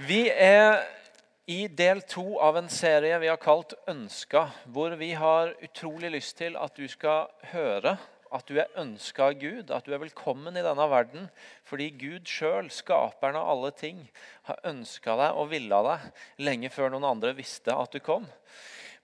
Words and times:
Vi 0.00 0.30
er 0.32 0.78
i 1.50 1.66
del 1.76 1.98
to 2.08 2.38
av 2.40 2.56
en 2.56 2.70
serie 2.72 3.18
vi 3.20 3.28
har 3.28 3.36
kalt 3.36 3.74
'Ønska', 3.84 4.46
hvor 4.64 4.94
vi 4.96 5.10
har 5.12 5.52
utrolig 5.60 6.10
lyst 6.14 6.38
til 6.38 6.56
at 6.56 6.72
du 6.76 6.88
skal 6.88 7.28
høre 7.52 7.98
at 8.32 8.46
du 8.48 8.56
er 8.56 8.72
ønska 8.80 9.26
av 9.28 9.34
Gud, 9.34 9.70
at 9.70 9.84
du 9.84 9.92
er 9.92 10.00
velkommen 10.00 10.56
i 10.56 10.64
denne 10.64 10.86
verden 10.88 11.28
fordi 11.68 11.90
Gud 11.90 12.24
sjøl, 12.24 12.70
skaperen 12.70 13.36
av 13.36 13.50
alle 13.50 13.70
ting, 13.76 14.08
har 14.48 14.62
ønska 14.64 15.18
deg 15.20 15.36
og 15.36 15.50
villa 15.50 15.82
deg 15.84 16.46
lenge 16.48 16.70
før 16.70 16.94
noen 16.94 17.04
andre 17.10 17.34
visste 17.36 17.74
at 17.76 17.92
du 17.92 18.00
kom. 18.00 18.24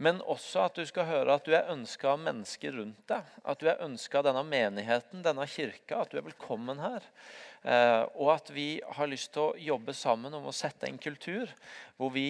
Men 0.02 0.18
også 0.28 0.66
at 0.66 0.76
du 0.76 0.84
skal 0.88 1.08
høre 1.08 1.38
at 1.38 1.46
du 1.46 1.54
er 1.56 1.70
ønska 1.72 2.10
av 2.12 2.20
mennesker 2.20 2.74
rundt 2.76 3.00
deg. 3.08 3.28
At 3.48 3.62
du 3.62 3.70
er 3.70 3.80
ønska 3.84 4.20
av 4.20 4.26
denne 4.28 4.42
menigheten, 4.45 5.22
denne 5.24 5.46
kirka, 5.48 6.02
at 6.02 6.12
du 6.12 6.18
er 6.20 6.26
velkommen 6.26 6.82
her. 6.82 7.06
Eh, 7.64 8.02
og 8.20 8.34
at 8.34 8.52
vi 8.52 8.68
har 8.98 9.09
lyst 9.09 9.32
til 9.34 9.48
å 9.48 9.56
jobbe 9.72 9.96
sammen 9.96 10.36
om 10.36 10.50
å 10.50 10.54
sette 10.54 10.90
en 10.90 11.00
kultur 11.00 11.48
hvor 11.96 12.12
vi 12.12 12.28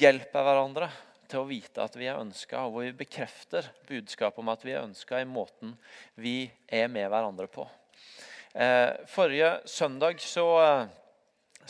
hjelper 0.00 0.44
hverandre 0.46 0.90
til 1.30 1.44
å 1.44 1.48
vite 1.48 1.82
at 1.84 1.94
vi 1.94 2.08
er 2.10 2.18
ønska, 2.18 2.64
og 2.66 2.74
hvor 2.74 2.88
vi 2.88 2.96
bekrefter 3.04 3.70
budskapet 3.88 4.42
om 4.42 4.50
at 4.50 4.64
vi 4.66 4.74
er 4.74 4.82
ønska 4.82 5.22
i 5.22 5.28
måten 5.28 5.76
vi 6.18 6.50
er 6.66 6.90
med 6.90 7.06
hverandre 7.10 7.46
på. 7.50 7.68
Eh, 8.50 8.98
forrige 9.06 9.60
søndag 9.70 10.18
så 10.26 10.46
eh, 10.58 10.88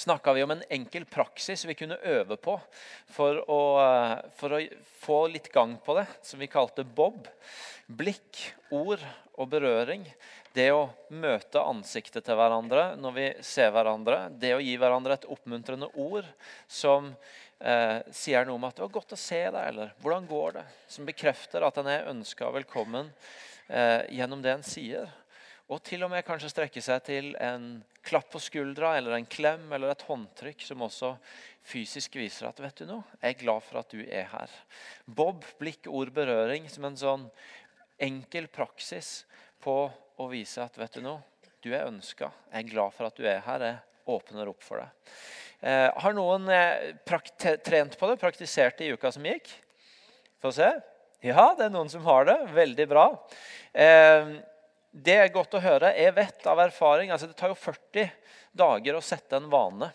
snakka 0.00 0.32
vi 0.32 0.42
om 0.42 0.54
en 0.54 0.62
enkel 0.72 1.04
praksis 1.04 1.64
vi 1.68 1.76
kunne 1.76 1.98
øve 2.08 2.36
på 2.40 2.56
for 3.12 3.42
å, 3.50 3.60
for 4.38 4.56
å, 4.56 4.60
få 5.00 5.18
litt 5.32 5.50
gang 5.52 5.76
på 5.84 5.96
det, 5.98 6.06
som 6.22 6.40
vi 6.40 6.48
kalte 6.50 6.84
Bob. 6.84 7.28
Blikk, 7.86 8.40
ord 8.72 9.02
og 9.36 9.50
berøring. 9.52 10.06
Det 10.54 10.68
å 10.74 10.88
møte 11.14 11.62
ansiktet 11.62 12.26
til 12.26 12.38
hverandre 12.38 12.94
når 13.00 13.16
vi 13.16 13.28
ser 13.46 13.70
hverandre. 13.74 14.24
Det 14.32 14.54
å 14.56 14.62
gi 14.62 14.74
hverandre 14.80 15.18
et 15.18 15.28
oppmuntrende 15.30 15.90
ord 16.00 16.26
som 16.68 17.12
eh, 17.60 18.00
sier 18.14 18.46
noe 18.46 18.58
om 18.58 18.66
at 18.68 18.76
'det 18.76 18.86
var 18.86 18.96
godt 18.98 19.16
å 19.16 19.20
se 19.20 19.42
deg', 19.46 19.68
eller 19.68 19.94
'hvordan 20.00 20.26
går 20.26 20.52
det?' 20.58 20.68
Som 20.88 21.06
bekrefter 21.06 21.66
at 21.66 21.78
en 21.78 21.86
er 21.86 22.10
ønska 22.10 22.50
velkommen 22.50 23.12
eh, 23.68 24.06
gjennom 24.10 24.42
det 24.42 24.52
en 24.54 24.66
sier. 24.66 25.10
Og 25.70 25.78
til 25.86 26.02
og 26.02 26.10
med 26.10 26.24
kanskje 26.26 26.50
strekke 26.50 26.82
seg 26.82 27.02
til 27.06 27.30
en 27.38 27.66
klapp 28.02 28.32
på 28.32 28.40
skuldra 28.42 28.96
eller 28.98 29.14
en 29.14 29.28
klem 29.30 29.68
eller 29.70 29.92
et 29.92 30.02
håndtrykk 30.08 30.64
som 30.66 30.82
også 30.82 31.12
fysisk 31.70 32.16
viser 32.18 32.48
at 32.48 32.58
vet 32.58 32.82
du 32.82 32.88
noe, 32.88 33.04
jeg 33.20 33.36
er 33.36 33.42
glad 33.44 33.62
for 33.62 33.78
at 33.78 33.92
du 33.92 34.00
er 34.02 34.26
her. 34.32 34.56
Bob, 35.06 35.46
blikk, 35.60 35.86
ord, 35.86 36.10
berøring 36.16 36.66
som 36.72 36.88
en 36.88 36.98
sånn 36.98 37.28
enkel 38.02 38.48
praksis 38.50 39.20
på 39.62 39.76
å 39.90 40.28
vise 40.32 40.64
at 40.64 40.78
vet 40.80 40.98
du 40.98 41.04
noe, 41.04 41.22
du 41.62 41.70
er 41.70 41.86
ønska. 41.86 42.32
Jeg 42.50 42.64
er 42.64 42.72
glad 42.72 42.96
for 42.96 43.06
at 43.06 43.20
du 43.20 43.26
er 43.28 43.42
her. 43.44 43.62
Jeg 43.62 44.10
åpner 44.10 44.50
opp 44.50 44.64
for 44.64 44.80
deg. 44.80 45.16
Eh, 45.60 45.88
har 46.02 46.16
noen 46.16 46.48
eh, 46.50 46.94
trent 47.62 47.98
på 48.00 48.08
det, 48.08 48.18
praktisert 48.18 48.80
det 48.80 48.88
i 48.88 48.94
uka 48.96 49.12
som 49.12 49.26
gikk? 49.28 49.52
Få 50.40 50.50
se. 50.56 50.70
Ja, 51.20 51.50
det 51.52 51.66
er 51.66 51.74
noen 51.74 51.92
som 51.92 52.06
har 52.08 52.24
det. 52.26 52.38
Veldig 52.56 52.86
bra. 52.88 53.10
Eh, 53.76 54.38
det 54.90 55.16
er 55.16 55.32
godt 55.34 55.54
å 55.54 55.62
høre. 55.62 55.92
Jeg 55.94 56.14
vet 56.16 56.46
av 56.50 56.60
erfaring 56.66 57.12
altså 57.14 57.28
Det 57.30 57.38
tar 57.38 57.52
jo 57.52 57.58
40 57.58 58.10
dager 58.58 58.96
å 58.98 59.04
sette 59.04 59.38
en 59.38 59.50
vane. 59.50 59.90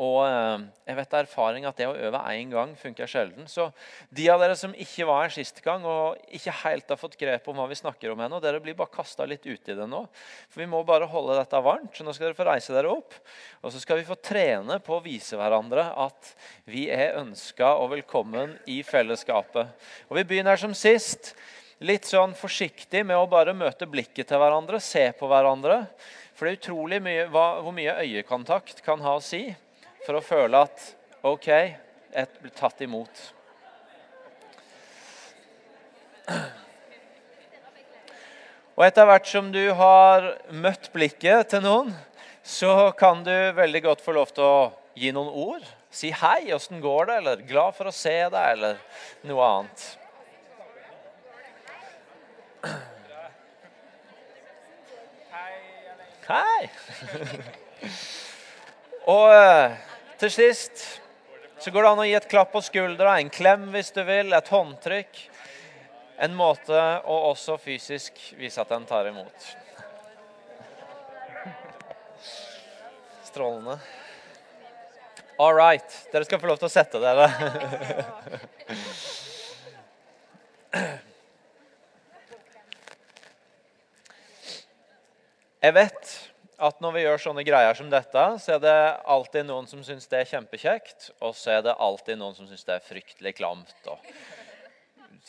Og 0.00 0.18
eh, 0.26 0.64
jeg 0.90 0.96
vet 0.98 1.14
av 1.14 1.22
erfaring 1.22 1.64
at 1.64 1.78
det 1.78 1.86
å 1.88 1.94
øve 1.96 2.20
én 2.34 2.50
gang 2.52 2.72
funker 2.76 3.08
sjelden. 3.08 3.46
Så 3.48 3.70
de 4.12 4.26
av 4.32 4.40
dere 4.42 4.56
som 4.58 4.74
ikke 4.76 5.06
var 5.08 5.22
her 5.24 5.32
sist 5.32 5.62
gang 5.64 5.86
og 5.88 6.18
ikke 6.36 6.52
helt 6.64 6.92
har 6.92 7.00
fått 7.00 7.16
grep 7.20 7.48
om 7.48 7.56
hva 7.56 7.68
vi 7.70 7.78
snakker 7.78 8.12
om 8.12 8.20
ennå, 8.20 8.42
dere 8.44 8.60
blir 8.60 8.76
bare 8.76 8.92
kasta 8.92 9.24
litt 9.28 9.46
uti 9.46 9.76
det 9.76 9.86
nå. 9.88 10.02
For 10.50 10.64
vi 10.64 10.68
må 10.68 10.82
bare 10.88 11.08
holde 11.08 11.38
dette 11.38 11.62
varmt. 11.64 11.94
Så 11.96 12.04
nå 12.04 12.12
skal 12.16 12.28
dere 12.28 12.40
få 12.40 12.48
reise 12.50 12.76
dere 12.76 12.92
opp. 12.92 13.16
Og 13.62 13.72
så 13.72 13.80
skal 13.80 14.02
vi 14.02 14.08
få 14.08 14.18
trene 14.20 14.80
på 14.84 14.98
å 14.98 15.04
vise 15.04 15.38
hverandre 15.40 15.86
at 16.08 16.34
vi 16.68 16.88
er 16.92 17.16
ønska 17.22 17.72
og 17.80 17.94
velkommen 17.94 18.58
i 18.68 18.82
fellesskapet. 18.84 19.72
Og 20.10 20.20
vi 20.20 20.28
begynner 20.28 20.60
som 20.60 20.76
sist. 20.76 21.32
Litt 21.80 22.04
sånn 22.04 22.34
forsiktig 22.36 23.00
med 23.08 23.16
å 23.16 23.28
bare 23.30 23.54
møte 23.56 23.86
blikket 23.88 24.28
til 24.28 24.40
hverandre, 24.42 24.76
se 24.84 25.06
på 25.16 25.28
hverandre. 25.30 25.86
For 26.36 26.44
det 26.44 26.50
er 26.52 26.58
utrolig 26.58 26.98
mye, 27.00 27.22
hva, 27.32 27.44
hvor 27.64 27.72
mye 27.72 27.94
øyekontakt 28.02 28.82
kan 28.84 29.00
ha 29.00 29.14
å 29.16 29.22
si 29.24 29.46
for 30.04 30.18
å 30.18 30.24
føle 30.24 30.60
at 30.60 30.82
OK, 31.24 31.48
jeg 31.48 32.28
blir 32.42 32.52
tatt 32.56 32.84
imot. 32.84 33.22
Og 38.76 38.84
etter 38.84 39.08
hvert 39.08 39.28
som 39.28 39.48
du 39.52 39.62
har 39.76 40.28
møtt 40.52 40.90
blikket 40.92 41.48
til 41.54 41.64
noen, 41.64 41.94
så 42.44 42.90
kan 42.96 43.24
du 43.24 43.34
veldig 43.56 43.82
godt 43.88 44.04
få 44.04 44.16
lov 44.16 44.36
til 44.36 44.44
å 44.44 44.60
gi 45.00 45.12
noen 45.16 45.32
ord. 45.32 45.64
Si 45.90 46.12
'hei, 46.12 46.52
åssen 46.52 46.80
går 46.80 47.06
det?' 47.06 47.16
eller 47.24 47.36
'glad 47.36 47.74
for 47.74 47.88
å 47.88 47.92
se 47.92 48.16
deg', 48.28 48.52
eller 48.52 48.76
noe 49.24 49.48
annet. 49.48 49.99
Hei! 56.30 56.70
Og 59.14 59.32
eh, 59.34 59.72
til 60.20 60.30
sist 60.30 60.82
så 61.60 61.72
går 61.72 61.82
det 61.82 61.90
an 61.90 62.02
å 62.02 62.06
gi 62.08 62.14
et 62.16 62.28
klapp 62.30 62.52
på 62.54 62.60
skuldra, 62.64 63.18
en 63.18 63.30
klem 63.32 63.66
hvis 63.74 63.90
du 63.96 64.02
vil, 64.06 64.32
et 64.32 64.52
håndtrykk. 64.52 65.18
En 66.20 66.36
måte 66.36 66.76
å 67.04 67.16
også 67.32 67.56
fysisk 67.60 68.20
vise 68.38 68.60
at 68.60 68.70
en 68.76 68.86
tar 68.88 69.08
imot. 69.10 69.48
Strålende. 73.28 73.76
All 75.40 75.56
right. 75.56 76.00
Dere 76.12 76.24
skal 76.28 76.40
få 76.40 76.48
lov 76.50 76.58
til 76.60 76.68
å 76.68 76.72
sette 76.72 77.00
dere. 77.00 77.28
Jeg 85.60 85.74
vet 85.76 86.10
at 86.60 86.78
når 86.80 86.92
vi 86.94 87.00
gjør 87.04 87.20
sånne 87.20 87.42
greier 87.44 87.76
som 87.76 87.88
dette, 87.92 88.22
så 88.40 88.54
er 88.54 88.60
det 88.64 88.76
alltid 89.12 89.44
noen 89.48 89.66
som 89.68 89.82
syns 89.84 90.08
det 90.08 90.22
er 90.22 90.28
kjempekjekt, 90.30 91.10
og 91.20 91.34
så 91.36 91.58
er 91.58 91.64
det 91.66 91.74
alltid 91.76 92.16
noen 92.20 92.36
som 92.36 92.46
syns 92.48 92.64
det 92.64 92.78
er 92.78 92.84
fryktelig 92.84 93.34
klamt. 93.36 93.74
og 93.88 94.00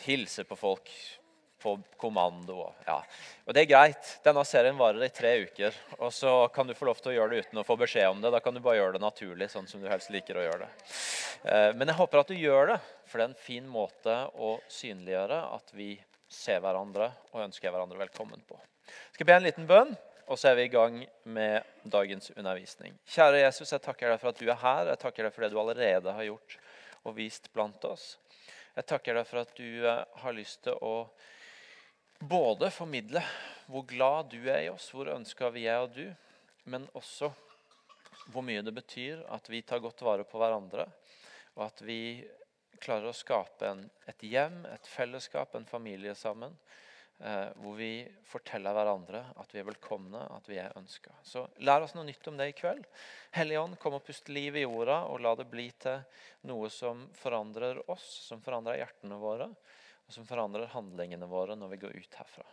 Hilse 0.05 0.45
på 0.47 0.55
folk 0.55 0.91
på 1.61 1.73
kommando. 1.99 2.55
Og, 2.63 2.77
ja. 2.87 2.97
og 3.45 3.55
det 3.55 3.65
er 3.65 3.69
greit. 3.69 4.13
Denne 4.23 4.43
serien 4.47 4.79
varer 4.79 5.03
i 5.05 5.11
tre 5.13 5.33
uker. 5.43 5.75
Og 5.99 6.13
så 6.15 6.31
kan 6.55 6.67
du 6.67 6.73
få 6.79 6.87
lov 6.87 7.01
til 7.03 7.11
å 7.11 7.15
gjøre 7.17 7.35
det 7.35 7.43
uten 7.45 7.61
å 7.61 7.65
få 7.67 7.75
beskjed 7.83 8.07
om 8.09 8.23
det. 8.23 8.31
Da 8.33 8.39
kan 8.43 8.55
du 8.55 8.63
bare 8.63 8.79
gjøre 8.79 8.95
det 8.95 9.03
naturlig, 9.03 9.49
sånn 9.51 9.67
som 9.69 9.83
du 9.83 9.89
helst 9.91 10.13
liker 10.15 10.39
å 10.39 10.45
gjøre 10.47 10.63
det. 10.63 10.71
Eh, 11.43 11.69
men 11.75 11.91
jeg 11.91 11.99
håper 11.99 12.23
at 12.23 12.31
du 12.31 12.39
gjør 12.39 12.71
det, 12.73 12.79
for 13.05 13.19
det 13.19 13.27
er 13.27 13.33
en 13.33 13.43
fin 13.49 13.67
måte 13.67 14.15
å 14.39 14.55
synliggjøre 14.71 15.41
at 15.59 15.75
vi 15.75 15.91
ser 16.31 16.63
hverandre 16.63 17.11
og 17.33 17.43
ønsker 17.49 17.67
hverandre 17.67 17.99
velkommen 17.99 18.41
på. 18.47 18.57
Jeg 18.87 19.19
skal 19.19 19.29
be 19.29 19.37
en 19.37 19.45
liten 19.45 19.67
bønn. 19.69 19.93
Og 20.29 20.39
så 20.39 20.51
er 20.51 20.57
vi 20.59 20.67
i 20.67 20.71
gang 20.71 21.01
med 21.23 21.63
dagens 21.83 22.31
undervisning. 22.35 22.95
Kjære 23.09 23.41
Jesus, 23.43 23.71
jeg 23.73 23.83
takker 23.83 24.11
deg 24.11 24.21
for 24.21 24.31
at 24.31 24.41
du 24.41 24.49
er 24.49 24.59
her. 24.61 24.91
Jeg 24.93 25.01
takker 25.01 25.27
deg 25.27 25.33
for 25.35 25.45
det 25.45 25.51
du 25.53 25.59
allerede 25.61 26.13
har 26.15 26.27
gjort 26.27 26.57
og 27.01 27.15
vist 27.17 27.49
blant 27.53 27.85
oss. 27.89 28.15
Jeg 28.75 28.87
takker 28.87 29.17
deg 29.17 29.27
for 29.27 29.41
at 29.41 29.53
du 29.57 29.85
eh, 29.87 30.03
har 30.23 30.35
lyst 30.37 30.61
til 30.67 30.77
å 30.79 31.09
både 32.21 32.69
formidle 32.71 33.23
hvor 33.71 33.87
glad 33.89 34.29
du 34.31 34.45
er 34.45 34.67
i 34.67 34.69
oss, 34.71 34.91
hvor 34.93 35.09
ønska 35.11 35.49
vi 35.51 35.65
er 35.65 35.81
av 35.81 35.89
du, 35.95 36.05
men 36.69 36.85
også 36.93 37.31
hvor 38.31 38.45
mye 38.45 38.61
det 38.61 38.73
betyr 38.75 39.23
at 39.33 39.49
vi 39.49 39.63
tar 39.65 39.81
godt 39.81 40.03
vare 40.05 40.25
på 40.27 40.39
hverandre, 40.39 40.85
og 41.57 41.65
at 41.65 41.81
vi 41.83 42.21
klarer 42.81 43.09
å 43.09 43.15
skape 43.15 43.67
en, 43.67 43.83
et 44.09 44.23
hjem, 44.25 44.61
et 44.69 44.87
fellesskap, 44.87 45.55
en 45.55 45.67
familie 45.67 46.13
sammen 46.17 46.53
hvor 47.21 47.75
vi 47.77 48.01
forteller 48.25 48.73
hverandre 48.73 49.19
at 49.37 49.51
vi 49.53 49.59
er 49.61 49.67
velkomne, 49.67 50.23
at 50.33 50.47
vi 50.49 50.57
er 50.57 50.73
ønska. 50.79 51.13
Så 51.21 51.43
lær 51.61 51.85
oss 51.85 51.93
noe 51.93 52.07
nytt 52.07 52.25
om 52.31 52.39
det 52.39 52.47
i 52.49 52.55
kveld. 52.57 52.87
Hellige 53.35 53.61
Ånd, 53.61 53.77
kom 53.81 53.97
og 53.99 54.05
pust 54.07 54.31
liv 54.33 54.57
i 54.57 54.63
jorda, 54.63 55.03
og 55.11 55.21
la 55.21 55.35
det 55.37 55.45
bli 55.51 55.67
til 55.81 56.01
noe 56.49 56.71
som 56.73 57.05
forandrer 57.17 57.83
oss, 57.91 58.07
som 58.25 58.41
forandrer 58.41 58.81
hjertene 58.81 59.19
våre, 59.21 59.51
og 60.07 60.15
som 60.15 60.25
forandrer 60.25 60.71
handlingene 60.73 61.29
våre 61.29 61.57
når 61.59 61.75
vi 61.75 61.81
går 61.85 61.99
ut 61.99 62.17
herfra. 62.21 62.47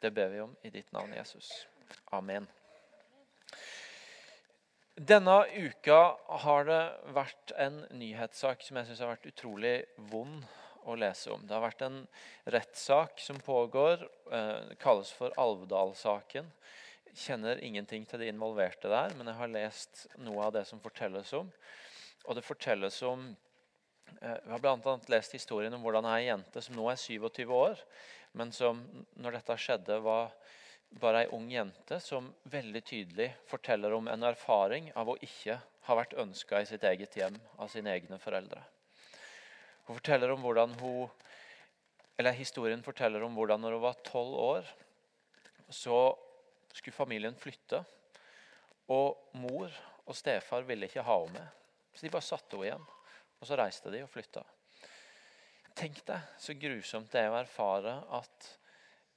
Det 0.00 0.10
ber 0.16 0.32
vi 0.32 0.42
om 0.42 0.56
i 0.66 0.72
ditt 0.74 0.90
navn, 0.96 1.12
Jesus. 1.14 1.52
Amen. 2.16 2.48
Denne 5.00 5.36
uka 5.56 6.00
har 6.42 6.66
det 6.68 6.82
vært 7.16 7.52
en 7.56 7.84
nyhetssak 7.96 8.64
som 8.66 8.76
jeg 8.76 8.90
syns 8.90 9.04
har 9.04 9.14
vært 9.14 9.30
utrolig 9.30 9.76
vond 10.10 10.42
å 10.88 10.96
lese 10.98 11.32
om. 11.34 11.42
Det 11.46 11.54
har 11.54 11.64
vært 11.64 11.84
en 11.86 12.00
rettssak 12.54 13.20
som 13.20 13.38
pågår. 13.44 14.06
Eh, 14.32 14.72
kalles 14.80 15.10
for 15.16 15.34
Alvdal-saken. 15.40 16.48
Kjenner 17.10 17.62
ingenting 17.64 18.06
til 18.06 18.22
de 18.22 18.30
involverte 18.30 18.90
der, 18.90 19.14
men 19.18 19.28
jeg 19.30 19.38
har 19.40 19.52
lest 19.54 20.06
noe 20.22 20.46
av 20.46 20.54
det 20.54 20.64
som 20.68 20.82
fortelles 20.82 21.32
om. 21.36 21.50
Og 22.28 22.36
det 22.36 22.46
fortelles 22.46 23.00
om 23.06 23.28
eh, 24.20 24.38
Vi 24.44 24.52
har 24.52 24.62
bl.a. 24.62 24.96
lest 25.12 25.36
historien 25.36 25.74
om 25.74 25.82
hvordan 25.84 26.08
ei 26.12 26.28
jente 26.28 26.62
som 26.62 26.78
nå 26.78 26.88
er 26.92 27.00
27 27.00 27.44
år, 27.54 27.82
men 28.38 28.52
som 28.54 28.82
når 29.18 29.40
dette 29.40 29.58
skjedde, 29.58 29.98
var 30.04 30.30
bare 31.00 31.24
ei 31.24 31.30
ung 31.34 31.46
jente 31.50 32.00
som 32.02 32.32
veldig 32.50 32.82
tydelig 32.86 33.30
forteller 33.50 33.94
om 33.94 34.08
en 34.10 34.26
erfaring 34.26 34.90
av 34.98 35.12
å 35.12 35.18
ikke 35.22 35.60
ha 35.86 35.96
vært 35.98 36.18
ønska 36.18 36.60
i 36.62 36.68
sitt 36.68 36.84
eget 36.86 37.16
hjem 37.18 37.38
av 37.58 37.70
sine 37.70 37.94
egne 37.94 38.18
foreldre. 38.22 38.62
Hun 39.90 39.96
forteller 39.98 40.30
om 40.30 40.44
hvordan 40.44 40.74
hun, 40.78 41.08
eller 42.14 42.36
Historien 42.38 42.82
forteller 42.86 43.24
om 43.26 43.34
hvordan 43.34 43.58
når 43.58 43.74
hun 43.74 43.82
var 43.82 43.96
tolv 44.06 44.36
år, 44.38 44.68
så 45.66 45.96
skulle 46.70 46.94
familien 46.94 47.34
flytte. 47.34 47.80
Og 48.94 49.34
mor 49.34 49.66
og 50.06 50.14
stefar 50.14 50.62
ville 50.68 50.86
ikke 50.86 51.02
ha 51.02 51.16
henne 51.24 51.40
med, 51.40 51.58
så 51.90 52.06
de 52.06 52.12
bare 52.14 52.28
satte 52.28 52.54
henne 52.54 52.68
igjen. 52.68 52.86
Og 53.40 53.50
så 53.50 53.58
reiste 53.58 53.90
de 53.90 54.04
og 54.06 54.12
flytta. 54.14 54.44
Tenk 55.74 56.04
deg 56.06 56.38
så 56.38 56.54
grusomt 56.62 57.10
det 57.10 57.24
er 57.24 57.34
å 57.34 57.42
erfare 57.42 57.98
at 58.22 58.48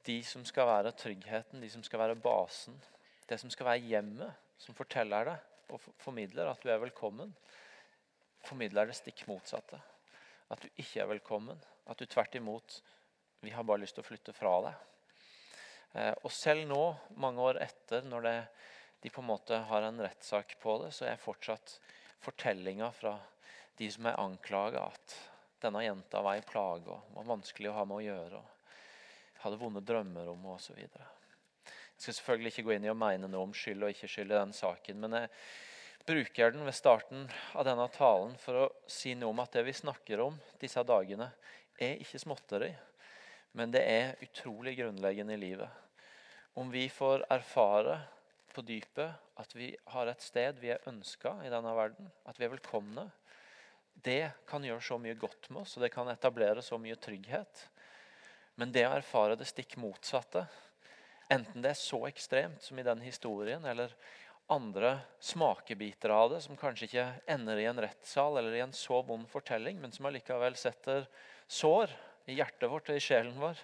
de 0.10 0.20
som 0.26 0.42
skal 0.42 0.72
være 0.74 0.98
tryggheten, 0.98 1.62
de 1.62 1.70
som 1.70 1.86
skal 1.86 2.08
være 2.08 2.18
basen, 2.18 2.82
det 3.30 3.38
som 3.38 3.54
skal 3.54 3.76
være 3.76 3.86
hjemmet, 3.94 4.44
som 4.58 4.74
forteller 4.74 5.36
deg 5.36 5.74
og 5.78 5.86
formidler 6.02 6.50
at 6.50 6.66
du 6.66 6.74
er 6.74 6.82
velkommen, 6.82 7.38
formidler 8.50 8.90
det 8.90 8.98
stikk 8.98 9.28
motsatte. 9.30 9.78
At 10.54 10.62
du 10.62 10.70
ikke 10.78 11.02
er 11.02 11.10
velkommen. 11.10 11.58
At 11.90 11.98
du 11.98 12.06
tvert 12.06 12.36
imot 12.38 12.82
Vi 13.42 13.52
har 13.52 13.66
bare 13.66 13.82
lyst 13.82 13.98
til 13.98 14.04
å 14.04 14.08
flytte 14.08 14.36
fra 14.38 14.54
deg. 14.68 14.76
Eh, 16.00 16.14
og 16.24 16.32
selv 16.32 16.68
nå, 16.70 16.84
mange 17.20 17.42
år 17.44 17.60
etter, 17.66 18.06
når 18.08 18.24
det, 18.24 18.38
de 19.04 19.12
på 19.12 19.20
en 19.20 19.28
måte 19.28 19.58
har 19.68 19.84
en 19.84 20.00
rettssak 20.00 20.56
på 20.62 20.78
det, 20.84 20.94
så 20.96 21.10
er 21.10 21.20
fortsatt 21.20 21.74
fortellinga 22.24 22.88
fra 22.96 23.18
de 23.82 23.90
som 23.92 24.08
er 24.08 24.22
anklaga, 24.22 24.86
at 24.94 25.18
denne 25.66 25.84
jenta 25.84 26.22
var 26.24 26.40
ei 26.40 26.46
plage 26.48 26.94
og 26.94 27.12
var 27.18 27.28
vanskelig 27.34 27.74
å 27.74 27.76
ha 27.82 27.84
med 27.90 28.00
å 28.00 28.06
gjøre. 28.06 28.40
og 28.40 29.44
Hadde 29.44 29.60
vonde 29.60 29.84
drømmer 29.84 30.32
om 30.32 30.48
henne 30.48 30.56
osv. 30.56 30.80
Jeg 30.80 32.00
skal 32.00 32.20
selvfølgelig 32.22 32.54
ikke 32.54 32.68
gå 32.70 32.78
inn 32.78 32.88
i 32.88 32.94
å 32.94 32.98
mene 32.98 33.28
noe 33.28 33.50
om 33.50 33.58
skyld 33.58 33.84
og 33.84 33.92
ikke 33.92 34.12
skyld 34.12 34.32
i 34.32 34.40
den 34.40 34.56
saken. 34.56 35.04
Men 35.04 35.20
jeg 35.20 35.34
bruker 36.06 36.52
den 36.52 36.66
ved 36.66 36.76
starten 36.76 37.28
av 37.54 37.66
denne 37.68 37.88
talen 37.96 38.36
for 38.42 38.60
å 38.60 38.72
si 38.92 39.14
noe 39.16 39.32
om 39.32 39.42
at 39.44 39.56
det 39.56 39.64
vi 39.68 39.76
snakker 39.76 40.24
om 40.26 40.40
disse 40.62 40.84
dagene, 40.84 41.30
er 41.80 42.02
ikke 42.04 42.22
småtteri. 42.22 42.72
Men 43.54 43.72
det 43.74 43.84
er 43.88 44.16
utrolig 44.26 44.76
grunnleggende 44.80 45.36
i 45.38 45.42
livet. 45.42 45.70
Om 46.60 46.72
vi 46.74 46.88
får 46.90 47.26
erfare 47.34 48.00
på 48.54 48.62
dypet 48.66 49.40
at 49.42 49.56
vi 49.58 49.72
har 49.96 50.10
et 50.10 50.22
sted 50.22 50.60
vi 50.62 50.74
er 50.74 50.90
ønska 50.90 51.40
i 51.46 51.52
denne 51.54 51.74
verden, 51.78 52.10
at 52.30 52.38
vi 52.38 52.46
er 52.46 52.54
velkomne, 52.54 53.08
det 53.94 54.34
kan 54.50 54.66
gjøre 54.66 54.84
så 54.84 54.98
mye 55.02 55.18
godt 55.18 55.50
med 55.50 55.64
oss, 55.64 55.78
og 55.78 55.86
det 55.86 55.94
kan 55.94 56.10
etablere 56.12 56.62
så 56.66 56.80
mye 56.82 56.98
trygghet. 57.00 57.68
Men 58.60 58.74
det 58.74 58.86
å 58.88 58.94
erfare 58.98 59.38
det 59.38 59.48
stikk 59.50 59.78
motsatte, 59.82 60.46
enten 61.32 61.64
det 61.64 61.72
er 61.74 61.80
så 61.80 62.04
ekstremt 62.10 62.62
som 62.66 62.78
i 62.78 62.86
den 62.86 63.02
historien, 63.06 63.66
eller 63.66 63.94
andre 64.52 64.98
smakebiter 65.24 66.12
av 66.14 66.34
det, 66.34 66.42
som 66.44 66.58
kanskje 66.60 66.88
ikke 66.90 67.08
ender 67.32 67.60
i 67.60 67.68
en 67.70 67.80
rettssal 67.82 68.38
eller 68.40 68.56
i 68.58 68.64
en 68.66 68.76
så 68.76 69.02
vond 69.06 69.28
fortelling, 69.30 69.80
men 69.82 69.94
som 69.96 70.10
allikevel 70.10 70.58
setter 70.60 71.08
sår 71.48 71.94
i 72.30 72.38
hjertet 72.38 72.72
vårt 72.72 72.92
og 72.92 73.00
i 73.00 73.04
sjelen 73.04 73.40
vår, 73.40 73.60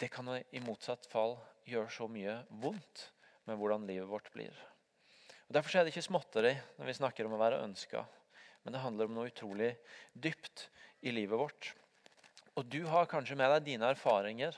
det 0.00 0.10
kan 0.12 0.28
i 0.34 0.62
motsatt 0.64 1.06
fall 1.06 1.36
gjøre 1.68 1.92
så 1.92 2.08
mye 2.10 2.40
vondt 2.62 3.08
med 3.48 3.58
hvordan 3.60 3.86
livet 3.88 4.10
vårt 4.10 4.30
blir. 4.34 4.54
Og 5.46 5.56
Derfor 5.56 5.78
er 5.78 5.84
det 5.84 5.94
ikke 5.94 6.08
småtteri 6.08 6.52
når 6.78 6.88
vi 6.88 6.98
snakker 6.98 7.28
om 7.28 7.36
å 7.36 7.40
være 7.40 7.62
ønska. 7.64 8.04
Men 8.64 8.74
det 8.74 8.82
handler 8.82 9.08
om 9.08 9.18
noe 9.18 9.28
utrolig 9.28 9.74
dypt 10.12 10.68
i 11.04 11.12
livet 11.12 11.38
vårt. 11.38 11.74
Og 12.56 12.64
du 12.70 12.84
har 12.88 13.10
kanskje 13.10 13.36
med 13.36 13.50
deg 13.52 13.66
dine 13.68 13.90
erfaringer 13.92 14.56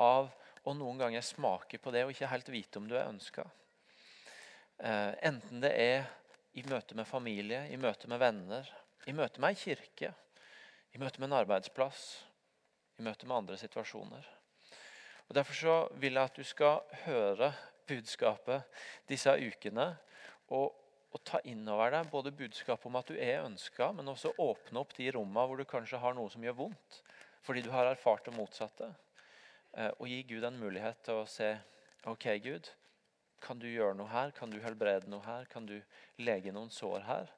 av 0.00 0.30
å 0.64 0.74
noen 0.76 1.00
ganger 1.00 1.24
smake 1.26 1.78
på 1.82 1.92
det 1.92 2.06
og 2.06 2.14
ikke 2.14 2.30
helt 2.30 2.48
vite 2.52 2.80
om 2.80 2.88
du 2.88 2.96
er 2.96 3.10
ønska. 3.10 3.44
Eh, 4.82 5.14
enten 5.22 5.62
det 5.62 5.72
er 5.78 6.08
i 6.58 6.64
møte 6.66 6.96
med 6.98 7.06
familie, 7.06 7.64
i 7.70 7.78
møte 7.78 8.08
med 8.10 8.18
venner, 8.18 8.66
i 9.06 9.14
møte 9.14 9.40
med 9.40 9.54
ei 9.54 9.58
kirke, 9.60 10.12
i 10.92 11.00
møte 11.00 11.22
med 11.22 11.30
en 11.30 11.38
arbeidsplass, 11.38 12.02
i 12.98 13.06
møte 13.06 13.28
med 13.28 13.36
andre 13.36 13.58
situasjoner. 13.60 14.26
Og 15.28 15.34
Derfor 15.38 15.54
så 15.54 15.76
vil 16.02 16.18
jeg 16.18 16.30
at 16.30 16.36
du 16.36 16.44
skal 16.44 16.82
høre 17.04 17.52
budskapet 17.88 18.66
disse 19.08 19.30
ukene. 19.30 19.94
og 20.48 20.78
og 21.12 21.20
ta 21.28 21.40
inn 21.44 21.66
over 21.68 21.92
deg 21.92 22.08
både 22.08 22.32
budskapet 22.32 22.88
om 22.88 22.96
at 22.96 23.10
du 23.12 23.16
er 23.20 23.44
ønska, 23.44 23.90
men 23.92 24.08
også 24.08 24.32
åpne 24.40 24.80
opp 24.80 24.94
de 24.96 25.10
rommene 25.12 25.44
hvor 25.48 25.60
du 25.60 25.68
kanskje 25.68 26.00
har 26.00 26.14
noe 26.16 26.32
som 26.32 26.44
gjør 26.44 26.56
vondt, 26.56 27.00
fordi 27.44 27.64
du 27.66 27.68
har 27.72 27.90
erfart 27.90 28.24
det 28.24 28.32
motsatte. 28.36 28.88
Eh, 29.76 29.90
og 29.98 30.08
gi 30.08 30.22
Gud 30.30 30.46
en 30.48 30.60
mulighet 30.60 31.02
til 31.04 31.20
å 31.20 31.28
se 31.28 31.50
OK, 32.08 32.24
Gud, 32.44 32.70
kan 33.42 33.58
du 33.58 33.68
gjøre 33.68 33.96
noe 33.98 34.10
her? 34.10 34.32
Kan 34.36 34.52
du 34.52 34.60
helbrede 34.62 35.10
noe 35.10 35.24
her? 35.26 35.46
Kan 35.50 35.66
du 35.68 35.76
lege 36.22 36.54
noen 36.54 36.70
sår 36.72 37.06
her? 37.08 37.30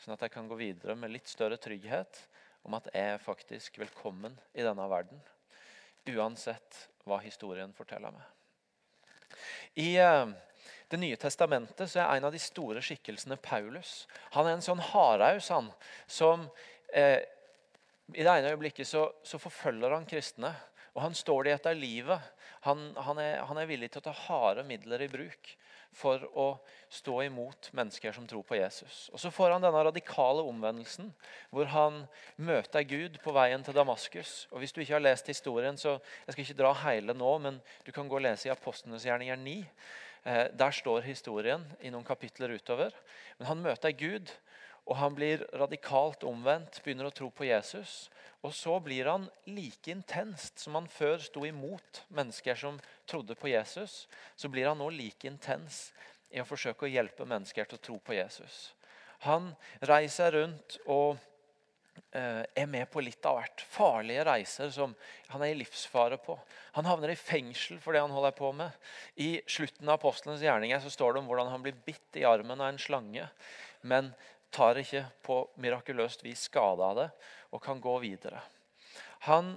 Sånn 0.00 0.16
at 0.16 0.24
jeg 0.24 0.32
kan 0.32 0.48
gå 0.48 0.56
videre 0.56 0.96
med 0.96 1.12
litt 1.12 1.28
større 1.28 1.60
trygghet 1.60 2.22
om 2.64 2.76
at 2.76 2.88
jeg 2.92 3.14
er 3.14 3.22
faktisk 3.22 3.78
velkommen 3.80 4.36
i 4.56 4.64
denne 4.64 4.86
verden. 4.90 5.20
Uansett 6.08 6.86
hva 7.04 7.20
historien 7.24 7.74
forteller 7.76 8.14
meg. 8.14 8.30
I... 9.76 9.90
Eh, 9.96 10.30
det 10.90 10.98
nye 10.98 11.18
testamentet 11.22 11.86
så 11.86 12.00
er 12.02 12.18
en 12.18 12.24
av 12.26 12.32
de 12.34 12.40
store 12.42 12.80
skikkelsene 12.82 13.36
Paulus. 13.38 14.08
Han 14.34 14.48
er 14.48 14.56
en 14.56 14.64
sånn 14.64 14.80
hardhaus 14.82 15.46
som 16.10 16.48
eh, 16.90 17.22
I 18.10 18.24
det 18.26 18.32
ene 18.32 18.50
øyeblikket 18.50 18.88
så, 18.90 19.04
så, 19.22 19.38
forfølger 19.38 19.94
han 19.94 20.08
kristne. 20.10 20.50
Og 20.96 21.04
han 21.04 21.14
står 21.14 21.46
de 21.46 21.52
etter 21.54 21.78
livet. 21.78 22.18
Han, 22.66 22.90
han, 22.96 23.18
er, 23.18 23.40
han, 23.48 23.58
er, 23.58 23.68
villig 23.70 23.88
til 23.92 24.02
å 24.02 24.08
ta 24.10 24.14
harde 24.26 24.64
midler 24.68 25.00
i 25.00 25.08
bruk 25.08 25.54
for 25.96 26.22
å 26.38 26.46
stå 26.92 27.16
imot 27.24 27.70
mennesker 27.74 28.14
som 28.14 28.26
tror 28.28 28.44
på 28.46 28.58
Jesus. 28.58 29.08
Og 29.14 29.18
Så 29.22 29.32
får 29.34 29.56
han 29.56 29.64
denne 29.64 29.82
radikale 29.88 30.44
omvendelsen, 30.46 31.08
hvor 31.50 31.70
han 31.72 32.04
møter 32.36 32.86
Gud 32.86 33.18
på 33.24 33.34
veien 33.34 33.64
til 33.66 33.74
Damaskus. 33.74 34.44
Og 34.52 34.62
Hvis 34.62 34.76
du 34.76 34.82
ikke 34.82 34.98
har 34.98 35.02
lest 35.02 35.26
historien, 35.32 35.80
så 35.80 35.96
jeg 36.26 36.36
skal 36.36 36.44
ikke 36.44 36.60
dra 36.62 36.74
hele 36.84 37.16
nå, 37.16 37.32
men 37.42 37.58
du 37.86 37.90
kan 37.96 38.08
gå 38.08 38.20
og 38.20 38.24
lese 38.28 38.50
i 38.50 38.54
Apostlenes 38.54 39.08
gjerninger 39.08 39.40
9. 39.40 39.56
Eh, 40.22 40.46
der 40.52 40.76
står 40.76 41.08
historien 41.08 41.64
i 41.80 41.90
noen 41.90 42.04
kapitler 42.04 42.52
utover. 42.52 42.94
Men 43.38 43.50
han 43.50 43.64
møter 43.64 43.96
Gud, 43.96 44.30
og 44.90 44.96
han 44.98 45.14
blir 45.14 45.46
radikalt 45.54 46.24
omvendt, 46.26 46.80
begynner 46.82 47.06
å 47.06 47.14
tro 47.14 47.30
på 47.30 47.46
Jesus. 47.46 48.10
Og 48.42 48.54
så 48.56 48.74
blir 48.82 49.06
han 49.06 49.28
like 49.46 49.92
intenst 49.92 50.58
som 50.64 50.74
han 50.74 50.88
før 50.90 51.22
sto 51.22 51.44
imot 51.46 52.02
mennesker 52.10 52.58
som 52.58 52.80
trodde 53.06 53.36
på 53.38 53.52
Jesus. 53.52 54.08
Så 54.34 54.50
blir 54.50 54.66
han 54.66 54.82
nå 54.82 54.90
like 54.90 55.30
intens 55.30 55.92
i 56.30 56.42
å 56.42 56.48
forsøke 56.48 56.88
å 56.88 56.90
hjelpe 56.90 57.28
mennesker 57.28 57.70
til 57.70 57.78
å 57.78 57.84
tro 57.86 57.98
på 58.02 58.18
Jesus. 58.18 58.72
Han 59.28 59.52
reiser 59.86 60.34
rundt 60.34 60.80
og 60.88 61.20
Eh, 62.10 62.42
er 62.54 62.66
med 62.66 62.88
på 62.90 63.02
litt 63.04 63.24
av 63.28 63.36
hvert. 63.38 63.62
Farlige 63.70 64.24
reiser 64.26 64.70
som 64.74 64.94
han 65.30 65.44
er 65.46 65.52
i 65.52 65.58
livsfare 65.60 66.18
på. 66.18 66.34
Han 66.74 66.88
havner 66.88 67.12
i 67.12 67.18
fengsel 67.18 67.78
for 67.82 67.94
det 67.94 68.02
han 68.02 68.14
holder 68.14 68.34
på 68.34 68.50
med. 68.56 68.74
I 69.14 69.30
slutten 69.46 69.88
av 69.88 70.00
apostelens 70.00 70.42
gjerninger 70.42 70.82
så 70.82 70.90
står 70.90 71.14
det 71.14 71.22
om 71.22 71.30
hvordan 71.30 71.52
han 71.52 71.62
blir 71.62 71.78
bitt 71.86 72.18
i 72.18 72.26
armen 72.26 72.58
av 72.58 72.72
en 72.72 72.82
slange, 72.82 73.28
men 73.86 74.10
tar 74.54 74.80
ikke 74.80 75.04
på 75.26 75.42
mirakuløst 75.62 76.24
vis 76.26 76.46
skade 76.50 76.84
av 76.84 76.98
det 76.98 77.08
og 77.50 77.62
kan 77.64 77.80
gå 77.82 77.96
videre. 78.02 78.42
Han 79.26 79.56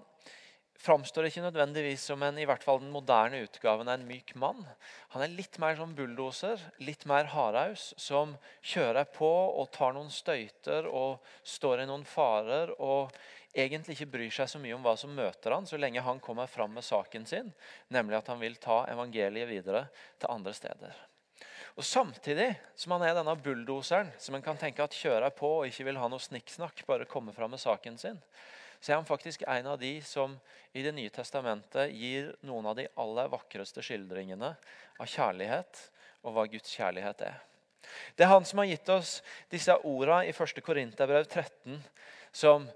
framstår 0.84 1.30
ikke 1.30 1.46
nødvendigvis 1.46 2.04
som 2.10 2.24
en 2.26 2.38
i 2.42 2.46
hvert 2.48 2.64
fall 2.66 2.82
den 2.82 2.92
moderne 2.92 3.44
utgaven 3.46 3.88
av 3.88 3.96
en 3.96 4.08
myk 4.08 4.34
mann. 4.40 4.66
Han 5.14 5.24
er 5.24 5.32
litt 5.32 5.56
mer 5.62 5.78
som 5.80 5.94
bulldoser, 5.96 6.60
litt 6.84 7.06
mer 7.08 7.30
hardhaus, 7.32 7.94
som 7.98 8.36
kjører 8.60 9.08
på 9.16 9.30
og 9.30 9.72
tar 9.76 9.96
noen 9.96 10.12
støyter 10.12 10.90
og 10.90 11.24
står 11.48 11.86
i 11.86 11.88
noen 11.90 12.04
farer. 12.08 12.76
og 12.80 13.14
egentlig 13.54 13.94
ikke 13.94 14.12
bryr 14.16 14.34
seg 14.34 14.50
så 14.50 14.60
mye 14.60 14.76
om 14.76 14.84
hva 14.84 14.96
som 14.98 15.14
møter 15.14 15.54
han, 15.54 15.68
så 15.70 15.78
lenge 15.78 16.02
han 16.02 16.22
kommer 16.24 16.50
fram 16.50 16.74
med 16.74 16.86
saken 16.86 17.26
sin, 17.30 17.52
nemlig 17.94 18.18
at 18.18 18.32
han 18.34 18.42
vil 18.42 18.58
ta 18.58 18.84
evangeliet 18.90 19.50
videre 19.50 19.86
til 20.18 20.34
andre 20.34 20.54
steder. 20.58 20.96
Og 21.74 21.86
Samtidig 21.86 22.52
som 22.78 22.94
han 22.94 23.06
er 23.08 23.16
denne 23.18 23.34
bulldoseren 23.42 24.12
som 24.22 24.36
en 24.38 24.44
kan 24.46 24.60
tenke 24.62 24.84
at 24.86 24.94
kjører 24.94 25.34
på 25.34 25.50
og 25.60 25.70
ikke 25.70 25.88
vil 25.88 25.98
ha 25.98 26.10
noe 26.12 26.22
snikksnakk, 26.22 26.84
bare 26.86 27.10
komme 27.10 27.34
fram 27.34 27.56
med 27.56 27.62
saken 27.62 27.98
sin, 27.98 28.20
så 28.78 28.92
er 28.92 29.00
han 29.00 29.08
faktisk 29.08 29.46
en 29.48 29.72
av 29.72 29.80
de 29.82 29.96
som 30.06 30.36
i 30.74 30.82
Det 30.84 30.92
nye 30.94 31.10
testamentet 31.14 31.94
gir 31.94 32.32
noen 32.42 32.66
av 32.66 32.76
de 32.78 32.88
aller 33.00 33.30
vakreste 33.30 33.82
skildringene 33.86 34.50
av 35.00 35.10
kjærlighet 35.10 35.82
og 36.24 36.34
hva 36.34 36.46
Guds 36.50 36.74
kjærlighet 36.74 37.22
er. 37.26 37.38
Det 38.18 38.26
er 38.26 38.32
han 38.32 38.46
som 38.46 38.62
har 38.62 38.70
gitt 38.70 38.90
oss 38.90 39.18
disse 39.52 39.76
ordene 39.86 40.28
i 40.28 40.34
1. 40.34 40.62
Korinterbrev 40.66 41.26
13, 41.28 41.78
som 42.34 42.68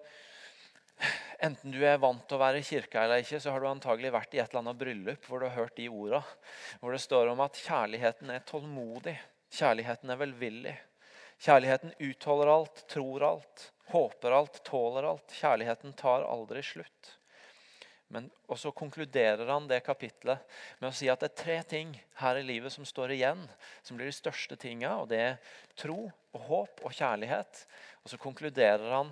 Enten 1.40 1.72
du 1.72 1.80
er 1.86 2.00
vant 2.02 2.24
til 2.26 2.38
å 2.38 2.42
være 2.42 2.62
i 2.62 2.66
kirka 2.66 3.04
eller 3.04 3.22
ikke, 3.22 3.40
så 3.42 3.54
har 3.54 3.62
du 3.62 3.68
antagelig 3.70 4.10
vært 4.16 4.34
i 4.34 4.40
et 4.42 4.50
eller 4.50 4.64
annet 4.64 4.80
bryllup 4.80 5.28
hvor 5.30 5.42
du 5.42 5.46
har 5.46 5.58
hørt 5.60 5.76
de 5.78 5.86
orda, 5.90 6.24
Hvor 6.82 6.96
det 6.96 7.02
står 7.04 7.30
om 7.34 7.44
at 7.46 7.60
kjærligheten 7.62 8.32
er 8.34 8.46
tålmodig, 8.48 9.18
kjærligheten 9.54 10.10
er 10.10 10.22
velvillig. 10.24 10.76
Kjærligheten 11.38 11.94
utholder 12.02 12.50
alt, 12.50 12.82
tror 12.90 13.24
alt, 13.28 13.68
håper 13.94 14.34
alt, 14.34 14.64
tåler 14.66 15.06
alt. 15.12 15.38
Kjærligheten 15.38 15.94
tar 15.94 16.26
aldri 16.26 16.64
slutt. 16.66 17.14
Men, 18.08 18.30
og 18.48 18.58
så 18.58 18.72
konkluderer 18.72 19.50
han 19.52 19.68
det 19.68 19.82
kapitlet 19.84 20.40
med 20.80 20.90
å 20.90 20.96
si 20.96 21.10
at 21.12 21.22
det 21.22 21.28
er 21.28 21.42
tre 21.42 21.58
ting 21.68 21.92
her 22.22 22.40
i 22.40 22.46
livet 22.48 22.72
som 22.72 22.88
står 22.88 23.14
igjen, 23.18 23.42
som 23.84 24.00
blir 24.00 24.08
de 24.08 24.16
største 24.16 24.56
tinga. 24.60 24.96
Og 25.04 25.10
det 25.12 25.20
er 25.20 25.58
tro 25.78 26.06
og 26.08 26.46
håp 26.48 26.86
og 26.88 26.96
kjærlighet. 26.96 27.66
Og 28.02 28.14
så 28.14 28.20
konkluderer 28.22 28.96
han 28.96 29.12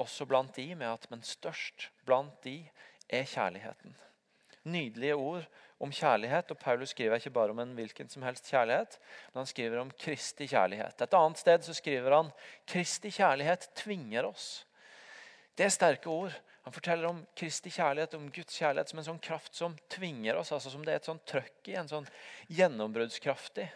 også 0.00 0.26
blant 0.28 0.56
de 0.56 0.74
med 0.74 0.88
at 0.90 1.06
men 1.10 1.22
størst 1.26 1.88
blant 2.06 2.34
de 2.44 2.60
er 3.08 3.26
kjærligheten. 3.28 3.94
Nydelige 4.64 5.14
ord 5.14 5.44
om 5.80 5.92
kjærlighet. 5.92 6.50
og 6.50 6.58
Paulus 6.58 6.94
skriver 6.94 7.16
ikke 7.20 7.30
bare 7.30 7.50
om 7.50 7.60
en 7.60 7.74
hvilken 7.76 8.08
som 8.08 8.22
helst 8.22 8.48
kjærlighet, 8.50 8.98
men 9.32 9.40
han 9.40 9.46
skriver 9.50 9.80
om 9.80 9.90
Kristi 9.90 10.46
kjærlighet. 10.48 11.02
Et 11.02 11.14
annet 11.14 11.38
sted 11.38 11.66
så 11.66 11.74
skriver 11.74 12.16
han 12.16 12.32
Kristi 12.66 13.10
kjærlighet 13.10 13.68
tvinger 13.76 14.24
oss. 14.24 14.66
Det 15.54 15.66
er 15.66 15.74
sterke 15.74 16.10
ord. 16.10 16.34
Han 16.64 16.72
forteller 16.72 17.10
om 17.10 17.26
Kristi 17.36 17.70
kjærlighet, 17.70 18.14
om 18.16 18.30
Guds 18.32 18.56
kjærlighet 18.56 18.90
som 18.90 18.98
en 18.98 19.08
sånn 19.10 19.22
kraft 19.22 19.54
som 19.54 19.76
tvinger 19.92 20.38
oss. 20.40 20.52
altså 20.52 20.72
Som 20.72 20.84
det 20.84 20.94
er 20.94 21.02
et 21.02 21.10
sånn 21.10 21.20
trøkk 21.28 21.68
i, 21.68 21.76
en 21.76 21.90
sånn 21.90 22.08
gjennombruddskraftig, 22.48 23.68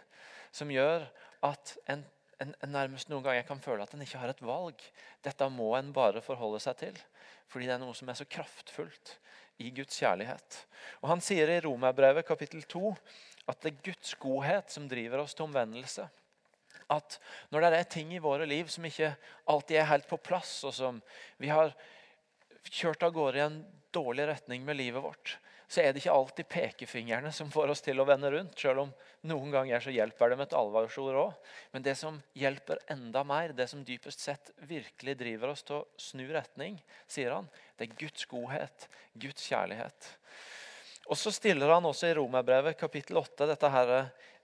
som 0.51 0.73
gjør 0.73 1.05
at 1.45 1.75
en, 1.93 2.07
en, 2.43 2.53
en, 2.63 2.73
nærmest 2.73 3.11
noen 3.11 3.25
ganger 3.25 3.47
kan 3.47 3.63
føle 3.63 3.83
at 3.83 3.95
en 3.95 4.05
ikke 4.05 4.21
har 4.21 4.33
et 4.33 4.45
valg. 4.45 4.83
Dette 5.27 5.49
må 5.51 5.73
en 5.79 5.91
bare 5.95 6.23
forholde 6.25 6.61
seg 6.63 6.79
til, 6.83 7.01
fordi 7.51 7.69
det 7.69 7.77
er 7.77 7.83
noe 7.83 7.97
som 7.99 8.11
er 8.11 8.19
så 8.19 8.29
kraftfullt 8.31 9.17
i 9.65 9.73
Guds 9.75 9.99
kjærlighet. 9.99 10.61
Og 11.03 11.11
Han 11.13 11.25
sier 11.25 11.51
i 11.51 11.61
Romerbrevet 11.65 12.27
kapittel 12.27 12.63
2 12.63 12.93
at 13.49 13.61
det 13.65 13.73
er 13.73 13.85
Guds 13.91 14.15
godhet 14.21 14.71
som 14.71 14.87
driver 14.91 15.25
oss 15.25 15.35
til 15.35 15.49
omvendelse. 15.49 16.07
At 16.93 17.19
når 17.53 17.65
det 17.65 17.79
er 17.79 17.91
ting 17.97 18.13
i 18.15 18.23
våre 18.23 18.47
liv 18.49 18.69
som 18.73 18.87
ikke 18.87 19.15
alltid 19.49 19.81
er 19.81 19.91
helt 19.91 20.09
på 20.09 20.21
plass, 20.21 20.61
og 20.69 20.75
som 20.77 21.03
vi 21.41 21.51
har 21.53 21.75
kjørt 22.69 23.05
av 23.05 23.13
gårde 23.17 23.41
i 23.41 23.45
en 23.45 23.59
dårlig 23.93 24.29
retning 24.31 24.65
med 24.65 24.79
livet 24.79 25.05
vårt, 25.05 25.37
så 25.69 25.83
er 25.83 25.93
det 25.93 26.01
ikke 26.01 26.15
alltid 26.17 26.49
pekefingrene 26.49 27.31
som 27.35 27.51
får 27.53 27.75
oss 27.75 27.83
til 27.85 28.01
å 28.01 28.07
vende 28.09 28.31
rundt. 28.33 28.55
Selv 28.57 28.87
om 28.87 28.93
noen 29.29 29.53
ganger 29.53 29.83
så 29.85 29.93
hjelper 29.93 30.33
det 30.33 30.39
med 30.41 30.49
et 30.49 30.57
alvorsord 30.57 31.19
òg. 31.21 31.51
Men 31.75 31.85
det 31.85 31.93
som 32.01 32.17
hjelper 32.39 32.81
enda 32.95 33.21
mer, 33.29 33.53
det 33.53 33.67
som 33.69 33.83
dypest 33.85 34.25
sett 34.25 34.49
virkelig 34.71 35.19
driver 35.21 35.53
oss 35.53 35.67
til 35.69 35.83
å 35.83 35.87
snu 36.01 36.25
retning, 36.33 36.79
sier 37.05 37.37
han, 37.37 37.51
det 37.77 37.91
er 37.91 37.99
Guds 38.01 38.25
godhet, 38.31 38.89
Guds 39.13 39.45
kjærlighet. 39.51 40.09
Og 41.09 41.17
Så 41.21 41.33
stiller 41.33 41.73
han 41.73 41.85
også 41.89 42.09
i 42.09 42.17
Romerbrevet 42.17 42.77
kapittel 42.81 43.21
8 43.21 43.49
dette 43.49 43.69
her 43.73 43.93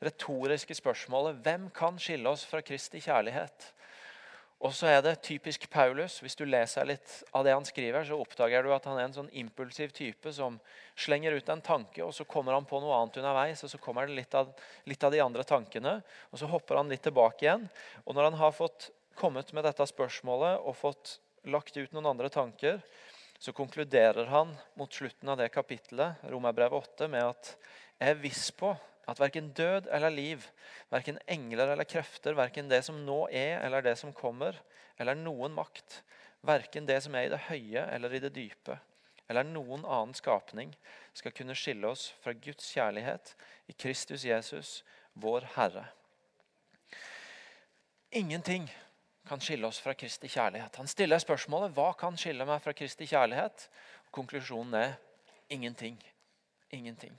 retoriske 0.04 0.76
spørsmålet 0.76 1.40
hvem 1.44 1.70
kan 1.72 1.96
skille 2.00 2.28
oss 2.28 2.44
fra 2.48 2.60
Kristi 2.64 3.00
kjærlighet? 3.04 3.72
Og 4.64 4.72
så 4.72 4.88
er 4.88 5.02
det 5.04 5.18
typisk 5.26 5.66
Paulus. 5.68 6.16
Hvis 6.24 6.38
du 6.40 6.46
leser 6.48 6.86
litt 6.88 7.18
av 7.36 7.42
det 7.44 7.52
han 7.52 7.66
skriver, 7.68 8.06
så 8.08 8.16
oppdager 8.16 8.64
du 8.64 8.70
at 8.72 8.86
han 8.88 8.96
er 8.96 9.10
en 9.10 9.16
sånn 9.18 9.28
impulsiv 9.36 9.92
type 9.92 10.32
som 10.32 10.56
slenger 10.96 11.36
ut 11.36 11.50
en 11.52 11.60
tanke, 11.64 12.00
og 12.00 12.14
så 12.16 12.24
kommer 12.24 12.56
han 12.56 12.64
på 12.64 12.80
noe 12.80 12.96
annet 12.96 13.18
underveis, 13.20 13.60
og 13.66 13.72
så 13.74 13.80
kommer 13.82 14.08
det 14.08 14.16
litt 14.16 14.36
av, 14.38 14.54
litt 14.88 15.04
av 15.04 15.12
de 15.12 15.20
andre 15.20 15.44
tankene, 15.44 15.98
og 16.30 16.40
så 16.40 16.48
hopper 16.48 16.80
han 16.80 16.88
litt 16.88 17.04
tilbake 17.04 17.44
igjen. 17.44 17.66
Og 18.06 18.16
når 18.16 18.30
han 18.30 18.40
har 18.40 18.56
fått 18.56 18.88
kommet 19.20 19.52
med 19.52 19.68
dette 19.68 19.84
spørsmålet 19.90 20.64
og 20.64 20.78
fått 20.80 21.18
lagt 21.44 21.76
ut 21.76 21.92
noen 21.92 22.14
andre 22.14 22.32
tanker, 22.32 22.80
så 23.36 23.52
konkluderer 23.52 24.32
han 24.32 24.56
mot 24.80 24.88
slutten 24.88 25.28
av 25.28 25.36
det 25.42 25.50
kapittelet, 25.52 26.24
Romerbrevet 26.32 26.96
8, 26.96 27.12
med 27.12 27.34
at 27.34 27.52
jeg 28.00 28.14
er 28.14 28.22
viss 28.22 28.48
på 28.56 28.72
at 29.06 29.20
verken 29.20 29.52
død 29.56 29.88
eller 29.92 30.10
liv, 30.10 30.46
verken 30.92 31.18
engler 31.28 31.74
eller 31.74 31.88
krefter, 31.88 32.36
verken 32.36 32.70
det 32.70 32.82
som 32.86 33.02
nå 33.06 33.24
er 33.30 33.60
eller 33.64 33.84
det 33.84 33.96
som 34.00 34.12
kommer, 34.16 34.56
eller 34.98 35.18
noen 35.18 35.54
makt, 35.56 36.02
verken 36.44 36.86
det 36.88 37.00
som 37.04 37.14
er 37.14 37.28
i 37.28 37.32
det 37.32 37.42
høye 37.48 37.86
eller 37.94 38.14
i 38.14 38.22
det 38.22 38.34
dype, 38.36 38.78
eller 39.28 39.46
noen 39.48 39.84
annen 39.84 40.14
skapning, 40.16 40.74
skal 41.16 41.34
kunne 41.36 41.56
skille 41.56 41.88
oss 41.88 42.10
fra 42.22 42.34
Guds 42.36 42.70
kjærlighet 42.74 43.34
i 43.68 43.76
Kristus 43.76 44.24
Jesus, 44.28 44.82
vår 45.14 45.46
Herre. 45.54 45.86
Ingenting 48.14 48.68
kan 49.26 49.40
skille 49.40 49.66
oss 49.66 49.80
fra 49.80 49.94
Kristi 49.94 50.28
kjærlighet. 50.28 50.76
Han 50.76 50.86
stiller 50.90 51.18
spørsmålet 51.18 51.72
hva 51.74 51.92
kan 51.98 52.18
skille 52.20 52.44
meg 52.46 52.60
fra 52.62 52.74
Kristi 52.76 53.08
kjærlighet. 53.10 53.68
Konklusjonen 54.14 54.74
er 54.78 54.92
ingenting. 55.50 55.96
Ingenting. 56.70 57.16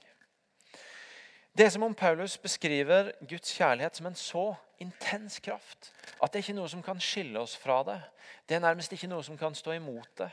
Det 1.56 1.64
er 1.64 1.70
som 1.72 1.86
om 1.88 1.94
Paulus 1.96 2.34
beskriver 2.38 3.14
Guds 3.24 3.54
kjærlighet 3.56 3.96
som 3.96 4.10
en 4.10 4.18
så 4.20 4.48
intens 4.84 5.38
kraft 5.40 5.94
at 6.20 6.34
det 6.34 6.42
er 6.42 6.44
ikke 6.44 6.56
noe 6.58 6.68
som 6.68 6.82
kan 6.84 7.00
skille 7.00 7.40
oss 7.40 7.54
fra 7.56 7.78
det. 7.88 7.96
Det 8.44 8.58
er 8.58 8.64
nærmest 8.66 8.92
ikke 8.92 9.08
noe 9.08 9.24
som 9.24 9.38
kan 9.40 9.56
stå 9.56 9.78
imot 9.78 10.12
det. 10.20 10.28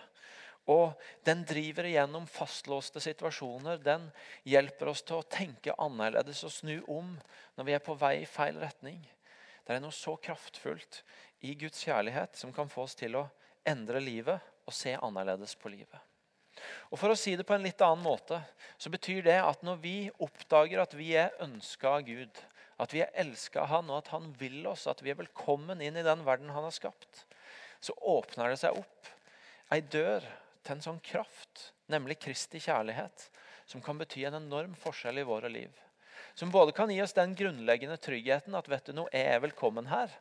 Og 0.66 0.98
Den 1.22 1.44
driver 1.46 1.86
igjennom 1.86 2.26
fastlåste 2.26 2.98
situasjoner. 3.02 3.78
Den 3.78 4.10
hjelper 4.42 4.90
oss 4.90 5.02
til 5.06 5.20
å 5.20 5.26
tenke 5.30 5.78
annerledes 5.78 6.42
og 6.42 6.54
snu 6.54 6.76
om 6.90 7.14
når 7.54 7.70
vi 7.70 7.76
er 7.78 7.86
på 7.86 7.98
vei 8.02 8.16
i 8.24 8.26
feil 8.26 8.58
retning. 8.58 8.98
Det 9.62 9.76
er 9.76 9.82
noe 9.82 9.94
så 9.94 10.16
kraftfullt 10.18 11.04
i 11.46 11.54
Guds 11.54 11.86
kjærlighet 11.86 12.34
som 12.38 12.54
kan 12.54 12.70
få 12.70 12.88
oss 12.88 12.98
til 12.98 13.20
å 13.20 13.28
endre 13.62 14.02
livet 14.02 14.42
og 14.66 14.74
se 14.74 14.98
annerledes 14.98 15.54
på 15.54 15.70
livet. 15.70 16.11
Og 16.90 17.00
For 17.00 17.12
å 17.12 17.18
si 17.18 17.34
det 17.38 17.46
på 17.48 17.54
en 17.56 17.64
litt 17.64 17.80
annen 17.84 18.04
måte 18.04 18.40
så 18.80 18.90
betyr 18.92 19.22
det 19.26 19.38
at 19.42 19.62
når 19.66 19.80
vi 19.82 19.96
oppdager 20.22 20.82
at 20.82 20.96
vi 20.98 21.12
er 21.18 21.34
ønska 21.44 21.96
av 21.98 22.06
Gud, 22.08 22.42
at 22.82 22.94
vi 22.94 23.02
er 23.04 23.12
elska 23.22 23.62
av 23.62 23.70
Han, 23.70 23.90
og 23.90 24.02
at 24.02 24.12
Han 24.14 24.30
vil 24.40 24.64
oss, 24.66 24.88
at 24.90 25.02
vi 25.04 25.12
er 25.12 25.20
velkommen 25.20 25.82
inn 25.84 25.98
i 25.98 26.06
den 26.06 26.24
verden 26.26 26.52
Han 26.54 26.66
har 26.66 26.74
skapt, 26.74 27.24
så 27.82 27.94
åpner 27.98 28.52
det 28.52 28.62
seg 28.62 28.78
opp 28.78 29.12
ei 29.72 29.80
dør 29.80 30.24
til 30.62 30.76
en 30.76 30.84
sånn 30.84 31.00
kraft, 31.04 31.70
nemlig 31.90 32.18
Kristi 32.20 32.60
kjærlighet, 32.60 33.28
som 33.64 33.80
kan 33.80 33.96
bety 33.98 34.26
en 34.28 34.36
enorm 34.36 34.74
forskjell 34.78 35.22
i 35.22 35.26
våre 35.26 35.48
liv. 35.48 35.70
Som 36.34 36.52
både 36.52 36.74
kan 36.76 36.90
gi 36.92 37.00
oss 37.02 37.16
den 37.16 37.34
grunnleggende 37.36 37.96
tryggheten 38.00 38.54
at 38.56 38.68
vet 38.68 38.88
du 38.88 38.96
noe, 38.96 39.10
jeg 39.12 39.28
er 39.32 39.40
velkommen 39.44 39.88
her. 39.88 40.12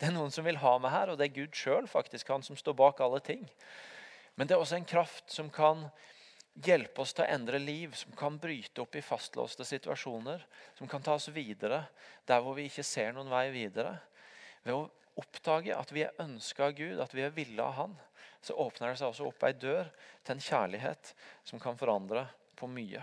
Det 0.00 0.08
er 0.08 0.14
noen 0.16 0.32
som 0.34 0.46
vil 0.46 0.58
ha 0.60 0.74
meg 0.82 0.92
her, 0.92 1.12
og 1.12 1.20
det 1.20 1.28
er 1.28 1.36
Gud 1.36 1.56
sjøl 1.56 1.86
han 1.88 2.46
som 2.46 2.56
står 2.58 2.76
bak 2.80 3.00
alle 3.04 3.20
ting. 3.24 3.44
Men 4.34 4.48
det 4.48 4.56
er 4.56 4.62
også 4.62 4.78
en 4.80 4.88
kraft 4.88 5.30
som 5.30 5.50
kan 5.52 5.86
hjelpe 6.64 7.02
oss 7.02 7.14
til 7.14 7.24
å 7.24 7.30
endre 7.34 7.58
liv, 7.58 7.94
som 7.98 8.14
kan 8.18 8.36
bryte 8.38 8.82
opp 8.82 8.94
i 8.94 9.02
fastlåste 9.02 9.66
situasjoner, 9.66 10.42
som 10.78 10.90
kan 10.90 11.02
ta 11.02 11.16
oss 11.18 11.30
videre 11.34 11.84
der 12.26 12.42
hvor 12.42 12.56
vi 12.58 12.68
ikke 12.68 12.86
ser 12.86 13.14
noen 13.14 13.30
vei 13.30 13.48
videre. 13.54 13.96
Ved 14.62 14.76
å 14.76 14.86
oppdage 15.20 15.74
at 15.76 15.90
vi 15.94 16.04
er 16.06 16.22
ønska 16.22 16.68
av 16.68 16.76
Gud, 16.78 17.00
at 17.02 17.14
vi 17.14 17.24
er 17.26 17.34
ville 17.34 17.62
av 17.62 17.74
Han, 17.78 17.96
så 18.44 18.56
åpner 18.60 18.92
det 18.92 19.00
seg 19.00 19.10
også 19.10 19.28
opp 19.28 19.44
ei 19.46 19.54
dør 19.56 19.88
til 20.24 20.34
en 20.34 20.46
kjærlighet 20.46 21.14
som 21.48 21.62
kan 21.62 21.78
forandre 21.80 22.26
på 22.58 22.68
mye. 22.70 23.02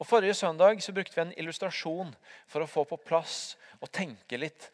Og 0.00 0.06
Forrige 0.08 0.34
søndag 0.34 0.80
så 0.82 0.92
brukte 0.92 1.14
vi 1.14 1.22
en 1.22 1.36
illustrasjon 1.38 2.10
for 2.50 2.64
å 2.64 2.70
få 2.70 2.84
på 2.90 2.98
plass 3.06 3.54
og 3.78 3.92
tenke 3.94 4.40
litt 4.40 4.70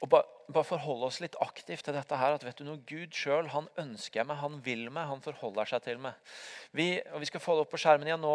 og 0.00 0.12
bare, 0.54 0.68
forholde 0.68 1.08
oss 1.08 1.20
litt 1.22 1.36
aktivt 1.42 1.86
til 1.86 1.96
dette 1.96 2.16
her. 2.18 2.36
At 2.36 2.44
vet 2.46 2.58
du 2.60 2.66
noe, 2.66 2.82
Gud 2.88 3.14
sjøl 3.16 3.48
ønsker 3.80 4.26
meg, 4.28 4.40
han 4.42 4.58
vil 4.64 4.88
meg, 4.90 5.08
han 5.10 5.22
forholder 5.24 5.70
seg 5.70 5.84
til 5.86 6.00
meg. 6.02 6.18
Vi, 6.76 6.92
og 7.12 7.22
vi 7.22 7.30
skal 7.30 7.44
få 7.44 7.56
det 7.56 7.64
opp 7.64 7.72
på 7.74 7.80
skjermen 7.80 8.08
igjen 8.08 8.22
nå 8.22 8.34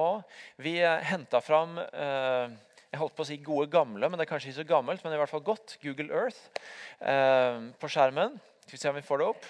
Vi 0.64 0.78
eh, 0.84 1.04
henta 1.10 1.40
fram 1.44 1.78
eh, 1.80 2.56
jeg 2.96 3.02
holdt 3.02 3.16
på 3.18 3.26
å 3.26 3.28
si 3.28 3.36
gode 3.44 3.68
gamle, 3.68 4.08
men 4.08 4.16
det 4.16 4.24
er 4.24 4.30
kanskje 4.30 4.54
ikke 4.54 4.62
så 4.62 4.68
gammelt, 4.70 5.02
men 5.04 5.12
i 5.12 5.20
hvert 5.20 5.32
fall 5.32 5.44
godt. 5.44 5.74
Google 5.82 6.16
Earth 6.16 6.62
eh, 7.04 7.66
på 7.82 7.90
skjermen. 7.92 8.38
Skal 8.64 8.78
vi 8.78 8.80
se 8.82 8.92
om 8.92 8.96
vi 8.96 9.04
får 9.04 9.20
det 9.20 9.32
opp. 9.34 9.48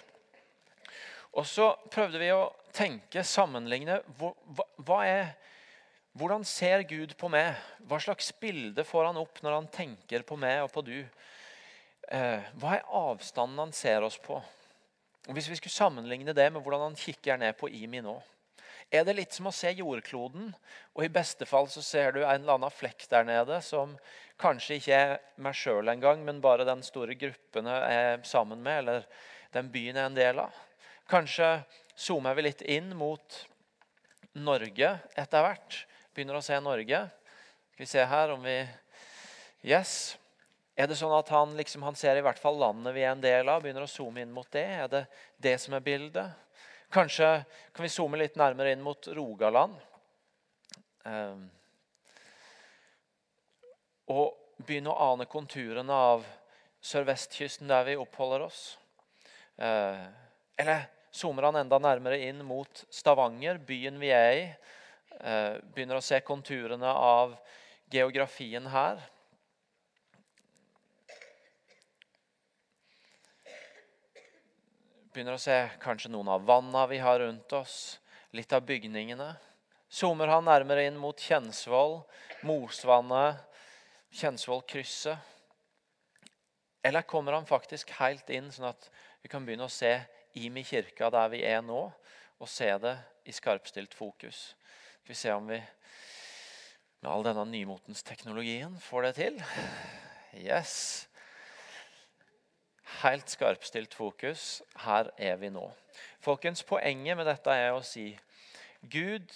Og 1.36 1.46
så 1.46 1.68
prøvde 1.94 2.22
vi 2.22 2.32
å 2.34 2.48
tenke, 2.74 3.22
sammenligne 3.28 4.00
hva, 4.18 4.32
hva 4.82 5.02
er 5.06 5.36
hvordan 6.16 6.46
ser 6.48 6.86
Gud 6.88 7.12
på 7.20 7.28
meg? 7.28 7.58
Hva 7.84 7.98
slags 8.00 8.30
bilde 8.40 8.86
får 8.88 9.10
han 9.10 9.18
opp 9.20 9.42
når 9.44 9.58
han 9.58 9.66
tenker 9.68 10.24
på 10.24 10.38
meg 10.40 10.62
og 10.64 10.70
på 10.72 10.86
du? 10.88 11.02
Eh, 12.08 12.42
hva 12.62 12.76
er 12.76 12.90
avstanden 12.94 13.64
han 13.64 13.74
ser 13.74 14.04
oss 14.06 14.18
på? 14.22 14.38
Hvis 15.34 15.48
vi 15.50 15.58
skulle 15.58 15.74
sammenligne 15.74 16.36
det 16.38 16.46
med 16.54 16.62
hvordan 16.62 16.92
han 16.92 16.98
kikker 17.00 17.40
ned 17.42 17.56
på 17.58 17.70
Imi 17.74 17.98
nå 18.06 18.14
Er 18.94 19.08
det 19.08 19.16
litt 19.18 19.34
som 19.34 19.48
å 19.50 19.54
se 19.56 19.72
jordkloden, 19.74 20.52
og 20.94 21.02
i 21.02 21.10
beste 21.10 21.48
fall 21.50 21.66
så 21.74 21.82
ser 21.82 22.12
du 22.14 22.20
en 22.22 22.44
eller 22.44 22.60
annen 22.60 22.74
flekk 22.74 23.08
der 23.10 23.26
nede 23.26 23.58
som 23.66 23.96
kanskje 24.38 24.78
ikke 24.78 25.00
er 25.00 25.16
meg 25.42 25.58
sjøl 25.58 25.90
engang, 25.90 26.22
men 26.22 26.44
bare 26.44 26.68
den 26.68 26.84
store 26.86 27.16
gruppen 27.18 27.72
jeg 27.72 27.96
er 27.98 28.22
sammen 28.30 28.62
med, 28.62 28.84
eller 28.84 29.08
den 29.56 29.72
byen 29.74 29.98
jeg 29.98 30.04
er 30.04 30.12
en 30.12 30.20
del 30.20 30.44
av. 30.44 30.60
Kanskje 31.10 31.50
zoomer 31.98 32.38
vi 32.38 32.46
litt 32.46 32.62
inn 32.62 32.94
mot 32.98 33.40
Norge 34.38 34.92
etter 35.18 35.48
hvert. 35.48 35.80
Begynner 36.14 36.38
å 36.38 36.46
se 36.46 36.60
Norge. 36.62 37.02
Skal 37.74 37.88
vi 37.88 37.90
se 37.90 38.06
her 38.14 38.36
om 38.36 38.46
vi 38.46 38.60
Yes. 39.66 40.14
Er 40.76 40.90
det 40.92 40.98
sånn 41.00 41.14
at 41.16 41.30
han, 41.32 41.54
liksom, 41.56 41.86
han 41.88 41.96
ser 41.96 42.18
i 42.20 42.24
hvert 42.24 42.40
fall 42.42 42.58
landet 42.60 42.96
vi 42.98 43.06
er 43.06 43.14
en 43.14 43.24
del 43.24 43.48
av, 43.48 43.62
begynner 43.64 43.86
å 43.86 43.90
zoome 43.90 44.26
inn 44.26 44.34
mot 44.36 44.50
det? 44.52 44.66
Er 44.84 44.90
det 44.92 45.04
det 45.40 45.56
som 45.64 45.78
er 45.78 45.84
bildet? 45.86 46.34
Kanskje 46.92 47.30
kan 47.72 47.86
vi 47.86 47.92
zoome 47.92 48.20
litt 48.20 48.36
nærmere 48.40 48.74
inn 48.76 48.84
mot 48.84 49.08
Rogaland. 49.16 49.78
Um, 51.08 51.46
og 54.12 54.36
begynne 54.68 54.92
å 54.92 55.14
ane 55.14 55.30
konturene 55.32 55.96
av 56.12 56.28
sørvestkysten 56.84 57.72
der 57.72 57.88
vi 57.88 57.98
oppholder 58.00 58.46
oss. 58.50 58.62
Uh, 59.56 60.04
eller 60.60 60.90
zoomer 61.16 61.48
han 61.48 61.64
enda 61.64 61.80
nærmere 61.80 62.20
inn 62.28 62.44
mot 62.44 62.84
Stavanger, 62.92 63.64
byen 63.64 64.00
vi 64.04 64.12
er 64.12 64.32
i. 64.36 64.46
Uh, 65.24 65.56
begynner 65.72 66.04
å 66.04 66.06
se 66.06 66.20
konturene 66.20 66.92
av 66.92 67.40
geografien 67.92 68.68
her. 68.76 69.00
Begynner 75.16 75.38
å 75.38 75.40
se 75.40 75.56
kanskje 75.80 76.10
noen 76.12 76.28
av 76.28 76.42
vanna 76.44 76.82
vi 76.92 76.98
har 77.00 77.22
rundt 77.22 77.54
oss, 77.56 78.02
litt 78.36 78.52
av 78.52 78.66
bygningene. 78.68 79.30
Zoomer 79.88 80.28
han 80.28 80.44
nærmere 80.44 80.84
inn 80.90 80.98
mot 81.00 81.16
Kjensvoll, 81.24 82.02
Mosvannet, 82.44 83.40
Kjensvollkrysset? 84.12 85.16
Eller 86.84 87.08
kommer 87.08 87.32
han 87.32 87.48
faktisk 87.48 87.96
helt 87.96 88.28
inn, 88.28 88.52
sånn 88.52 88.68
at 88.74 88.90
vi 89.24 89.32
kan 89.32 89.48
begynne 89.48 89.70
å 89.70 89.72
se 89.72 89.94
Imi 90.36 90.66
kirka 90.68 91.08
der 91.16 91.32
vi 91.32 91.46
er 91.48 91.64
nå, 91.64 91.80
og 92.36 92.52
se 92.52 92.68
det 92.84 92.98
i 93.24 93.40
skarpstilt 93.40 93.96
fokus? 93.96 94.50
Skal 95.00 95.16
vi 95.16 95.22
se 95.24 95.32
om 95.40 95.48
vi 95.48 95.64
med 97.00 97.12
all 97.14 97.24
denne 97.24 97.48
nymotens 97.56 98.04
teknologien 98.04 98.76
får 98.84 99.08
det 99.08 99.18
til. 99.24 99.44
Yes 100.44 101.06
helt 103.02 103.32
skarpstilt 103.32 103.94
fokus. 103.94 104.62
Her 104.86 105.12
er 105.18 105.36
vi 105.42 105.50
nå. 105.54 105.66
Folkens, 106.24 106.64
Poenget 106.64 107.18
med 107.18 107.28
dette 107.28 107.52
er 107.52 107.74
å 107.76 107.84
si 107.86 108.12
Gud 108.82 109.32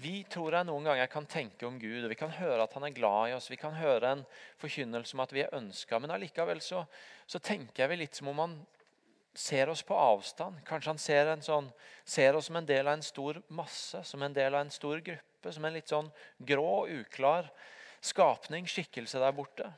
vi 0.00 0.20
tror 0.30 0.54
jeg 0.54 0.66
noen 0.68 0.86
ganger 0.86 1.08
kan 1.10 1.26
tenke 1.28 1.66
om 1.66 1.78
Gud, 1.80 2.04
og 2.04 2.12
vi 2.12 2.16
kan 2.16 2.30
høre 2.32 2.62
at 2.62 2.74
han 2.76 2.86
er 2.86 2.94
glad 2.94 3.30
i 3.30 3.34
oss. 3.34 3.50
Vi 3.50 3.58
kan 3.60 3.74
høre 3.74 4.14
en 4.14 4.22
forkynnelse 4.60 5.16
om 5.16 5.22
at 5.24 5.32
vi 5.34 5.42
er 5.42 5.56
ønska, 5.56 5.98
men 5.98 6.12
allikevel 6.14 6.62
så, 6.64 6.84
så, 7.26 7.40
tenker 7.42 7.90
vi 7.90 7.98
litt 8.00 8.16
som 8.16 8.30
om 8.30 8.38
han 8.40 8.54
ser 9.36 9.68
oss 9.68 9.82
på 9.86 9.98
avstand. 9.98 10.62
Kanskje 10.68 10.92
han 10.94 11.02
ser, 11.02 11.32
sånn, 11.44 11.68
ser, 12.06 12.38
oss 12.38 12.48
som 12.48 12.60
en 12.60 12.70
del 12.70 12.86
av 12.86 12.96
en 12.96 13.04
stor 13.04 13.42
masse, 13.52 14.00
som 14.06 14.22
en 14.22 14.36
del 14.36 14.54
av 14.54 14.64
en 14.64 14.72
stor 14.72 15.02
gruppe. 15.04 15.52
Som 15.52 15.64
en 15.64 15.76
litt 15.76 15.90
sånn 15.90 16.08
grå, 16.48 16.86
uklar 17.00 17.50
skapning, 18.04 18.66
skikkelse 18.68 19.20
der 19.20 19.36
borte. 19.36 19.68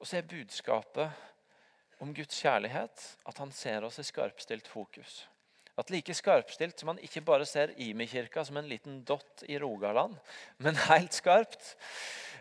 Og 0.00 0.08
så 0.08 0.20
er 0.20 0.28
budskapet 0.28 1.29
om 2.00 2.14
Guds 2.16 2.40
kjærlighet 2.40 3.04
at 3.28 3.38
han 3.42 3.52
ser 3.52 3.84
oss 3.84 4.00
i 4.00 4.06
skarpstilt 4.06 4.68
fokus. 4.68 5.24
At 5.78 5.92
like 5.92 6.14
skarpstilt 6.16 6.80
som 6.80 6.92
han 6.92 7.00
ikke 7.04 7.22
bare 7.24 7.46
ser 7.48 7.72
Imi-kirka 7.80 8.44
som 8.44 8.58
en 8.60 8.68
liten 8.68 9.00
dott 9.08 9.44
i 9.48 9.58
Rogaland, 9.60 10.16
men 10.58 10.76
helt 10.88 11.16
skarpt, 11.16 11.76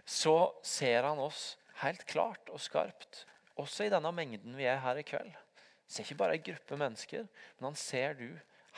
så 0.05 0.51
ser 0.65 1.05
han 1.07 1.21
oss 1.21 1.53
helt 1.83 2.05
klart 2.09 2.49
og 2.51 2.59
skarpt. 2.63 3.25
Også 3.59 3.85
i 3.85 3.91
denne 3.91 4.11
mengden 4.15 4.57
vi 4.57 4.67
er 4.67 4.81
her 4.83 4.99
i 4.99 5.05
kveld. 5.07 5.31
Han 5.31 5.93
ser 5.93 6.07
ikke 6.07 6.19
bare 6.19 6.39
en 6.39 6.47
gruppe 6.49 6.79
mennesker, 6.79 7.27
men 7.59 7.69
han 7.71 7.79
ser 7.79 8.17
du 8.19 8.27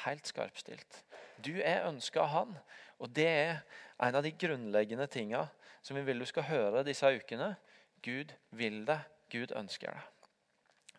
helt 0.06 0.30
skarpstilt. 0.30 1.02
Du 1.42 1.54
er 1.58 1.88
ønska 1.88 2.24
av 2.26 2.34
han, 2.36 2.56
og 3.02 3.10
det 3.16 3.28
er 3.28 3.62
en 4.02 4.18
av 4.18 4.26
de 4.26 4.34
grunnleggende 4.34 5.08
tinga 5.10 5.48
som 5.82 5.98
vi 5.98 6.06
vil 6.06 6.22
du 6.22 6.28
skal 6.30 6.50
høre 6.50 6.86
disse 6.86 7.06
ukene. 7.06 7.56
Gud 8.06 8.34
vil 8.58 8.84
det. 8.86 9.02
Gud 9.32 9.54
ønsker 9.58 9.94
det. 9.94 10.21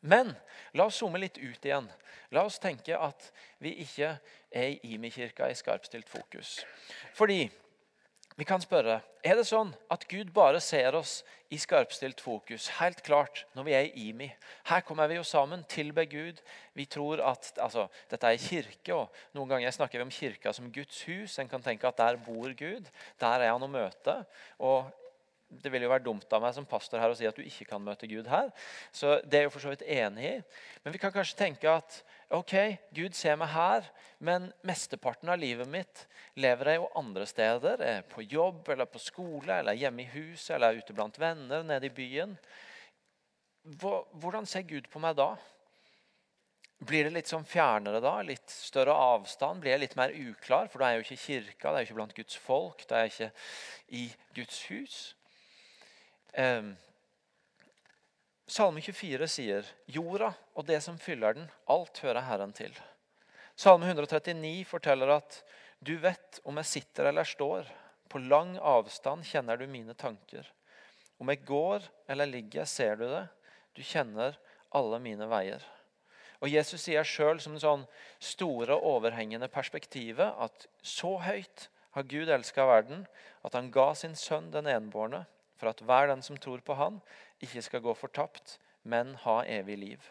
Men 0.03 0.35
la 0.75 0.89
oss 0.89 0.99
zoome 0.99 1.21
litt 1.23 1.39
ut 1.39 1.65
igjen. 1.65 1.89
La 2.35 2.45
oss 2.49 2.59
tenke 2.63 2.97
at 2.99 3.29
vi 3.63 3.77
ikke 3.85 4.17
er 4.51 4.71
i 4.73 4.95
Imi-kirka 4.95 5.49
i 5.51 5.57
skarpstilt 5.57 6.09
fokus. 6.11 6.61
Fordi 7.15 7.45
vi 8.37 8.47
kan 8.49 8.63
spørre 8.65 9.03
er 9.23 9.37
det 9.37 9.45
sånn 9.47 9.71
at 9.93 10.07
Gud 10.11 10.33
bare 10.35 10.61
ser 10.65 10.97
oss 10.97 11.21
i 11.53 11.59
skarpstilt 11.61 12.23
fokus. 12.25 12.71
Helt 12.79 13.03
klart 13.05 13.45
når 13.55 13.67
vi 13.67 13.75
er 13.77 13.89
i 13.91 14.07
IMI. 14.09 14.31
Her 14.71 14.81
kommer 14.87 15.11
vi 15.11 15.19
jo 15.19 15.27
sammen, 15.27 15.67
tilber 15.69 16.09
Gud. 16.09 16.41
Vi 16.73 16.87
tror 16.89 17.21
at 17.29 17.53
altså, 17.61 17.87
dette 18.11 18.31
er 18.33 18.41
kirke. 18.41 18.97
og 18.97 19.37
Noen 19.37 19.53
ganger 19.53 19.77
snakker 19.77 20.01
vi 20.01 20.07
om 20.09 20.15
kirka 20.17 20.55
som 20.57 20.73
Guds 20.73 21.05
hus. 21.11 21.37
En 21.39 21.51
kan 21.51 21.63
tenke 21.63 21.87
at 21.87 22.01
der 22.01 22.19
bor 22.25 22.57
Gud. 22.57 22.89
Der 23.21 23.45
er 23.45 23.53
han 23.53 23.69
å 23.69 23.71
møte. 23.71 24.17
Og 24.65 24.89
det 25.61 25.73
vil 25.73 25.85
jo 25.85 25.91
være 25.93 26.05
dumt 26.07 26.33
av 26.33 26.41
meg 26.45 26.55
som 26.57 26.67
pastor 26.69 27.03
her 27.03 27.13
å 27.13 27.17
si 27.17 27.27
at 27.29 27.37
du 27.37 27.45
ikke 27.45 27.67
kan 27.69 27.83
møte 27.85 28.09
Gud 28.09 28.29
her. 28.31 28.49
Så 28.95 29.21
Det 29.27 29.41
er 29.41 29.47
jo 29.47 29.53
for 29.53 29.65
så 29.65 29.73
vidt 29.73 29.85
enig 29.85 30.25
i. 30.25 30.35
Men 30.85 30.95
vi 30.95 31.01
kan 31.03 31.13
kanskje 31.13 31.39
tenke 31.39 31.69
at 31.69 32.01
ok, 32.33 32.55
Gud 32.97 33.15
ser 33.15 33.37
meg 33.37 33.53
her, 33.53 33.87
men 34.19 34.51
mesteparten 34.65 35.29
av 35.29 35.41
livet 35.43 35.69
mitt 35.69 36.07
lever 36.41 36.73
jeg 36.73 36.81
jo 36.81 36.91
andre 36.97 37.27
steder. 37.29 37.85
Jeg 37.85 38.01
er 38.01 38.09
på 38.09 38.25
jobb 38.25 38.73
eller 38.73 38.89
på 38.89 39.03
skole 39.03 39.61
eller 39.61 39.77
hjemme 39.77 40.07
i 40.07 40.13
huset 40.15 40.57
eller 40.57 40.81
ute 40.81 40.97
blant 40.97 41.19
venner 41.21 41.67
nede 41.67 41.91
i 41.91 41.95
byen. 41.95 42.37
Hvordan 43.63 44.47
ser 44.49 44.67
Gud 44.67 44.89
på 44.91 45.03
meg 45.03 45.19
da? 45.21 45.35
Blir 46.83 47.07
det 47.07 47.13
litt 47.15 47.31
sånn 47.31 47.47
fjernere 47.47 48.01
da? 48.03 48.17
Litt 48.27 48.51
større 48.51 48.95
avstand? 48.99 49.61
Blir 49.63 49.77
jeg 49.77 49.85
litt 49.85 49.99
mer 49.99 50.15
uklar? 50.17 50.67
For 50.71 50.83
da 50.83 50.89
er 50.89 50.97
jeg 50.97 51.03
jo 51.03 51.05
ikke 51.07 51.19
i 51.19 51.25
kirka, 51.27 51.69
da 51.69 51.77
er 51.77 51.85
jeg 51.85 51.91
ikke 51.91 51.99
blant 52.01 52.17
Guds 52.17 52.39
folk, 52.43 52.87
da 52.91 52.99
er 52.99 53.07
jeg 53.07 53.13
ikke 53.13 53.29
i 54.01 54.07
Guds 54.41 54.63
hus. 54.73 54.97
Eh, 56.33 56.63
Salme 58.47 58.81
24 58.81 59.29
sier 59.29 59.69
jorda 59.87 60.33
og 60.57 60.65
det 60.69 60.79
som 60.85 60.97
fyller 61.01 61.37
den, 61.37 61.51
alt 61.69 62.01
hører 62.05 62.25
Herren 62.25 62.55
til. 62.57 62.73
Salme 63.57 63.87
139 63.89 64.65
forteller 64.69 65.13
at 65.15 65.43
du 65.85 65.95
vet 66.01 66.41
om 66.49 66.57
jeg 66.61 66.71
sitter 66.71 67.11
eller 67.11 67.29
står. 67.29 67.69
På 68.09 68.21
lang 68.21 68.57
avstand 68.59 69.25
kjenner 69.25 69.61
du 69.61 69.67
mine 69.69 69.95
tanker. 69.97 70.45
Om 71.21 71.29
jeg 71.33 71.45
går 71.49 71.85
eller 72.13 72.29
ligger, 72.29 72.65
ser 72.65 72.97
du 72.97 73.07
det. 73.09 73.27
Du 73.77 73.83
kjenner 73.85 74.37
alle 74.73 75.01
mine 75.01 75.29
veier. 75.29 75.63
Og 76.43 76.49
Jesus 76.51 76.83
sier 76.83 77.07
sjøl 77.07 77.41
som 77.41 77.55
det 77.55 77.63
sånn 77.63 77.85
store, 78.21 78.75
overhengende 78.75 79.49
perspektivet 79.53 80.33
at 80.43 80.67
så 80.83 81.15
høyt 81.23 81.69
har 81.93 82.09
Gud 82.09 82.33
elska 82.33 82.67
verden 82.67 83.07
at 83.45 83.55
han 83.57 83.71
ga 83.73 83.93
sin 83.97 84.17
sønn 84.19 84.51
den 84.53 84.69
enbårne 84.69 85.27
for 85.63 85.71
at 85.71 85.83
hver 85.87 86.11
den 86.11 86.25
som 86.27 86.35
tror 86.43 86.59
på 86.67 86.75
Han, 86.75 86.99
ikke 87.39 87.63
skal 87.63 87.85
gå 87.85 87.95
fortapt, 87.95 88.59
men 88.83 89.15
ha 89.23 89.45
evig 89.47 89.79
liv. 89.79 90.11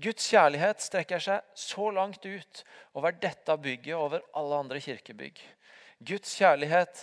Guds 0.00 0.24
kjærlighet 0.30 0.80
strekker 0.80 1.20
seg 1.20 1.44
så 1.58 1.90
langt 1.92 2.24
ut 2.24 2.62
over 2.96 3.12
dette 3.12 3.56
bygget 3.60 3.98
over 3.98 4.24
alle 4.32 4.60
andre 4.64 4.80
kirkebygg. 4.80 5.42
Guds 6.00 6.32
kjærlighet 6.38 7.02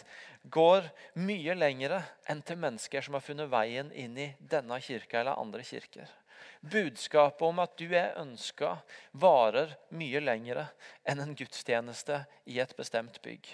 går 0.49 0.87
mye 1.19 1.53
lengre 1.57 1.99
enn 2.31 2.41
til 2.45 2.57
mennesker 2.61 3.05
som 3.05 3.17
har 3.17 3.25
funnet 3.25 3.51
veien 3.51 3.91
inn 3.93 4.15
i 4.17 4.29
denne 4.39 4.79
kirka 4.81 5.19
eller 5.21 5.37
andre 5.37 5.65
kirker. 5.67 6.09
Budskapet 6.65 7.45
om 7.45 7.61
at 7.61 7.75
du 7.77 7.91
er 7.93 8.15
ønska, 8.21 8.77
varer 9.11 9.75
mye 9.93 10.23
lengre 10.23 10.65
enn 11.05 11.21
en 11.21 11.35
gudstjeneste 11.37 12.23
i 12.49 12.57
et 12.63 12.73
bestemt 12.79 13.21
bygg. 13.21 13.51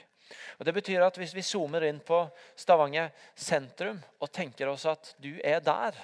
Og 0.59 0.65
det 0.65 0.73
betyr 0.75 1.03
at 1.05 1.17
Hvis 1.17 1.35
vi 1.35 1.43
zoomer 1.45 1.83
inn 1.87 1.99
på 1.99 2.23
Stavanger 2.55 3.11
sentrum 3.35 3.99
og 4.19 4.31
tenker 4.31 4.71
oss 4.71 4.85
at 4.85 5.13
du 5.21 5.33
er 5.43 5.59
der, 5.59 5.97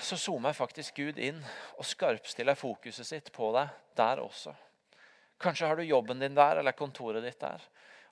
så 0.00 0.16
zoomer 0.16 0.54
faktisk 0.54 0.96
Gud 0.96 1.18
inn 1.18 1.40
og 1.76 1.86
skarpstiller 1.86 2.54
fokuset 2.54 3.06
sitt 3.06 3.32
på 3.34 3.50
deg 3.56 3.72
der 3.98 4.22
også. 4.22 4.54
Kanskje 5.42 5.66
har 5.66 5.76
du 5.76 5.82
jobben 5.82 6.20
din 6.22 6.36
der 6.38 6.60
eller 6.60 6.76
kontoret 6.76 7.24
ditt 7.24 7.40
der. 7.40 7.62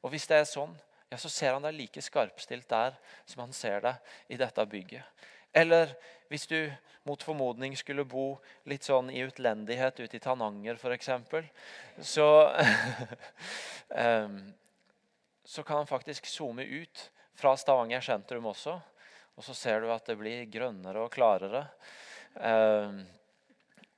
Og 0.03 0.11
Hvis 0.11 0.27
det 0.27 0.41
er 0.41 0.49
sånn, 0.49 0.73
ja, 1.11 1.19
så 1.19 1.29
ser 1.31 1.55
han 1.55 1.63
deg 1.67 1.77
like 1.77 2.03
skarpstilt 2.03 2.69
der 2.71 2.97
som 3.27 3.45
han 3.45 3.55
ser 3.55 3.83
deg 3.85 4.13
i 4.31 4.39
dette 4.39 4.67
bygget. 4.67 5.27
Eller 5.53 5.95
hvis 6.31 6.47
du 6.47 6.71
mot 7.09 7.23
formodning 7.23 7.77
skulle 7.79 8.05
bo 8.05 8.35
litt 8.69 8.87
sånn 8.87 9.11
i 9.11 9.23
utlendighet 9.25 10.01
ute 10.01 10.19
i 10.19 10.23
Tananger 10.23 10.79
f.eks., 10.79 11.11
så 12.13 12.31
um, 13.89 14.41
Så 15.51 15.65
kan 15.67 15.81
han 15.81 15.87
faktisk 15.87 16.29
zoome 16.31 16.63
ut 16.63 17.01
fra 17.35 17.57
Stavanger 17.59 18.05
sentrum 18.07 18.45
også. 18.47 18.77
Og 19.35 19.43
så 19.43 19.55
ser 19.57 19.81
du 19.83 19.89
at 19.91 20.07
det 20.07 20.15
blir 20.21 20.45
grønnere 20.47 21.03
og 21.03 21.11
klarere. 21.11 21.65
Um, 22.37 23.01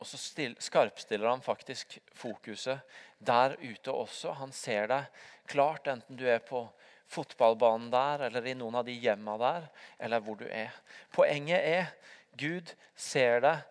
og 0.00 0.08
så 0.08 0.16
skarpstiller 0.64 1.28
han 1.28 1.44
faktisk 1.44 1.98
fokuset 2.16 2.80
der 3.20 3.58
ute 3.60 3.92
også. 3.92 4.32
Han 4.40 4.54
ser 4.56 4.88
deg 4.88 5.26
klart, 5.52 5.90
enten 5.92 6.16
du 6.16 6.24
er 6.24 6.40
på 6.40 6.64
fotballbanen 7.12 7.90
der 7.92 8.26
eller 8.28 8.46
i 8.48 8.56
noen 8.58 8.80
av 8.80 8.86
de 8.88 8.96
hjemma 8.96 9.36
der, 9.40 9.68
eller 10.00 10.24
hvor 10.24 10.40
du 10.40 10.46
er. 10.48 10.72
Poenget 11.14 11.60
er 11.60 11.92
Gud 12.40 12.72
ser 12.96 13.42
deg 13.44 13.68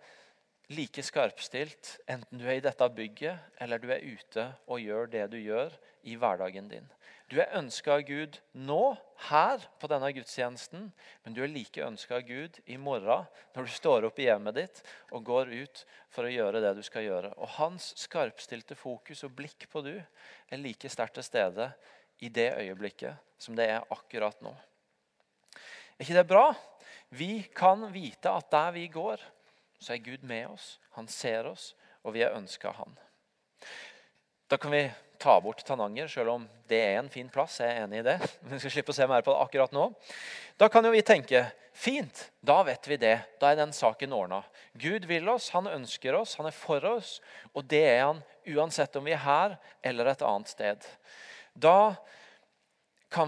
like 0.71 1.04
skarpstilt 1.04 1.97
enten 2.10 2.39
du 2.39 2.45
er 2.47 2.60
i 2.60 2.63
dette 2.63 2.88
bygget 2.95 3.62
eller 3.63 3.82
du 3.82 3.89
er 3.91 4.06
ute 4.06 4.47
og 4.67 4.80
gjør 4.80 5.10
det 5.12 5.27
du 5.34 5.39
gjør 5.41 5.73
i 6.08 6.15
hverdagen 6.15 6.69
din. 6.71 6.88
Du 7.32 7.38
er 7.39 7.54
ønska 7.56 7.93
av 7.95 8.01
Gud 8.04 8.38
nå, 8.60 8.97
her 9.30 9.62
på 9.80 9.88
denne 9.88 10.10
gudstjenesten, 10.12 10.89
men 11.23 11.36
du 11.36 11.39
er 11.43 11.51
like 11.51 11.84
ønska 11.86 12.17
av 12.17 12.25
Gud 12.27 12.58
i 12.67 12.75
morgen 12.75 13.23
når 13.56 13.67
du 13.67 13.71
står 13.71 14.08
opp 14.10 14.19
i 14.19 14.25
hjemmet 14.25 14.58
ditt 14.58 14.82
og 15.15 15.23
går 15.30 15.54
ut 15.54 15.84
for 16.12 16.27
å 16.27 16.34
gjøre 16.34 16.60
det 16.63 16.73
du 16.75 16.82
skal 16.84 17.06
gjøre. 17.08 17.32
Og 17.39 17.56
Hans 17.56 17.93
skarpstilte 18.04 18.75
fokus 18.75 19.23
og 19.23 19.36
blikk 19.38 19.69
på 19.71 19.84
du 19.86 19.93
er 19.95 20.60
like 20.60 20.91
sterkt 20.91 21.15
til 21.19 21.27
stede 21.30 21.69
i 22.21 22.29
det 22.29 22.51
øyeblikket 22.62 23.17
som 23.41 23.57
det 23.57 23.67
er 23.73 23.86
akkurat 23.89 24.38
nå. 24.45 24.53
Er 25.97 26.05
ikke 26.05 26.17
det 26.17 26.27
bra? 26.29 26.47
Vi 27.10 27.43
kan 27.55 27.84
vite 27.93 28.31
at 28.31 28.51
der 28.53 28.71
vi 28.77 28.88
går, 28.88 29.21
så 29.81 29.95
er 29.95 30.05
Gud 30.05 30.23
med 30.23 30.47
oss. 30.53 30.77
Han 30.95 31.10
ser 31.10 31.49
oss, 31.49 31.71
og 32.05 32.13
vi 32.15 32.21
er 32.23 32.38
ønska 32.38 32.71
Han. 32.77 32.93
Da 34.47 34.57
kan 34.57 34.71
vi 34.71 34.84
ta 35.21 35.41
bort 35.41 35.65
Tananger, 35.65 36.07
selv 36.07 36.29
om 36.34 36.45
det 36.67 36.79
er 36.81 36.99
en 36.99 37.10
fin 37.10 37.29
plass. 37.29 37.60
jeg 37.60 37.69
er 37.69 37.84
enig 37.84 37.99
i 38.01 38.05
det. 38.05 38.17
Men 38.41 38.55
vi 38.55 38.60
skal 38.63 38.73
slippe 38.77 38.93
å 38.93 38.97
se 38.97 39.07
mer 39.07 39.25
på 39.25 39.34
det 39.34 39.41
akkurat 39.43 39.75
nå. 39.75 39.89
Da 40.57 40.69
kan 40.69 40.86
jo 40.86 40.93
vi 40.93 41.03
tenke 41.05 41.45
fint, 41.73 42.31
da 42.41 42.62
vet 42.67 42.88
vi 42.89 42.97
det. 43.01 43.17
Da 43.41 43.51
er 43.51 43.60
den 43.60 43.73
saken 43.73 44.13
ordna. 44.13 44.41
Gud 44.73 45.05
vil 45.10 45.29
oss, 45.29 45.49
han 45.55 45.69
ønsker 45.69 46.17
oss, 46.17 46.36
han 46.39 46.49
er 46.49 46.55
for 46.55 46.86
oss. 46.89 47.19
Og 47.53 47.65
det 47.69 47.84
er 47.93 48.05
han 48.07 48.23
uansett 48.49 48.95
om 48.97 49.05
vi 49.05 49.13
er 49.15 49.23
her 49.25 49.57
eller 49.86 50.12
et 50.12 50.25
annet 50.25 50.51
sted. 50.51 50.89
Da, 51.53 51.95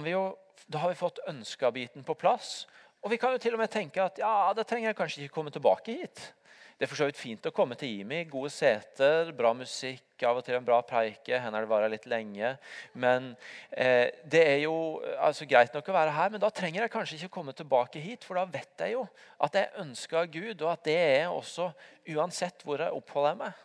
vi 0.03 0.13
jo, 0.13 0.23
da 0.67 0.83
har 0.83 0.93
vi 0.93 0.99
fått 0.99 1.19
ønska-biten 1.27 2.05
på 2.07 2.15
plass. 2.15 2.63
Og 3.03 3.12
vi 3.12 3.19
kan 3.19 3.36
jo 3.36 3.41
til 3.41 3.55
og 3.55 3.59
med 3.59 3.71
tenke 3.71 3.99
at 4.03 4.21
ja, 4.21 4.53
da 4.55 4.63
trenger 4.63 4.91
jeg 4.91 4.99
kanskje 4.99 5.25
ikke 5.25 5.36
komme 5.36 5.51
tilbake 5.51 5.97
hit. 5.99 6.29
Det 6.77 6.88
er 6.88 6.89
for 6.89 6.97
så 6.97 7.05
vidt 7.07 7.19
fint 7.19 7.45
å 7.45 7.51
komme 7.53 7.75
til 7.77 8.01
Imi. 8.01 8.23
Gode 8.31 8.49
seter, 8.51 9.29
bra 9.38 9.51
musikk, 9.55 10.07
av 10.25 10.39
og 10.39 10.45
til 10.47 10.57
en 10.57 10.65
bra 10.65 10.79
preike. 10.88 11.38
Hender 11.39 11.65
det 11.65 11.69
bare 11.69 11.89
litt 11.91 12.07
lenge. 12.09 12.55
Men 12.97 13.29
eh, 13.69 14.09
Det 14.25 14.41
er 14.41 14.63
jo 14.63 14.75
altså, 15.19 15.45
greit 15.47 15.75
nok 15.75 15.91
å 15.91 15.95
være 15.95 16.15
her, 16.15 16.33
men 16.33 16.41
da 16.41 16.49
trenger 16.49 16.83
jeg 16.83 16.93
kanskje 16.95 17.19
ikke 17.19 17.36
komme 17.38 17.53
tilbake 17.55 18.01
hit. 18.01 18.25
For 18.25 18.39
da 18.39 18.47
vet 18.49 18.83
jeg 18.88 18.95
jo 18.95 19.05
at 19.45 19.59
jeg 19.59 19.71
ønsker 19.83 20.31
Gud, 20.33 20.63
og 20.63 20.71
at 20.73 20.83
det 20.89 20.97
er 20.97 21.27
også 21.29 21.69
uansett 22.15 22.65
hvor 22.65 22.81
jeg 22.81 22.99
oppholder 22.99 23.38
meg. 23.43 23.63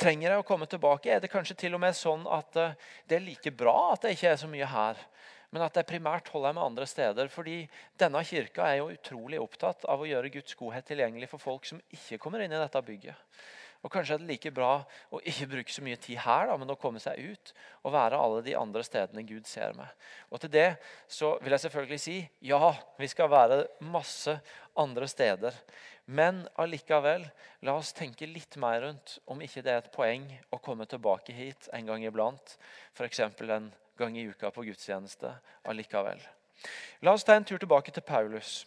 Trenger 0.00 0.32
jeg 0.32 0.42
å 0.42 0.46
komme 0.46 0.66
tilbake? 0.70 1.10
Er 1.12 1.20
det 1.22 1.30
kanskje 1.32 1.58
til 1.64 1.76
og 1.76 1.82
med 1.82 1.96
sånn 1.96 2.24
at 2.30 2.56
eh, 2.58 2.76
det 3.08 3.18
er 3.18 3.26
like 3.26 3.52
bra 3.54 3.92
at 3.92 4.06
det 4.06 4.16
ikke 4.16 4.32
er 4.32 4.40
så 4.40 4.50
mye 4.50 4.68
her? 4.68 5.00
men 5.52 5.66
at 5.66 5.76
jeg 5.76 5.88
primært 5.88 6.30
holder 6.32 6.54
meg 6.56 6.64
andre 6.64 6.86
steder. 6.88 7.28
Fordi 7.28 7.58
denne 8.00 8.22
kirka 8.24 8.70
er 8.70 8.78
jo 8.80 8.92
utrolig 8.94 9.40
opptatt 9.40 9.84
av 9.84 10.00
å 10.00 10.08
gjøre 10.08 10.32
Guds 10.32 10.56
godhet 10.56 10.86
tilgjengelig 10.88 11.28
for 11.28 11.42
folk 11.42 11.68
som 11.68 11.82
ikke 11.92 12.18
kommer 12.22 12.40
inn 12.40 12.54
i 12.54 12.60
dette 12.60 12.80
bygget. 12.86 13.42
Og 13.82 13.90
Kanskje 13.90 14.14
er 14.14 14.22
det 14.22 14.28
like 14.30 14.52
bra 14.54 14.76
å 15.10 15.18
ikke 15.26 15.48
bruke 15.50 15.74
så 15.74 15.82
mye 15.82 15.98
tid 15.98 16.20
her, 16.22 16.46
da, 16.48 16.56
men 16.58 16.70
å 16.70 16.78
komme 16.78 17.02
seg 17.02 17.18
ut 17.18 17.50
og 17.82 17.94
være 17.96 18.20
alle 18.24 18.44
de 18.46 18.54
andre 18.54 18.84
stedene 18.86 19.24
Gud 19.26 19.48
ser 19.50 19.74
meg. 19.74 19.90
Og 20.30 20.40
Til 20.40 20.52
det 20.54 20.68
så 21.10 21.34
vil 21.42 21.56
jeg 21.56 21.64
selvfølgelig 21.64 22.00
si 22.00 22.16
ja, 22.46 22.72
vi 22.98 23.10
skal 23.10 23.30
være 23.32 23.64
masse 23.90 24.36
andre 24.78 25.10
steder. 25.10 25.58
Men 26.12 26.42
allikevel, 26.60 27.24
la 27.64 27.74
oss 27.80 27.94
tenke 27.96 28.26
litt 28.28 28.58
mer 28.60 28.82
rundt 28.84 29.14
om 29.32 29.40
ikke 29.40 29.62
det 29.64 29.72
er 29.72 29.80
et 29.80 29.94
poeng 29.94 30.26
å 30.52 30.58
komme 30.60 30.84
tilbake 30.90 31.32
hit 31.32 31.70
en 31.72 31.88
gang 31.88 32.04
iblant. 32.04 32.56
F.eks. 32.92 33.22
en 33.24 33.70
gang 33.96 34.18
i 34.18 34.26
uka 34.28 34.50
på 34.52 34.66
gudstjeneste 34.66 35.30
allikevel. 35.68 36.20
La 37.00 37.14
oss 37.16 37.24
ta 37.24 37.36
en 37.36 37.48
tur 37.48 37.62
tilbake 37.62 37.94
til 37.94 38.04
Paulus. 38.04 38.66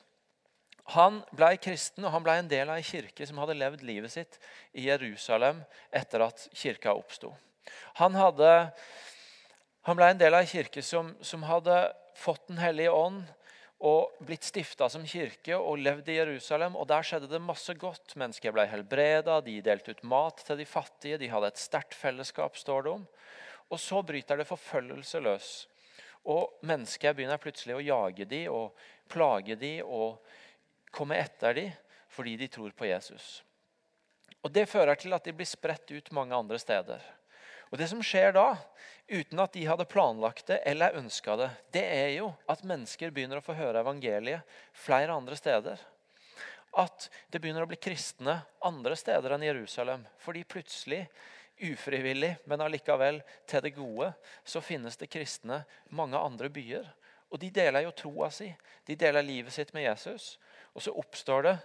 Han 0.94 1.22
ble 1.34 1.56
kristen 1.62 2.06
og 2.06 2.14
han 2.14 2.26
ble 2.26 2.40
en 2.40 2.50
del 2.50 2.70
av 2.70 2.78
en 2.80 2.86
kirke 2.86 3.26
som 3.26 3.40
hadde 3.42 3.58
levd 3.58 3.86
livet 3.86 4.14
sitt 4.14 4.38
i 4.74 4.86
Jerusalem 4.90 5.64
etter 5.94 6.26
at 6.26 6.48
kirka 6.54 6.94
oppsto. 6.98 7.32
Han, 8.02 8.18
han, 8.18 9.98
ble 9.98 10.10
en 10.10 10.22
del 10.22 10.34
av 10.34 10.44
en 10.44 10.50
kirke 10.50 10.82
som, 10.86 11.14
som 11.22 11.46
hadde 11.46 11.78
fått 12.16 12.46
Den 12.48 12.62
hellige 12.62 12.94
ånd 12.94 13.26
og 13.86 14.18
blitt 14.26 14.46
stifta 14.48 14.88
som 14.90 15.04
kirke 15.06 15.58
og 15.58 15.78
levd 15.78 16.10
i 16.10 16.18
Jerusalem. 16.18 16.76
og 16.76 16.88
Der 16.90 17.06
skjedde 17.06 17.30
det 17.30 17.42
masse 17.42 17.74
godt. 17.78 18.16
Mennesker 18.18 18.54
ble 18.56 18.66
helbreda, 18.72 19.38
de 19.46 19.60
delte 19.62 19.94
ut 19.94 20.04
mat 20.04 20.42
til 20.48 20.58
de 20.58 20.66
fattige. 20.66 21.20
De 21.22 21.30
hadde 21.30 21.52
et 21.54 21.62
sterkt 21.62 21.94
fellesskap, 21.94 22.58
står 22.58 22.86
det 22.86 22.94
om. 22.96 23.06
Og 23.70 23.82
så 23.82 24.02
bryter 24.06 24.42
det 24.42 24.50
forfølgelse 24.50 25.22
løs. 25.22 25.50
Og 26.26 26.58
mennesker 26.66 27.14
begynner 27.14 27.42
plutselig 27.42 27.78
å 27.78 27.84
jage 27.86 28.26
dem 28.26 28.50
og 28.54 28.88
plage 29.12 29.58
dem 29.62 29.86
og 29.86 30.18
komme 30.96 31.20
etter 31.22 31.54
dem 31.54 31.74
fordi 32.16 32.38
de 32.40 32.48
tror 32.48 32.72
på 32.72 32.88
Jesus. 32.88 33.44
Og 34.46 34.54
Det 34.54 34.70
fører 34.70 34.96
til 34.96 35.14
at 35.14 35.26
de 35.26 35.34
blir 35.36 35.50
spredt 35.50 35.92
ut 35.92 36.12
mange 36.16 36.34
andre 36.38 36.58
steder. 36.62 37.02
Og 37.72 37.78
Det 37.78 37.90
som 37.92 38.02
skjer 38.02 38.32
da, 38.34 38.56
uten 39.08 39.40
at 39.40 39.54
de 39.54 39.66
hadde 39.66 39.86
planlagt 39.86 40.48
det 40.50 40.58
eller 40.66 40.98
ønska 40.98 41.36
det, 41.40 41.50
det 41.72 41.84
er 41.84 42.10
jo 42.18 42.32
at 42.50 42.66
mennesker 42.66 43.14
begynner 43.14 43.42
å 43.42 43.46
få 43.46 43.56
høre 43.58 43.84
evangeliet 43.84 44.58
flere 44.74 45.14
andre 45.14 45.38
steder. 45.38 45.82
At 46.76 47.08
det 47.32 47.40
begynner 47.40 47.64
å 47.64 47.70
bli 47.70 47.80
kristne 47.80 48.42
andre 48.66 48.98
steder 49.00 49.36
enn 49.36 49.46
Jerusalem. 49.46 50.04
Fordi 50.20 50.44
plutselig 50.44 51.06
ufrivillig, 51.64 52.34
men 52.46 52.62
allikevel 52.62 53.22
til 53.48 53.64
det 53.64 53.76
gode, 53.78 54.12
så 54.44 54.62
finnes 54.62 54.98
det 55.00 55.12
kristne 55.12 55.62
mange 55.96 56.20
andre 56.20 56.50
byer. 56.52 56.90
Og 57.32 57.40
de 57.40 57.50
deler 57.54 57.86
jo 57.86 57.96
troa 57.96 58.30
si. 58.34 58.50
De 58.86 58.98
deler 59.00 59.24
livet 59.26 59.56
sitt 59.56 59.72
med 59.74 59.88
Jesus. 59.88 60.36
Og 60.76 60.84
så 60.84 60.92
oppstår 60.92 61.48
det 61.48 61.56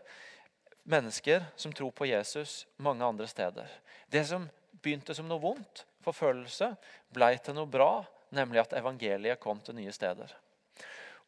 mennesker 0.91 1.45
som 1.57 1.75
tror 1.75 1.91
på 1.95 2.09
Jesus 2.09 2.65
mange 2.77 3.05
andre 3.05 3.27
steder. 3.29 3.69
Det 4.11 4.25
som 4.27 4.47
begynte 4.81 5.15
som 5.15 5.29
noe 5.29 5.43
vondt, 5.43 5.85
forfølgelse, 6.05 6.73
blei 7.13 7.35
til 7.43 7.57
noe 7.57 7.69
bra, 7.71 8.05
nemlig 8.35 8.63
at 8.63 8.77
evangeliet 8.79 9.41
kom 9.43 9.61
til 9.65 9.77
nye 9.79 9.93
steder. 9.93 10.33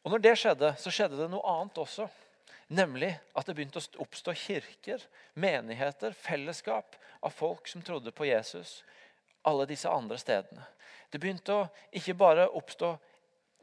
Og 0.03 0.11
når 0.11 0.23
det 0.23 0.35
skjedde, 0.39 0.73
så 0.79 0.91
skjedde 0.91 1.19
det 1.19 1.29
noe 1.31 1.43
annet 1.47 1.79
også. 1.79 2.09
Nemlig 2.73 3.11
at 3.35 3.47
det 3.47 3.55
begynte 3.55 3.79
å 3.79 4.03
oppstå 4.03 4.33
kirker, 4.39 5.03
menigheter, 5.39 6.15
fellesskap 6.15 6.95
av 7.23 7.35
folk 7.35 7.67
som 7.69 7.83
trodde 7.85 8.11
på 8.15 8.27
Jesus 8.27 8.81
alle 9.47 9.67
disse 9.67 9.91
andre 9.91 10.17
stedene. 10.19 10.63
Det 11.11 11.19
begynte 11.21 11.55
å 11.55 11.65
ikke 11.93 12.15
bare 12.17 12.47
oppstå 12.49 12.95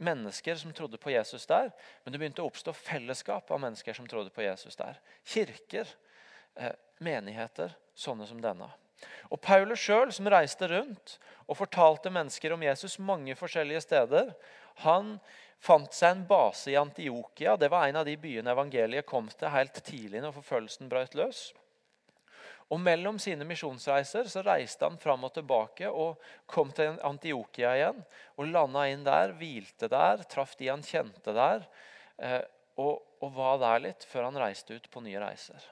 mennesker 0.00 0.56
som 0.56 0.72
trodde 0.76 1.00
på 1.00 1.12
Jesus 1.12 1.46
der, 1.48 1.72
men 2.04 2.12
det 2.12 2.20
begynte 2.20 2.44
å 2.44 2.48
oppstå 2.48 2.72
fellesskap 2.76 3.50
av 3.52 3.60
mennesker 3.60 3.96
som 3.96 4.06
trodde 4.08 4.32
på 4.32 4.44
Jesus 4.44 4.76
der. 4.80 5.00
Kirker, 5.24 5.88
eh, 6.56 6.72
menigheter, 7.00 7.74
sånne 7.94 8.26
som 8.28 8.40
denne. 8.40 8.70
Og 9.30 9.40
Paulus 9.42 9.82
sjøl, 9.82 10.12
som 10.12 10.28
reiste 10.30 10.68
rundt 10.70 11.18
og 11.46 11.58
fortalte 11.58 12.12
mennesker 12.12 12.54
om 12.54 12.62
Jesus 12.62 12.98
mange 13.02 13.36
forskjellige 13.38 13.84
steder, 13.86 14.34
han 14.84 15.16
fant 15.60 15.92
seg 15.94 16.14
en 16.14 16.26
base 16.28 16.72
i 16.72 16.78
Antiokia. 16.80 17.56
Det 17.60 17.70
var 17.72 17.88
en 17.88 18.00
av 18.00 18.06
de 18.08 18.16
byene 18.20 18.52
evangeliet 18.54 19.08
kom 19.08 19.28
til 19.32 19.52
helt 19.52 19.82
tidlig 19.84 20.22
når 20.24 20.36
forfølgelsen 20.38 20.90
brøt 20.92 21.16
løs. 21.18 21.50
Og 22.70 22.78
Mellom 22.78 23.18
sine 23.18 23.44
misjonsreiser 23.48 24.28
så 24.30 24.44
reiste 24.46 24.86
han 24.86 24.98
fram 25.02 25.26
og 25.26 25.34
tilbake 25.34 25.90
og 25.90 26.20
kom 26.46 26.70
til 26.74 27.00
Antiokia 27.06 27.74
igjen. 27.76 27.98
og 28.38 28.46
Landa 28.46 28.86
inn 28.86 29.02
der, 29.04 29.34
hvilte 29.34 29.90
der, 29.90 30.22
traff 30.30 30.54
de 30.56 30.70
han 30.70 30.84
kjente 30.86 31.34
der. 31.34 31.66
Eh, 32.16 32.42
og, 32.78 33.02
og 33.20 33.34
var 33.34 33.58
der 33.58 33.82
litt 33.88 34.06
før 34.06 34.28
han 34.28 34.38
reiste 34.38 34.78
ut 34.78 34.86
på 34.90 35.02
nye 35.02 35.18
reiser. 35.18 35.66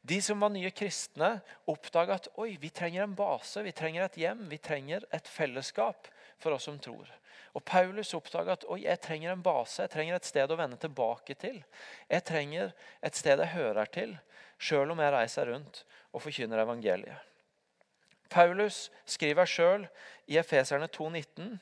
De 0.00 0.20
som 0.22 0.40
var 0.40 0.52
nye 0.54 0.70
kristne, 0.70 1.40
oppdaga 1.68 2.16
at 2.20 2.28
oi, 2.38 2.56
vi 2.60 2.70
trenger 2.70 3.02
en 3.04 3.16
base, 3.18 3.62
vi 3.62 3.74
trenger 3.76 4.06
et 4.06 4.18
hjem, 4.20 4.46
vi 4.48 4.58
trenger 4.62 5.04
et 5.12 5.28
fellesskap 5.28 6.08
for 6.38 6.54
oss 6.54 6.68
som 6.68 6.78
tror. 6.80 7.10
Og 7.56 7.64
Paulus 7.66 8.14
oppdaga 8.14 8.54
at 8.54 8.66
oi, 8.70 8.82
jeg 8.84 9.00
trenger 9.02 9.32
en 9.32 9.42
base, 9.42 9.82
jeg 9.82 9.92
trenger 9.92 10.18
et 10.18 10.28
sted 10.28 10.50
å 10.50 10.58
vende 10.58 10.78
tilbake 10.80 11.34
til. 11.40 11.58
Jeg 12.08 12.24
trenger 12.28 12.74
et 13.04 13.18
sted 13.18 13.42
jeg 13.42 13.54
hører 13.56 13.90
til, 13.92 14.14
sjøl 14.58 14.94
om 14.94 15.02
jeg 15.02 15.14
reiser 15.14 15.50
rundt 15.50 15.82
og 16.12 16.22
forkynner 16.22 16.62
evangeliet. 16.62 17.24
Paulus 18.28 18.88
skriver 19.08 19.48
sjøl 19.48 19.86
i 20.28 20.36
Efeserne 20.38 20.88
2,19.: 20.92 21.56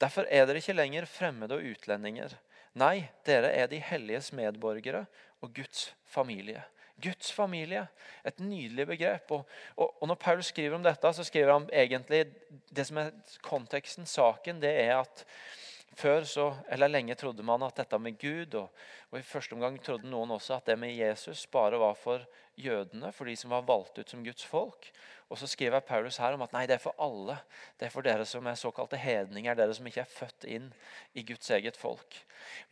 Derfor 0.00 0.28
er 0.28 0.46
dere 0.46 0.60
ikke 0.60 0.76
lenger 0.76 1.08
fremmede 1.08 1.56
og 1.56 1.64
utlendinger. 1.72 2.36
Nei, 2.78 3.08
dere 3.26 3.50
er 3.56 3.66
de 3.68 3.80
helliges 3.82 4.30
medborgere 4.36 5.06
og 5.40 5.54
Guds 5.56 5.90
familie. 6.04 6.62
Guds 7.02 7.32
familie. 7.32 7.86
Et 8.26 8.40
nydelig 8.40 8.86
begrep. 8.86 9.30
Og, 9.30 9.46
og, 9.76 10.02
og, 10.02 10.08
Når 10.08 10.14
Paulus 10.14 10.52
skriver 10.52 10.76
om 10.76 10.84
dette, 10.84 11.12
så 11.12 11.24
skriver 11.24 11.52
han 11.52 11.68
egentlig 11.72 12.26
det 12.76 12.86
som 12.86 13.00
er 13.02 13.10
konteksten, 13.42 14.06
saken, 14.06 14.62
det 14.62 14.72
er 14.84 14.98
at 15.00 15.24
før 16.00 16.24
så, 16.28 16.46
eller 16.72 16.90
Lenge 16.90 17.14
trodde 17.18 17.44
man 17.46 17.62
at 17.66 17.76
dette 17.82 17.98
med 18.00 18.16
Gud, 18.20 18.56
og, 18.58 18.82
og 19.12 19.18
i 19.20 19.26
første 19.26 19.56
omgang 19.56 19.76
trodde 19.84 20.08
noen 20.08 20.32
også 20.34 20.56
at 20.56 20.70
det 20.70 20.78
med 20.80 20.96
Jesus 20.96 21.44
bare 21.52 21.78
var 21.80 21.96
for 21.98 22.24
jødene, 22.60 23.12
for 23.12 23.28
de 23.28 23.36
som 23.36 23.52
var 23.52 23.66
valgt 23.68 24.00
ut 24.00 24.12
som 24.12 24.24
Guds 24.24 24.44
folk. 24.48 24.90
Og 25.30 25.38
så 25.38 25.46
skriver 25.46 25.84
Paulus 25.86 26.18
her 26.18 26.34
om 26.34 26.42
at 26.42 26.52
nei, 26.56 26.64
det 26.66 26.74
er 26.76 26.82
for 26.82 26.96
alle. 26.98 27.36
Det 27.78 27.86
er 27.86 27.94
for 27.94 28.02
dere 28.02 28.26
som 28.26 28.46
er 28.50 28.58
såkalte 28.58 28.98
hedninger, 28.98 29.54
dere 29.54 29.76
som 29.76 29.86
ikke 29.86 30.02
er 30.02 30.10
født 30.10 30.46
inn 30.50 30.66
i 31.14 31.22
Guds 31.26 31.52
eget 31.54 31.78
folk. 31.78 32.18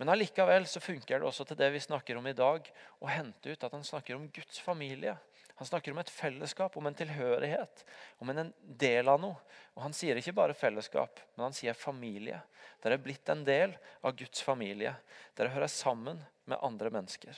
Men 0.01 0.11
allikevel 0.11 0.67
så 0.67 0.83
funker 0.83 1.21
det 1.21 1.29
også 1.29 1.47
til 1.47 1.61
det 1.61 1.71
vi 1.77 1.85
snakker 1.85 2.19
om 2.19 2.27
i 2.27 2.37
dag, 2.37 2.67
å 2.99 3.13
hente 3.13 3.55
ut 3.55 3.65
at 3.69 3.77
han 3.77 3.87
snakker 3.87 4.19
om 4.19 4.27
Guds 4.35 4.59
familie. 4.65 5.15
Han 5.59 5.67
snakker 5.67 5.93
om 5.93 5.99
et 5.99 6.11
fellesskap, 6.11 6.77
om 6.79 6.87
en 6.87 6.95
tilhørighet, 6.95 7.85
om 8.23 8.31
en 8.31 8.53
del 8.79 9.11
av 9.11 9.19
noe. 9.19 9.41
Og 9.75 9.83
Han 9.83 9.95
sier 9.97 10.19
ikke 10.19 10.37
bare 10.37 10.55
fellesskap, 10.55 11.19
men 11.35 11.49
han 11.49 11.57
sier 11.57 11.75
familie. 11.75 12.39
Dere 12.83 12.95
er 12.95 13.03
blitt 13.03 13.29
en 13.33 13.43
del 13.47 13.75
av 14.07 14.15
Guds 14.19 14.43
familie. 14.47 14.95
Dere 15.35 15.51
hører 15.55 15.71
sammen 15.71 16.23
med 16.47 16.63
andre 16.63 16.93
mennesker. 16.95 17.35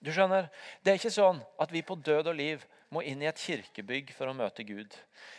Du 0.00 0.10
skjønner, 0.10 0.48
Det 0.82 0.90
er 0.90 0.98
ikke 0.98 1.12
sånn 1.12 1.42
at 1.60 1.70
vi 1.70 1.82
på 1.84 1.94
død 1.94 2.32
og 2.32 2.38
liv 2.38 2.62
må 2.90 3.02
inn 3.06 3.20
i 3.22 3.28
et 3.28 3.38
kirkebygg 3.38 4.10
for 4.16 4.26
å 4.30 4.34
møte 4.34 4.64
Gud. 4.66 4.94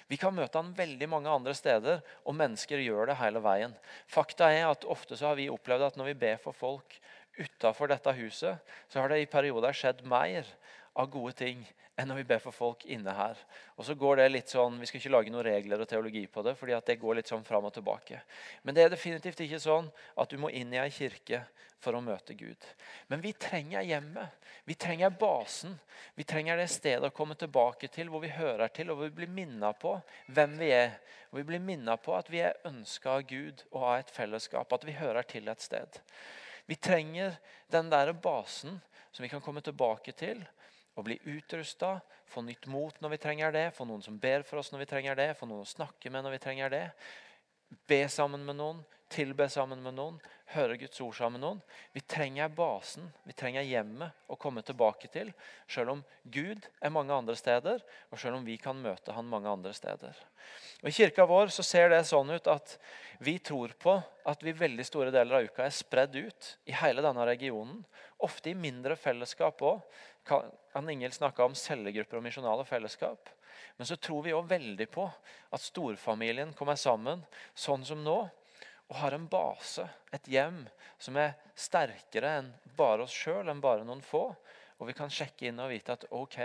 Vi 0.07 0.19
kan 0.21 0.35
møte 0.35 0.61
han 0.61 0.75
veldig 0.77 1.07
mange 1.09 1.31
andre 1.31 1.55
steder, 1.57 2.03
og 2.23 2.37
mennesker 2.37 2.79
gjør 2.79 3.09
det 3.09 3.17
hele 3.19 3.41
veien. 3.43 3.73
Fakta 4.07 4.51
er 4.53 4.69
at 4.69 4.85
Ofte 4.85 5.17
så 5.17 5.31
har 5.31 5.39
vi 5.39 5.49
opplevd 5.51 5.89
at 5.89 5.97
når 5.99 6.13
vi 6.13 6.19
ber 6.23 6.37
for 6.43 6.55
folk 6.55 6.95
utafor 7.39 7.89
dette 7.91 8.13
huset, 8.15 8.59
så 8.87 9.01
har 9.01 9.09
det 9.11 9.23
i 9.23 9.29
perioder 9.31 9.75
skjedd 9.75 10.05
mer 10.07 10.47
av 10.93 11.07
gode 11.11 11.33
ting 11.37 11.63
enn 11.99 12.09
når 12.09 12.21
vi 12.21 12.27
ber 12.31 12.41
for 12.41 12.55
folk 12.55 12.85
inne 12.89 13.13
her. 13.13 13.39
Og 13.77 13.85
så 13.85 13.95
går 13.95 14.21
det 14.21 14.29
litt 14.31 14.51
sånn, 14.51 14.79
Vi 14.79 14.87
skal 14.89 14.99
ikke 14.99 15.13
lage 15.13 15.33
noen 15.33 15.45
regler 15.45 15.81
og 15.83 15.89
teologi 15.89 16.25
på 16.27 16.43
det, 16.43 16.55
fordi 16.57 16.77
det 16.85 16.99
går 16.99 17.19
litt 17.19 17.31
sånn 17.31 17.43
fram 17.45 17.67
og 17.67 17.73
tilbake. 17.75 18.21
Men 18.63 18.75
det 18.75 18.83
er 18.83 18.93
definitivt 18.93 19.43
ikke 19.45 19.59
sånn 19.59 19.91
at 20.17 20.29
du 20.29 20.37
må 20.37 20.49
inn 20.49 20.73
i 20.73 20.79
ei 20.81 20.89
kirke 20.89 21.43
for 21.81 21.97
å 21.97 22.01
møte 22.01 22.33
Gud. 22.37 22.65
Men 23.09 23.21
vi 23.21 23.33
trenger 23.33 23.85
hjemmet. 23.85 24.29
Vi 24.65 24.75
trenger 24.75 25.09
basen. 25.09 25.77
Vi 26.15 26.23
trenger 26.23 26.57
det 26.57 26.69
stedet 26.69 27.09
å 27.09 27.15
komme 27.15 27.35
tilbake 27.35 27.89
til 27.89 28.09
hvor 28.09 28.21
vi 28.21 28.33
hører 28.33 28.69
til, 28.69 28.91
og 28.91 28.99
hvor 28.99 29.09
vi 29.09 29.17
blir 29.21 29.31
minnet 29.31 29.79
på 29.81 29.95
hvem 30.27 30.57
vi 30.61 30.71
er. 30.75 30.95
Og 31.31 31.41
vi 31.41 31.47
blir 31.49 31.63
minnet 31.63 32.03
på 32.03 32.15
at 32.17 32.29
vi 32.29 32.43
er 32.45 32.59
ønska 32.67 33.17
av 33.17 33.27
Gud 33.29 33.65
og 33.71 33.83
av 33.83 33.99
et 33.99 34.13
fellesskap. 34.13 34.73
At 34.73 34.85
vi 34.87 34.97
hører 34.97 35.27
til 35.27 35.49
et 35.49 35.61
sted. 35.61 36.01
Vi 36.69 36.77
trenger 36.77 37.37
den 37.73 37.89
der 37.91 38.13
basen 38.13 38.79
som 39.11 39.23
vi 39.23 39.29
kan 39.29 39.41
komme 39.43 39.63
tilbake 39.65 40.13
til 40.15 40.43
og 40.95 41.05
bli 41.07 41.17
utrusta, 41.31 41.99
få 42.27 42.43
nytt 42.45 42.67
mot 42.71 42.97
når 43.01 43.15
vi 43.15 43.19
trenger 43.23 43.53
det, 43.55 43.67
få 43.75 43.87
noen 43.87 44.03
som 44.03 44.17
ber 44.19 44.43
for 44.47 44.61
oss 44.61 44.71
når 44.73 44.83
vi 44.83 44.89
trenger 44.91 45.19
det, 45.19 45.29
få 45.39 45.47
noen 45.49 45.65
å 45.65 45.69
snakke 45.69 46.11
med 46.11 46.25
når 46.25 46.35
vi 46.35 46.41
trenger 46.43 46.73
det. 46.73 46.85
Be 47.87 48.01
sammen 48.11 48.43
med 48.47 48.59
noen, 48.59 48.81
tilbe 49.11 49.47
sammen 49.51 49.83
med 49.83 49.95
noen, 49.95 50.19
høre 50.53 50.77
Guds 50.81 50.99
ord 51.03 51.15
sammen 51.17 51.39
med 51.39 51.45
noen. 51.45 51.61
Vi 51.95 52.03
trenger 52.03 52.51
basen, 52.53 53.07
vi 53.27 53.35
trenger 53.37 53.65
hjemmet 53.65 54.31
å 54.31 54.37
komme 54.39 54.63
tilbake 54.65 55.09
til, 55.11 55.31
selv 55.69 55.95
om 55.95 56.03
Gud 56.23 56.67
er 56.81 56.93
mange 56.93 57.15
andre 57.15 57.35
steder, 57.39 57.81
og 58.11 58.19
selv 58.19 58.39
om 58.39 58.45
vi 58.47 58.57
kan 58.61 58.79
møte 58.81 59.15
han 59.15 59.29
mange 59.31 59.51
andre 59.51 59.73
steder. 59.75 60.17
Og 60.81 60.89
I 60.89 60.95
kirka 60.95 61.27
vår 61.29 61.51
så 61.53 61.63
ser 61.65 61.91
det 61.93 62.03
sånn 62.09 62.33
ut 62.33 62.47
at 62.51 62.77
vi 63.21 63.37
tror 63.39 63.75
på 63.79 63.99
at 64.27 64.43
vi 64.43 64.55
veldig 64.57 64.85
store 64.87 65.13
deler 65.13 65.37
av 65.37 65.49
uka 65.49 65.67
er 65.67 65.75
spredd 65.75 66.17
ut 66.17 66.53
i 66.65 66.75
hele 66.79 67.03
denne 67.05 67.27
regionen, 67.27 67.83
ofte 68.21 68.51
i 68.51 68.57
mindre 68.57 68.97
fellesskap 68.97 69.61
òg. 69.65 69.83
Han 70.73 70.89
Ingel 70.89 71.13
snakka 71.13 71.45
om 71.45 71.57
cellegrupper 71.57 72.19
og 72.19 72.25
misjonale 72.25 72.65
fellesskap. 72.65 73.29
Men 73.77 73.87
så 73.89 73.97
tror 73.97 74.25
vi 74.25 74.33
òg 74.35 74.49
veldig 74.49 74.87
på 74.93 75.07
at 75.49 75.63
storfamilien 75.63 76.53
kommer 76.57 76.77
sammen 76.77 77.23
sånn 77.57 77.85
som 77.87 78.03
nå. 78.05 78.19
Og 78.91 78.97
har 78.99 79.15
en 79.15 79.27
base, 79.31 79.85
et 80.11 80.27
hjem, 80.27 80.65
som 80.99 81.15
er 81.15 81.37
sterkere 81.55 82.33
enn 82.41 82.49
bare 82.75 83.05
oss 83.05 83.15
sjøl, 83.15 83.47
enn 83.47 83.63
bare 83.63 83.85
noen 83.87 84.03
få. 84.03 84.25
Og 84.81 84.89
vi 84.89 84.95
kan 84.97 85.13
sjekke 85.13 85.47
inn 85.47 85.61
og 85.63 85.71
vite 85.71 85.95
at 85.95 86.03
ok, 86.11 86.37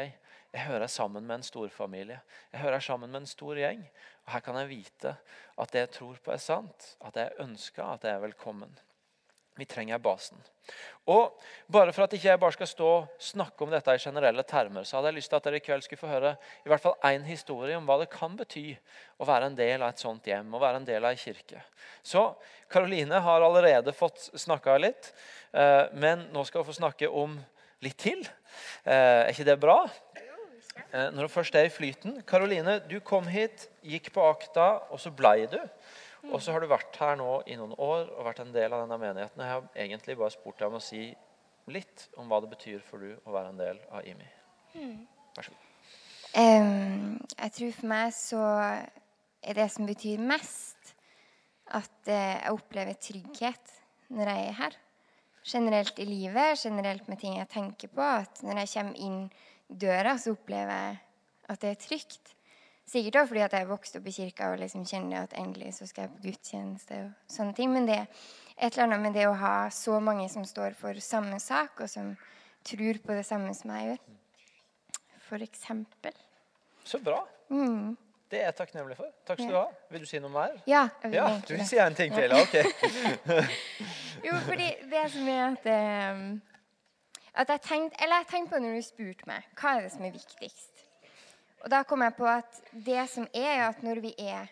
jeg 0.54 0.68
hører 0.68 0.86
sammen 0.86 1.26
med 1.26 1.40
en 1.40 1.46
storfamilie. 1.46 2.20
Jeg 2.52 2.62
hører 2.62 2.80
sammen 2.80 3.10
med 3.10 3.24
en 3.24 3.28
stor 3.28 3.58
gjeng. 3.58 3.82
Og 4.24 4.32
her 4.36 4.44
kan 4.46 4.60
jeg 4.60 4.70
vite 4.70 5.16
at 5.58 5.72
det 5.74 5.82
jeg 5.82 5.94
tror 5.98 6.20
på, 6.22 6.32
er 6.32 6.42
sant. 6.42 6.92
At 7.02 7.18
jeg 7.18 7.34
ønsker 7.42 7.82
at 7.82 8.06
jeg 8.06 8.14
er 8.14 8.22
velkommen. 8.22 8.70
Vi 9.56 9.64
trenger 9.64 9.98
basen. 10.02 10.38
Og 11.06 11.38
bare 11.70 11.92
For 11.94 12.04
at 12.04 12.14
ikke 12.16 12.28
jeg 12.28 12.40
bare 12.42 12.54
skal 12.56 12.68
stå 12.68 12.86
og 12.90 13.22
snakke 13.22 13.64
om 13.64 13.70
dette 13.70 13.94
i 13.94 14.02
generelle 14.02 14.42
termer, 14.42 14.84
så 14.84 14.98
hadde 14.98 15.12
jeg 15.12 15.18
lyst 15.20 15.30
til 15.30 15.38
at 15.38 15.46
dere 15.46 15.60
i 15.60 15.64
kveld 15.64 15.84
skulle 15.86 16.02
få 16.02 16.10
høre 16.10 16.34
i 16.64 16.70
hvert 16.70 16.82
fall 16.82 16.96
én 17.06 17.24
historie 17.28 17.76
om 17.78 17.86
hva 17.86 18.00
det 18.02 18.10
kan 18.12 18.34
bety 18.36 18.66
å 19.22 19.28
være 19.28 19.50
en 19.50 19.58
del 19.58 19.82
av 19.82 19.94
et 19.94 20.02
sånt 20.02 20.26
hjem, 20.26 20.50
å 20.52 20.62
være 20.62 20.82
en 20.82 20.88
del 20.88 21.04
av 21.04 21.14
ei 21.14 21.20
kirke. 21.20 21.62
Så 22.02 22.26
Karoline 22.72 23.22
har 23.22 23.46
allerede 23.46 23.94
fått 23.94 24.28
snakka 24.34 24.76
litt, 24.82 25.12
eh, 25.54 25.86
men 25.94 26.26
nå 26.34 26.44
skal 26.44 26.64
hun 26.64 26.70
få 26.72 26.80
snakke 26.80 27.08
om 27.08 27.38
litt 27.84 27.98
til. 28.02 28.26
Eh, 28.84 29.22
er 29.26 29.32
ikke 29.32 29.46
det 29.46 29.60
bra? 29.62 29.78
Eh, 30.92 31.10
når 31.12 31.26
hun 31.26 31.32
først 31.32 31.54
er 31.54 31.68
i 31.68 31.72
flyten. 31.72 32.20
Karoline, 32.26 32.80
du 32.88 32.98
kom 33.00 33.26
hit, 33.30 33.68
gikk 33.84 34.12
på 34.14 34.22
akta, 34.26 34.82
og 34.90 35.00
så 35.00 35.10
blei 35.14 35.46
du. 35.50 35.60
Og 36.32 36.42
så 36.42 36.54
har 36.54 36.62
du 36.62 36.68
vært 36.70 36.96
her 37.00 37.16
nå 37.18 37.30
i 37.46 37.56
noen 37.58 37.74
år 37.78 38.08
og 38.10 38.26
vært 38.26 38.42
en 38.42 38.52
del 38.54 38.72
av 38.72 38.84
denne 38.84 38.98
menigheten. 39.00 39.40
Og 39.40 39.46
Jeg 39.46 39.54
har 39.54 39.84
egentlig 39.86 40.18
bare 40.18 40.34
spurt 40.34 40.58
deg 40.58 40.70
om 40.70 40.78
å 40.80 40.82
si 40.82 41.08
litt 41.72 42.08
om 42.18 42.28
hva 42.30 42.40
det 42.42 42.50
betyr 42.52 42.82
for 42.86 43.02
du 43.02 43.14
å 43.26 43.34
være 43.34 43.52
en 43.52 43.60
del 43.60 43.80
av 43.90 44.06
IMI. 44.06 44.28
Vær 45.36 45.46
så 45.46 45.54
god. 45.54 45.62
Um, 46.36 47.16
jeg 47.32 47.52
tror 47.56 47.72
for 47.78 47.90
meg 47.90 48.12
så 48.12 48.42
er 48.46 49.56
det 49.56 49.70
som 49.72 49.88
betyr 49.88 50.20
mest, 50.20 50.92
at 51.72 52.10
uh, 52.10 52.12
jeg 52.12 52.52
opplever 52.52 52.98
trygghet 53.00 53.72
når 54.12 54.30
jeg 54.32 54.44
er 54.50 54.58
her. 54.60 54.76
Generelt 55.46 55.98
i 56.02 56.06
livet, 56.08 56.58
generelt 56.60 57.08
med 57.08 57.22
ting 57.22 57.38
jeg 57.38 57.48
tenker 57.52 57.90
på. 57.94 58.02
At 58.02 58.42
når 58.44 58.64
jeg 58.64 58.72
kommer 58.74 59.02
inn 59.06 59.20
døra, 59.68 60.16
så 60.18 60.34
opplever 60.34 60.74
jeg 60.74 60.98
at 61.50 61.62
det 61.62 61.72
er 61.72 61.82
trygt. 61.82 62.35
Sikkert 62.86 63.16
også 63.20 63.32
fordi 63.32 63.42
at 63.42 63.54
jeg 63.58 63.68
vokste 63.68 63.98
opp 63.98 64.06
i 64.06 64.14
kirka 64.14 64.52
og 64.52 64.60
liksom 64.62 64.84
kjenner 64.86 65.24
at 65.24 65.34
endelig 65.38 65.72
så 65.74 65.88
skal 65.90 66.06
jeg 66.06 66.12
på 66.14 66.22
gudstjeneste. 66.28 67.00
og 67.04 67.32
sånne 67.34 67.54
ting, 67.54 67.72
Men 67.72 67.86
det 67.88 67.96
er 67.98 68.06
et 68.56 68.72
eller 68.72 68.84
annet 68.84 69.00
med 69.00 69.14
det 69.14 69.26
å 69.26 69.34
ha 69.34 69.68
så 69.70 69.98
mange 70.00 70.28
som 70.30 70.44
står 70.44 70.74
for 70.78 70.94
samme 71.02 71.40
sak, 71.40 71.80
og 71.80 71.90
som 71.90 72.16
tror 72.64 72.98
på 73.02 73.12
det 73.12 73.26
samme 73.26 73.54
som 73.54 73.70
jeg 73.74 73.90
gjør. 73.90 73.98
For 75.28 75.42
eksempel. 75.42 76.14
Så 76.84 76.98
bra. 77.02 77.24
Mm. 77.50 77.96
Det 78.30 78.40
er 78.40 78.48
jeg 78.48 78.56
takknemlig 78.58 78.96
for. 78.98 79.10
Takk 79.26 79.38
skal 79.38 79.52
du 79.52 79.58
ha. 79.58 79.66
Vil 79.90 80.02
du 80.02 80.06
si 80.06 80.18
noe 80.22 80.30
mer? 80.30 80.54
Ja. 80.66 80.88
jeg 81.02 81.10
vil 81.10 81.18
Ja, 81.18 81.26
du 81.48 81.52
vil 81.54 81.66
si 81.66 81.78
en 81.78 81.94
ting 81.94 82.14
til? 82.14 82.30
Ja, 82.30 82.42
ok. 82.42 82.56
Jo, 84.26 84.32
fordi 84.46 84.66
det 84.90 85.02
som 85.12 85.28
er 85.28 85.42
at 85.44 85.66
um, 86.16 86.40
At 87.34 87.48
jeg 87.48 87.60
tenkte 87.62 88.02
Eller 88.02 88.16
jeg 88.16 88.26
tenkte 88.30 88.54
på 88.54 88.62
når 88.62 88.74
du 88.74 88.82
spurte 88.82 89.28
meg 89.28 89.44
hva 89.60 89.76
er 89.76 89.84
det 89.86 89.92
som 89.92 90.06
er 90.08 90.14
viktigst. 90.16 90.75
Og 91.66 91.72
da 91.72 91.82
kom 91.82 92.04
jeg 92.06 92.14
på 92.14 92.28
at 92.30 92.60
det 92.70 93.02
som 93.10 93.26
er, 93.34 93.48
er 93.56 93.64
at 93.66 93.80
når 93.82 93.98
vi 94.04 94.12
er 94.22 94.46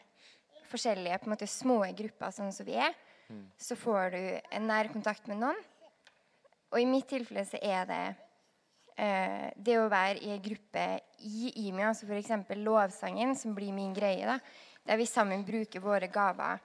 forskjellige 0.66 1.20
på 1.22 1.29
en 1.29 1.35
måte 1.37 1.46
små 1.46 1.77
grupper, 1.94 2.35
sånn 2.35 2.50
som 2.50 2.66
vi 2.66 2.74
er, 2.83 2.90
så 3.55 3.77
får 3.79 4.11
du 4.11 4.22
en 4.59 4.66
nær 4.66 4.90
kontakt 4.90 5.29
med 5.31 5.38
noen. 5.38 5.61
Og 6.74 6.81
i 6.83 6.88
mitt 6.90 7.07
tilfelle 7.07 7.44
så 7.46 7.61
er 7.62 7.87
det 7.87 8.03
eh, 8.98 9.46
det 9.55 9.79
å 9.79 9.87
være 9.92 10.24
i 10.27 10.33
en 10.35 10.42
gruppe 10.42 10.87
i 11.22 11.53
IMI, 11.68 11.87
altså 11.87 12.09
f.eks. 12.11 12.35
lovsangen, 12.59 13.37
som 13.38 13.55
blir 13.55 13.70
min 13.77 13.94
greie, 13.94 14.27
da, 14.27 14.40
der 14.85 14.98
vi 14.98 15.07
sammen 15.07 15.46
bruker 15.46 15.81
våre 15.81 16.11
gaver 16.12 16.59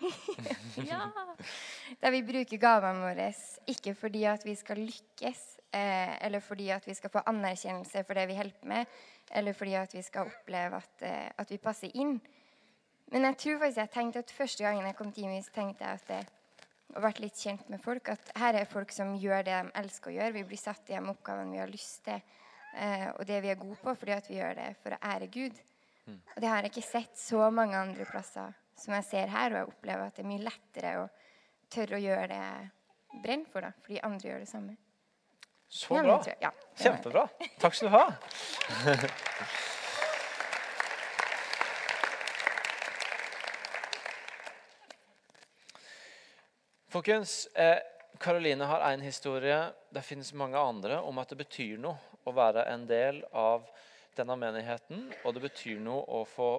ja. 0.90 1.04
Der 2.00 2.14
vi 2.14 2.22
bruker 2.24 2.56
gavene 2.56 3.04
våre 3.04 3.26
ikke 3.68 3.92
fordi 3.98 4.24
at 4.24 4.46
vi 4.48 4.54
skal 4.56 4.80
lykkes, 4.80 5.42
eh, 5.72 6.26
eller 6.26 6.40
fordi 6.40 6.68
at 6.74 6.86
vi 6.86 6.94
skal 6.94 7.12
få 7.12 7.22
anerkjennelse 7.30 8.04
for 8.06 8.18
det 8.18 8.26
vi 8.30 8.36
holder 8.38 8.68
med, 8.72 8.98
eller 9.30 9.56
fordi 9.56 9.74
at 9.78 9.94
vi 9.94 10.02
skal 10.02 10.30
oppleve 10.30 10.76
at, 10.76 11.02
eh, 11.06 11.30
at 11.38 11.50
vi 11.50 11.58
passer 11.62 11.94
inn. 11.94 12.20
Men 13.10 13.26
jeg 13.26 13.38
tror 13.42 13.58
faktisk 13.64 13.82
jeg 13.82 13.94
tenkte 13.94 14.22
at 14.22 14.34
første 14.34 14.64
gangen 14.64 14.86
jeg 14.86 14.96
kom 14.98 15.12
til 15.12 15.24
IMI, 15.24 15.40
tenkte 15.54 15.84
jeg 15.84 16.00
at 16.00 16.08
det, 16.08 16.20
og 16.90 17.02
vært 17.04 17.20
litt 17.22 17.38
kjent 17.38 17.68
med 17.70 17.82
folk, 17.82 18.08
at 18.10 18.32
her 18.38 18.56
er 18.58 18.70
folk 18.70 18.92
som 18.94 19.14
gjør 19.18 19.44
det 19.46 19.56
de 19.62 19.74
elsker 19.78 20.10
å 20.10 20.14
gjøre. 20.14 20.34
Vi 20.34 20.46
blir 20.50 20.58
satt 20.58 20.90
i 20.90 20.96
de 20.96 21.12
oppgavene 21.12 21.54
vi 21.54 21.62
har 21.62 21.70
lyst 21.70 22.04
til, 22.06 22.22
eh, 22.74 23.08
og 23.12 23.26
det 23.26 23.42
vi 23.44 23.52
er 23.52 23.60
gode 23.60 23.78
på, 23.78 23.94
fordi 23.94 24.16
at 24.16 24.30
vi 24.30 24.40
gjør 24.40 24.56
det 24.58 24.70
for 24.82 24.94
å 24.94 25.02
ære 25.12 25.30
Gud. 25.30 25.60
Og 26.10 26.42
det 26.42 26.48
har 26.48 26.64
jeg 26.64 26.72
ikke 26.72 26.86
sett 26.88 27.18
så 27.18 27.50
mange 27.54 27.78
andre 27.78 28.06
plasser 28.08 28.54
som 28.80 28.94
jeg 28.96 29.06
ser 29.06 29.30
her, 29.30 29.52
og 29.52 29.58
jeg 29.58 29.70
opplever 29.70 30.06
at 30.06 30.16
det 30.16 30.24
er 30.24 30.30
mye 30.30 30.46
lettere 30.46 30.92
å 31.02 31.08
tørre 31.70 31.98
å 31.98 32.02
gjøre 32.02 32.28
det 32.32 32.38
jeg 32.40 33.20
brenner 33.22 33.50
for, 33.52 33.66
da, 33.66 33.72
fordi 33.84 34.00
andre 34.06 34.30
gjør 34.30 34.44
det 34.44 34.50
samme. 34.50 34.76
Så 35.72 36.02
bra. 36.02 36.24
ja, 36.40 36.50
Kjempebra. 36.76 37.28
Takk 37.62 37.74
skal 37.74 37.88
du 37.88 37.94
ha. 37.94 38.06
Folkens, 46.90 47.46
eh, 47.54 47.78
Karoline 48.18 48.66
har 48.66 48.80
én 48.80 49.00
historie. 49.00 49.70
Det 49.90 50.02
finnes 50.02 50.32
mange 50.32 50.58
andre 50.58 50.98
om 51.00 51.18
at 51.22 51.30
det 51.30 51.38
betyr 51.44 51.78
noe 51.78 52.18
å 52.26 52.34
være 52.34 52.66
en 52.72 52.88
del 52.90 53.22
av 53.30 53.70
denne 54.20 54.36
menigheten. 54.38 55.06
Og 55.24 55.34
det 55.34 55.42
betyr 55.44 55.80
noe 55.82 56.04
å 56.06 56.22
få 56.28 56.50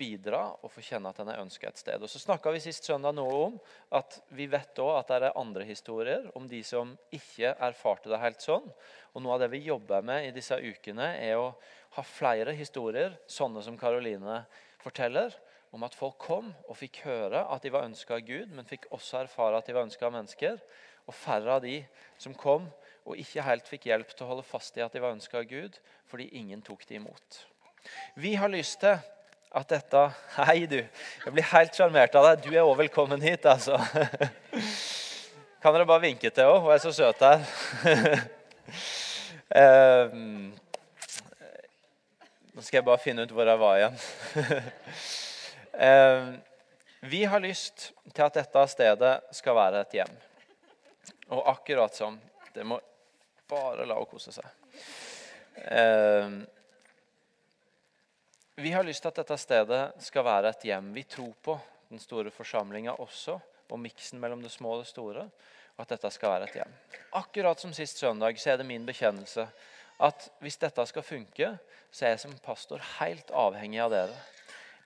bidra 0.00 0.42
og 0.60 0.72
få 0.72 0.82
kjenne 0.84 1.12
at 1.12 1.20
en 1.22 1.30
er 1.32 1.42
ønska 1.42 1.68
et 1.70 1.80
sted. 1.80 2.02
Og 2.02 2.10
så 2.10 2.20
snakka 2.22 2.52
vi 2.54 2.62
sist 2.64 2.88
søndag 2.88 3.14
noe 3.16 3.36
om 3.46 3.58
at 3.96 4.18
vi 4.36 4.48
vet 4.50 4.80
òg 4.82 4.96
at 4.98 5.12
det 5.12 5.20
er 5.28 5.38
andre 5.38 5.66
historier 5.68 6.26
om 6.38 6.48
de 6.50 6.62
som 6.66 6.96
ikke 7.14 7.54
erfarte 7.68 8.10
det 8.12 8.20
helt 8.22 8.44
sånn. 8.44 8.66
Og 9.14 9.24
noe 9.24 9.36
av 9.36 9.44
det 9.44 9.50
vi 9.54 9.64
jobber 9.68 10.04
med 10.06 10.28
i 10.28 10.34
disse 10.34 10.56
ukene, 10.56 11.12
er 11.20 11.38
å 11.38 11.52
ha 11.96 12.04
flere 12.06 12.54
historier, 12.54 13.16
sånne 13.30 13.62
som 13.66 13.78
Karoline 13.78 14.44
forteller, 14.82 15.34
om 15.70 15.84
at 15.86 15.94
folk 15.94 16.18
kom 16.18 16.50
og 16.66 16.78
fikk 16.78 17.04
høre 17.06 17.44
at 17.46 17.62
de 17.62 17.70
var 17.74 17.86
ønska 17.86 18.16
av 18.16 18.24
Gud, 18.26 18.50
men 18.54 18.66
fikk 18.66 18.88
også 18.94 19.20
erfare 19.22 19.58
at 19.58 19.68
de 19.68 19.74
var 19.76 19.86
ønska 19.86 20.08
av 20.08 20.16
mennesker. 20.16 20.58
Og 21.06 21.16
færre 21.16 21.58
av 21.58 21.62
de 21.64 21.76
som 22.20 22.34
kom 22.38 22.68
og 23.10 23.18
ikke 23.18 23.42
helt 23.42 23.66
fikk 23.68 23.88
hjelp 23.90 24.12
til 24.14 24.26
å 24.26 24.32
holde 24.34 24.46
fast 24.46 24.76
i 24.78 24.84
at 24.84 24.94
de 24.94 25.02
var 25.02 25.16
ønska 25.16 25.40
av 25.40 25.48
Gud, 25.50 25.78
fordi 26.10 26.28
ingen 26.38 26.62
tok 26.62 26.86
de 26.86 27.00
imot. 27.00 27.40
Vi 28.14 28.36
har 28.38 28.52
lyst 28.52 28.80
til 28.82 28.98
at 29.50 29.72
dette 29.72 30.02
Hei, 30.36 30.66
du. 30.70 30.78
Jeg 30.78 31.34
blir 31.34 31.46
helt 31.50 31.74
sjarmert 31.74 32.14
av 32.14 32.28
deg. 32.28 32.44
Du 32.44 32.54
er 32.54 32.62
òg 32.62 32.76
velkommen 32.84 33.22
hit, 33.24 33.46
altså. 33.50 33.80
Kan 35.60 35.74
dere 35.74 35.88
bare 35.88 36.04
vinke 36.06 36.30
til 36.30 36.46
henne? 36.46 36.60
Hun 36.62 36.74
er 36.74 36.82
så 36.82 36.92
søt 36.94 37.24
her. 37.26 37.42
Ehm, 39.50 40.52
nå 42.54 42.62
skal 42.62 42.76
jeg 42.76 42.86
bare 42.86 43.02
finne 43.02 43.24
ut 43.26 43.32
hvor 43.34 43.48
jeg 43.50 43.58
var 43.58 43.80
igjen. 43.80 43.96
Ehm, 45.88 46.36
vi 47.10 47.24
har 47.26 47.42
lyst 47.42 47.88
til 48.12 48.22
at 48.22 48.38
dette 48.38 48.62
stedet 48.70 49.14
skal 49.34 49.58
være 49.58 49.82
et 49.82 49.98
hjem. 49.98 50.14
Og 51.34 51.50
akkurat 51.50 51.98
som 51.98 52.18
Det 52.54 52.64
må 52.66 52.78
bare 53.50 53.86
la 53.86 53.98
henne 53.98 54.10
kose 54.10 54.32
seg. 54.34 54.46
Eh, 55.60 56.40
vi 58.60 58.72
har 58.72 58.84
lyst 58.84 59.02
til 59.04 59.10
at 59.10 59.20
dette 59.22 59.38
stedet 59.40 59.82
skal 60.04 60.26
være 60.26 60.52
et 60.52 60.66
hjem 60.68 60.92
vi 60.94 61.04
tror 61.08 61.32
på, 61.42 61.56
den 61.90 62.02
store 62.02 62.30
forsamlinga 62.30 62.94
også, 63.02 63.38
og 63.70 63.80
miksen 63.80 64.20
mellom 64.22 64.42
det 64.42 64.52
små 64.52 64.74
og 64.76 64.84
det 64.84 64.90
store, 64.90 65.24
og 65.76 65.84
at 65.84 65.94
dette 65.94 66.10
skal 66.12 66.34
være 66.34 66.48
et 66.50 66.58
hjem. 66.60 66.74
Akkurat 67.18 67.62
som 67.62 67.72
sist 67.74 68.02
søndag 68.02 68.38
så 68.38 68.52
er 68.52 68.60
det 68.60 68.68
min 68.68 68.86
bekjennelse 68.86 69.46
at 70.00 70.28
hvis 70.40 70.58
dette 70.60 70.84
skal 70.88 71.04
funke, 71.04 71.54
så 71.90 72.04
er 72.04 72.14
jeg 72.14 72.22
som 72.22 72.36
pastor 72.44 72.82
helt 72.98 73.32
avhengig 73.36 73.80
av 73.84 73.92
dere. 73.92 74.20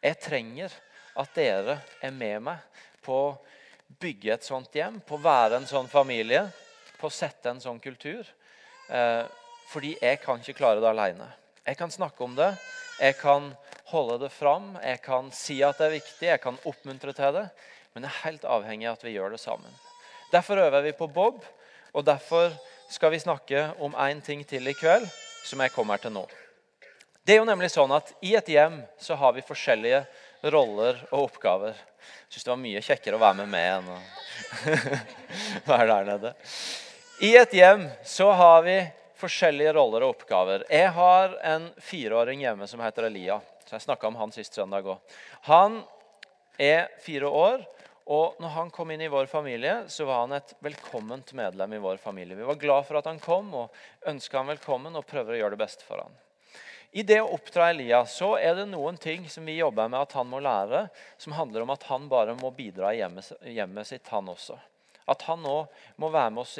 Jeg 0.02 0.20
trenger 0.22 0.74
at 1.20 1.34
dere 1.36 1.78
er 2.02 2.14
med 2.14 2.42
meg 2.48 2.80
på 3.04 3.18
å 3.26 3.34
bygge 4.00 4.34
et 4.34 4.46
sånt 4.46 4.74
hjem, 4.74 4.98
på 5.06 5.18
å 5.18 5.24
være 5.24 5.60
en 5.60 5.68
sånn 5.68 5.90
familie, 5.90 6.46
på 6.98 7.10
å 7.10 7.14
sette 7.14 7.52
en 7.52 7.62
sånn 7.62 7.80
kultur. 7.82 8.26
Eh, 8.88 9.24
fordi 9.70 9.94
jeg 10.00 10.20
kan 10.22 10.40
ikke 10.40 10.58
klare 10.58 10.82
det 10.82 10.90
alene. 10.90 11.28
Jeg 11.64 11.78
kan 11.80 11.90
snakke 11.90 12.24
om 12.24 12.34
det, 12.36 12.50
jeg 13.00 13.16
kan 13.18 13.48
holde 13.90 14.18
det 14.26 14.32
fram, 14.32 14.74
jeg 14.82 15.00
kan 15.04 15.30
si 15.34 15.62
at 15.64 15.78
det 15.80 15.86
er 15.86 15.96
viktig, 15.96 16.28
jeg 16.28 16.42
kan 16.42 16.60
oppmuntre 16.68 17.14
til 17.16 17.34
det. 17.38 17.48
Men 17.94 18.06
jeg 18.06 18.12
er 18.12 18.24
helt 18.26 18.46
avhengig 18.50 18.88
av 18.90 18.98
at 18.98 19.04
vi 19.06 19.14
gjør 19.14 19.34
det 19.34 19.40
sammen. 19.40 19.70
Derfor 20.32 20.58
øver 20.58 20.82
vi 20.82 20.92
på 20.98 21.06
Bob, 21.06 21.44
og 21.94 22.04
derfor 22.04 22.52
skal 22.90 23.12
vi 23.14 23.22
snakke 23.22 23.68
om 23.78 23.94
én 23.94 24.20
ting 24.22 24.42
til 24.46 24.66
i 24.68 24.74
kveld, 24.74 25.06
som 25.44 25.62
jeg 25.62 25.72
kommer 25.72 26.00
til 26.02 26.12
nå. 26.12 26.24
Det 27.24 27.36
er 27.36 27.40
jo 27.40 27.48
nemlig 27.48 27.70
sånn 27.72 27.92
at 27.94 28.10
I 28.20 28.34
et 28.36 28.48
hjem 28.52 28.82
så 29.00 29.16
har 29.16 29.32
vi 29.32 29.46
forskjellige 29.46 30.02
roller 30.52 30.98
og 31.10 31.30
oppgaver. 31.30 31.72
Jeg 31.72 32.34
syns 32.34 32.44
det 32.44 32.52
var 32.52 32.60
mye 32.60 32.82
kjekkere 32.84 33.16
å 33.16 33.22
være 33.22 33.38
med 33.40 33.52
meg 33.54 33.68
enn 33.78 33.92
å 33.94 33.98
være 35.70 35.86
der 35.88 36.10
nede. 36.10 36.34
I 37.18 37.36
et 37.38 37.52
hjem 37.54 37.84
så 38.02 38.32
har 38.34 38.62
vi 38.66 38.80
forskjellige 39.22 39.72
roller 39.76 40.02
og 40.02 40.16
oppgaver. 40.16 40.64
Jeg 40.66 40.88
har 40.96 41.36
en 41.46 41.68
fireåring 41.78 42.40
hjemme 42.42 42.66
som 42.66 42.80
heter 42.82 43.06
Elia. 43.06 43.36
så 43.68 43.76
Jeg 43.76 43.84
snakka 43.84 44.08
om 44.08 44.16
han 44.18 44.32
sist 44.34 44.54
søndag 44.54 44.82
òg. 44.82 44.98
Han 45.46 45.84
er 46.58 46.88
fire 47.04 47.30
år. 47.30 47.62
Og 48.04 48.34
når 48.42 48.50
han 48.52 48.70
kom 48.74 48.90
inn 48.90 49.00
i 49.00 49.08
vår 49.08 49.30
familie, 49.30 49.84
så 49.88 50.04
var 50.04 50.24
han 50.24 50.34
et 50.36 50.56
velkomment 50.60 51.30
medlem 51.32 51.72
i 51.72 51.78
vår 51.80 51.96
familie. 52.02 52.36
Vi 52.36 52.48
var 52.50 52.58
glad 52.60 52.84
for 52.88 52.98
at 52.98 53.06
han 53.08 53.22
kom 53.22 53.54
og 53.62 54.08
ønska 54.10 54.42
han 54.42 54.50
velkommen 54.50 54.98
og 54.98 55.06
prøver 55.06 55.36
å 55.36 55.38
gjøre 55.38 55.54
det 55.54 55.62
beste 55.62 55.86
for 55.86 56.02
han. 56.02 56.18
I 56.92 57.06
det 57.06 57.20
å 57.22 57.30
oppdra 57.32 57.70
Elia 57.70 58.02
så 58.10 58.34
er 58.36 58.58
det 58.58 58.66
noen 58.74 58.98
ting 59.00 59.24
som 59.30 59.46
vi 59.46 59.56
jobber 59.56 59.88
med 59.88 60.02
at 60.02 60.12
han 60.18 60.28
må 60.28 60.42
lære, 60.42 60.88
som 61.16 61.38
handler 61.38 61.62
om 61.62 61.72
at 61.72 61.86
han 61.88 62.10
bare 62.10 62.34
må 62.42 62.50
bidra 62.52 62.92
i 62.92 63.00
hjemmet, 63.00 63.30
hjemmet 63.54 63.88
sitt, 63.88 64.10
han 64.10 64.28
også. 64.34 64.58
At 65.06 65.24
han 65.30 65.40
nå 65.46 65.62
må 66.02 66.10
være 66.10 66.34
med 66.34 66.44
oss 66.44 66.58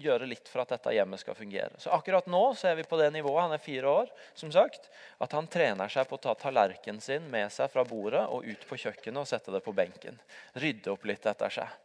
gjøre 0.00 0.28
litt 0.28 0.48
for 0.50 0.62
at 0.62 0.72
dette 0.74 0.92
hjemmet 0.94 1.20
skal 1.22 1.36
fungere. 1.38 1.76
Så 1.78 1.92
Akkurat 1.94 2.26
nå 2.30 2.42
så 2.58 2.70
er 2.70 2.78
vi 2.78 2.86
på 2.88 2.98
det 3.00 3.10
nivået, 3.14 3.42
han 3.44 3.54
er 3.54 3.62
fire 3.62 3.90
år, 3.90 4.10
som 4.38 4.52
sagt, 4.52 4.88
at 5.20 5.36
han 5.36 5.48
trener 5.50 5.92
seg 5.92 6.08
på 6.08 6.18
å 6.18 6.22
ta 6.24 6.34
tallerkenen 6.38 7.00
sin 7.04 7.26
med 7.30 7.52
seg 7.52 7.70
fra 7.72 7.84
bordet 7.86 8.22
og 8.32 8.46
ut 8.48 8.66
på 8.68 8.78
kjøkkenet 8.80 9.22
og 9.22 9.28
sette 9.28 9.54
det 9.54 9.62
på 9.64 9.74
benken. 9.76 10.18
Rydde 10.60 10.92
opp 10.94 11.06
litt 11.08 11.26
etter 11.30 11.56
seg. 11.60 11.78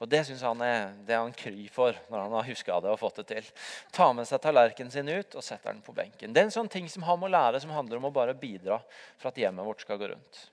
Og 0.00 0.08
Det 0.08 0.22
synes 0.28 0.44
han 0.46 0.62
er, 0.64 0.90
det 1.06 1.18
han 1.18 1.34
kry 1.36 1.68
for 1.72 1.96
når 2.10 2.26
han 2.26 2.36
har 2.38 2.50
huska 2.50 2.80
det 2.80 2.92
og 2.92 3.00
fått 3.02 3.22
det 3.22 3.28
til. 3.34 3.54
Ta 3.92 4.12
med 4.16 4.28
seg 4.28 4.42
tallerkenen 4.42 4.92
sin 4.92 5.08
ut 5.10 5.34
og 5.38 5.44
setter 5.44 5.72
den 5.72 5.84
på 5.84 5.94
benken. 5.96 6.32
Det 6.32 6.42
er 6.42 6.50
en 6.50 6.58
sånn 6.58 6.72
ting 6.72 6.88
som 6.92 7.06
han 7.08 7.20
må 7.20 7.30
lære, 7.32 7.60
som 7.62 7.74
handler 7.74 8.00
om 8.00 8.10
å 8.10 8.14
bare 8.14 8.36
bidra 8.38 8.80
for 9.16 9.32
at 9.32 9.40
hjemmet 9.40 9.66
vårt 9.66 9.82
skal 9.86 10.00
gå 10.00 10.14
rundt. 10.14 10.46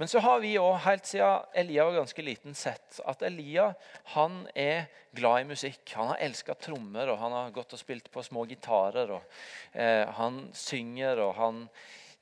Men 0.00 0.08
så 0.08 0.18
har 0.24 0.40
vi 0.40 0.54
òg 0.56 0.78
helt 0.86 1.04
siden 1.04 1.58
Elia 1.60 1.84
var 1.84 1.98
ganske 1.98 2.22
liten, 2.24 2.54
sett 2.56 3.00
at 3.04 3.22
Elia 3.26 3.66
han 4.14 4.46
er 4.54 4.86
glad 5.12 5.42
i 5.42 5.48
musikk. 5.50 5.82
Han 5.92 6.12
har 6.12 6.22
elska 6.24 6.54
trommer, 6.54 7.10
og 7.12 7.18
han 7.20 7.34
har 7.36 7.50
gått 7.52 7.74
og 7.76 7.82
spilt 7.82 8.08
på 8.12 8.22
små 8.24 8.46
gitarer. 8.48 9.12
og 9.12 9.76
eh, 9.76 10.06
Han 10.16 10.46
synger, 10.56 11.20
og 11.26 11.34
han 11.36 11.60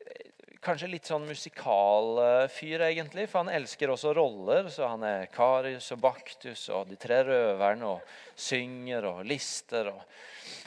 eh, 0.06 0.26
Kanskje 0.58 0.88
litt 0.90 1.06
sånn 1.06 1.22
musikalfyr, 1.22 2.82
egentlig, 2.88 3.28
for 3.30 3.44
han 3.44 3.52
elsker 3.54 3.92
også 3.92 4.10
roller. 4.18 4.66
Så 4.74 4.88
han 4.90 5.04
er 5.06 5.28
Karius 5.30 5.92
og 5.94 6.00
Baktus 6.02 6.64
og 6.74 6.90
De 6.90 6.98
tre 6.98 7.20
røverne 7.28 7.92
og 7.92 8.16
synger 8.34 9.06
og 9.06 9.20
lister. 9.30 9.92
Og, 9.92 10.02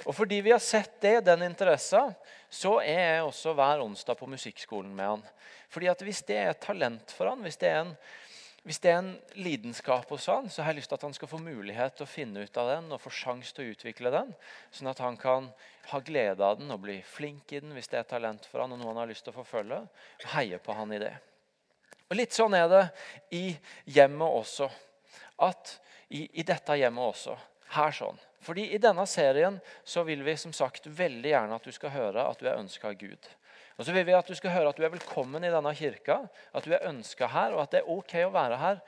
og 0.05 0.15
fordi 0.15 0.39
vi 0.47 0.53
har 0.55 0.63
sett 0.63 0.95
det, 1.03 1.17
den 1.27 1.43
interessen, 1.43 2.15
så 2.47 2.77
er 2.79 3.01
jeg 3.01 3.27
også 3.27 3.51
hver 3.59 3.83
onsdag 3.83 4.15
på 4.19 4.31
musikkskolen 4.31 4.95
med 4.95 5.11
han. 5.17 5.27
Fordi 5.71 5.87
at 5.87 6.03
Hvis 6.03 6.21
det 6.27 6.37
er 6.37 6.51
et 6.51 6.61
talent 6.63 7.13
for 7.15 7.31
han, 7.31 7.41
hvis 7.45 7.57
det 7.61 7.69
er 7.69 7.79
en, 7.85 7.95
hvis 8.67 8.79
det 8.83 8.91
er 8.91 8.99
en 8.99 9.13
lidenskap 9.39 10.09
hos 10.11 10.27
han, 10.29 10.49
så 10.51 10.61
har 10.61 10.73
jeg 10.73 10.81
lyst 10.81 10.91
til 10.91 10.99
at 10.99 11.05
han 11.07 11.15
skal 11.17 11.31
få 11.31 11.39
mulighet 11.41 11.95
til 11.97 12.05
å 12.05 12.11
finne 12.11 12.43
ut 12.43 12.57
av 12.61 12.67
den 12.75 12.91
og 12.91 13.01
få 13.01 13.09
sjanse 13.09 13.55
til 13.55 13.65
å 13.65 13.73
utvikle 13.73 14.11
den, 14.13 14.33
sånn 14.69 14.91
at 14.91 15.01
han 15.01 15.17
kan 15.17 15.47
ha 15.89 15.99
glede 16.05 16.45
av 16.45 16.59
den 16.59 16.69
og 16.75 16.83
bli 16.83 16.99
flink 17.07 17.55
i 17.55 17.61
den 17.63 17.73
hvis 17.73 17.89
det 17.89 17.97
er 17.97 18.05
et 18.05 18.11
talent 18.13 18.45
for 18.51 18.61
han 18.61 18.75
og 18.75 18.81
noe 18.81 18.91
han 18.91 19.01
har 19.01 19.09
lyst 19.09 19.25
til 19.25 19.33
å 19.33 19.39
forfølge. 19.39 19.79
og 19.81 20.27
Heie 20.35 20.59
på 20.61 20.75
han 20.77 20.93
i 20.93 21.01
det. 21.01 21.15
Og 22.11 22.19
Litt 22.19 22.35
sånn 22.35 22.53
er 22.59 22.67
det 22.67 22.83
i 23.33 23.45
hjemmet 23.95 24.37
også. 24.41 24.67
At 25.41 25.77
i, 26.11 26.27
i 26.27 26.43
dette 26.43 26.75
hjemmet 26.75 27.15
også. 27.15 27.37
Her 27.71 27.95
sånn. 27.95 28.19
Fordi 28.43 28.67
I 28.75 28.81
denne 28.81 29.05
serien 29.07 29.59
så 29.87 30.03
vil 30.03 30.23
vi 30.25 30.35
som 30.37 30.51
sagt 30.53 30.89
veldig 30.91 31.31
gjerne 31.31 31.55
at 31.55 31.65
du 31.65 31.71
skal 31.71 31.93
høre 31.93 32.25
at 32.27 32.41
du 32.41 32.49
er 32.49 32.59
ønska 32.59 32.91
av 32.91 32.97
Gud. 32.99 33.29
Og 33.77 33.85
så 33.87 33.93
vil 33.95 34.05
vi 34.07 34.15
at 34.15 34.27
du 34.27 34.35
skal 34.37 34.53
høre 34.53 34.71
at 34.71 34.77
du 34.77 34.83
er 34.85 34.93
velkommen 34.93 35.43
i 35.45 35.51
denne 35.53 35.73
kirka, 35.77 36.19
at 36.53 36.67
du 36.67 36.73
er 36.75 36.87
ønska 36.89 37.29
her, 37.31 37.55
og 37.55 37.63
at 37.63 37.73
det 37.73 37.81
er 37.81 37.91
ok 37.91 38.15
å 38.25 38.33
være 38.33 38.59
her 38.61 38.81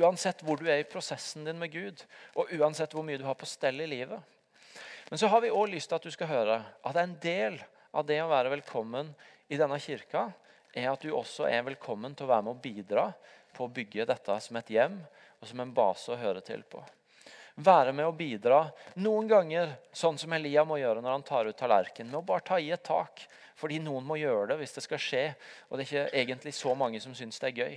uansett 0.00 0.44
hvor 0.46 0.60
du 0.60 0.68
er 0.70 0.82
i 0.82 0.88
prosessen 0.88 1.46
din 1.46 1.58
med 1.60 1.72
Gud, 1.74 2.04
og 2.38 2.52
uansett 2.56 2.94
hvor 2.94 3.06
mye 3.06 3.18
du 3.20 3.26
har 3.26 3.38
på 3.38 3.48
stell 3.48 3.82
i 3.82 3.88
livet. 3.90 4.20
Men 5.10 5.18
så 5.18 5.30
har 5.30 5.42
vi 5.42 5.50
òg 5.50 5.72
lyst 5.72 5.90
til 5.90 5.98
at 5.98 6.06
du 6.06 6.14
skal 6.14 6.30
høre 6.30 6.60
at 6.86 7.00
en 7.00 7.16
del 7.22 7.58
av 7.90 8.06
det 8.06 8.20
å 8.22 8.30
være 8.30 8.54
velkommen 8.54 9.10
i 9.50 9.58
denne 9.58 9.80
kirka, 9.82 10.28
er 10.70 10.92
at 10.92 11.02
du 11.02 11.10
også 11.10 11.48
er 11.50 11.66
velkommen 11.66 12.14
til 12.14 12.28
å 12.28 12.30
være 12.30 12.46
med 12.46 12.54
å 12.54 12.62
bidra 12.62 13.08
på 13.56 13.66
å 13.66 13.74
bygge 13.74 14.06
dette 14.06 14.38
som 14.44 14.60
et 14.60 14.70
hjem 14.70 15.00
og 15.40 15.50
som 15.50 15.64
en 15.64 15.74
base 15.74 16.12
å 16.14 16.20
høre 16.20 16.44
til 16.46 16.62
på 16.70 16.84
være 17.64 17.92
med 17.92 18.08
å 18.08 18.14
bidra. 18.16 18.62
Noen 19.00 19.28
ganger 19.30 19.74
sånn 19.92 20.18
som 20.20 20.32
Elia 20.32 20.64
må 20.64 20.78
gjøre 20.80 21.02
når 21.02 21.16
han 21.16 21.26
tar 21.26 21.50
ut 21.50 21.58
tallerkenen. 21.58 22.10
Med 22.12 22.20
å 22.22 22.26
bare 22.26 22.46
ta 22.46 22.58
i 22.60 22.70
et 22.72 22.84
tak. 22.86 23.24
Fordi 23.60 23.78
noen 23.82 24.06
må 24.06 24.16
gjøre 24.20 24.50
det 24.50 24.60
hvis 24.62 24.74
det 24.76 24.84
skal 24.86 25.02
skje. 25.02 25.24
Og 25.68 25.78
det 25.78 25.84
er 25.84 25.88
ikke 25.88 26.20
egentlig 26.22 26.54
så 26.56 26.74
mange 26.78 27.00
som 27.02 27.14
syns 27.16 27.40
det 27.42 27.50
er 27.50 27.60
gøy. 27.64 27.76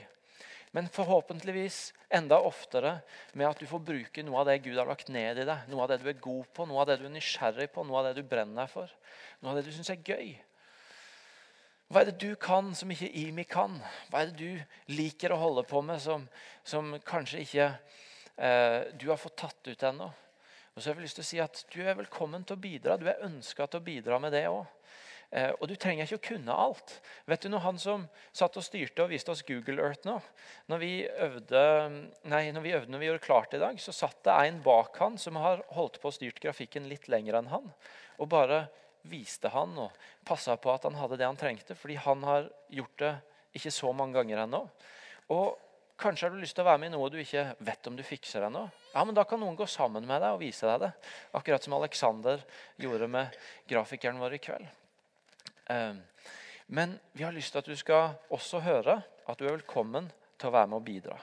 Men 0.74 0.88
forhåpentligvis 0.89 1.91
enda 2.17 2.39
oftere 2.41 2.96
med 3.38 3.46
at 3.52 3.60
du 3.62 3.67
får 3.69 3.84
bruke 3.86 4.24
noe 4.26 4.39
av 4.41 4.48
det 4.50 4.63
Gud 4.63 4.80
har 4.80 4.89
lagt 4.89 5.12
ned 5.13 5.43
i 5.43 5.46
deg. 5.46 5.67
Noe 5.69 5.84
av 5.86 5.91
det 5.91 6.00
du 6.02 6.08
er 6.10 6.24
god 6.24 6.48
på, 6.56 6.65
noe 6.69 6.82
av 6.82 6.89
det 6.89 6.98
du 7.02 7.06
er 7.06 7.13
nysgjerrig 7.13 7.69
på, 7.76 7.84
noe 7.86 8.00
av 8.00 8.10
det 8.10 8.15
du 8.17 8.26
brenner 8.26 8.72
for. 8.72 8.89
Noe 9.43 9.54
av 9.54 9.60
det 9.60 9.67
du 9.67 9.76
syns 9.76 9.93
er 9.93 10.02
gøy. 10.02 10.34
Hva 11.93 12.02
er 12.02 12.10
det 12.10 12.17
du 12.24 12.32
kan 12.41 12.72
som 12.74 12.89
ikke 12.89 13.12
Imi 13.22 13.46
kan? 13.46 13.76
Hva 14.10 14.24
er 14.24 14.32
det 14.32 14.39
du 14.39 14.96
liker 14.96 15.36
å 15.36 15.41
holde 15.43 15.67
på 15.69 15.84
med 15.86 16.02
som, 16.02 16.26
som 16.65 16.96
kanskje 17.06 17.43
ikke 17.43 17.67
Eh, 18.36 18.82
du 18.93 19.10
har 19.10 19.17
fått 19.17 19.36
tatt 19.36 19.67
ut 19.67 19.84
ennå. 19.84 20.10
Og 20.74 20.82
så 20.82 20.89
har 20.89 20.98
jeg 20.98 21.06
lyst 21.06 21.19
til 21.19 21.26
å 21.26 21.28
si 21.28 21.39
at 21.41 21.65
Du 21.69 21.82
er 21.84 21.98
velkommen 21.98 22.43
til 22.43 22.58
å 22.58 22.62
bidra. 22.62 22.98
Du 22.98 23.06
er 23.10 23.22
ønska 23.26 23.67
til 23.67 23.80
å 23.80 23.86
bidra 23.86 24.19
med 24.19 24.34
det 24.34 24.48
òg. 24.50 24.65
Eh, 25.34 25.50
og 25.58 25.65
du 25.65 25.74
trenger 25.80 26.06
ikke 26.06 26.19
å 26.19 26.26
kunne 26.28 26.56
alt. 26.65 26.93
Vet 27.26 27.41
du 27.41 27.50
når 27.50 27.63
Han 27.65 27.80
som 27.82 28.06
satt 28.36 28.58
og 28.60 28.65
styrte 28.65 29.02
og 29.02 29.10
viste 29.10 29.34
oss 29.34 29.41
Google 29.48 29.82
Earth 29.82 30.06
nå 30.06 30.19
Når 30.69 30.82
vi 30.84 30.91
øvde 31.10 31.63
nei, 32.30 32.43
når 32.54 32.62
vi 32.62 32.76
øvde 32.78 32.93
når 32.93 33.02
vi 33.02 33.10
gjorde 33.10 33.26
klart 33.26 33.58
i 33.58 33.62
dag, 33.63 33.80
så 33.82 33.96
satt 33.96 34.22
det 34.28 34.38
en 34.38 34.62
bak 34.65 35.00
han 35.02 35.17
som 35.17 35.39
har 35.41 35.65
holdt 35.74 35.98
på 36.04 36.12
å 36.12 36.13
styrt 36.13 36.41
grafikken 36.43 36.86
litt 36.91 37.10
lenger 37.10 37.39
enn 37.39 37.50
han. 37.50 37.72
Og 38.22 38.30
bare 38.30 38.67
viste 39.10 39.50
han 39.52 39.74
og 39.82 39.98
passa 40.28 40.56
på 40.56 40.72
at 40.72 40.86
han 40.86 41.02
hadde 41.02 41.17
det 41.19 41.28
han 41.28 41.39
trengte, 41.39 41.76
fordi 41.76 41.98
han 42.00 42.22
har 42.24 42.48
gjort 42.72 43.00
det 43.02 43.13
ikke 43.58 43.74
så 43.74 43.89
mange 43.91 44.19
ganger 44.19 44.46
ennå. 44.46 44.65
Og 45.34 45.60
Kanskje 46.04 46.26
har 46.26 46.34
du 46.34 46.41
lyst 46.41 46.56
til 46.58 46.65
å 46.65 46.67
være 46.67 46.80
med 46.82 46.89
i 46.89 46.93
noe 46.96 47.10
du 47.13 47.19
ikke 47.22 47.43
vet 47.63 47.88
om 47.88 47.96
du 47.96 48.02
fikser 48.04 48.48
ennå. 48.48 48.63
Ja, 48.96 49.04
men 49.06 49.15
Da 49.15 49.24
kan 49.30 49.39
noen 49.39 49.56
gå 49.56 49.67
sammen 49.69 50.08
med 50.10 50.24
deg 50.26 50.34
og 50.34 50.41
vise 50.41 50.65
deg 50.67 50.82
det. 50.88 50.89
Akkurat 51.38 51.63
som 51.63 51.78
Alexander 51.78 52.41
gjorde 52.82 53.08
med 53.08 53.38
grafikeren 53.69 54.19
vår 54.19 54.39
i 54.39 54.41
kveld. 54.41 54.83
Ehm, 55.69 56.02
men 56.67 56.97
vi 57.12 57.23
har 57.23 57.36
lyst 57.36 57.54
til 57.54 57.63
at 57.63 57.69
du 57.69 57.76
skal 57.78 58.15
også 58.34 58.63
høre 58.63 58.99
at 59.28 59.39
du 59.39 59.45
er 59.45 59.56
velkommen 59.56 60.10
til 60.38 60.49
å 60.49 60.56
være 60.56 60.71
med 60.71 60.80
og 60.82 60.88
bidra. 60.88 61.19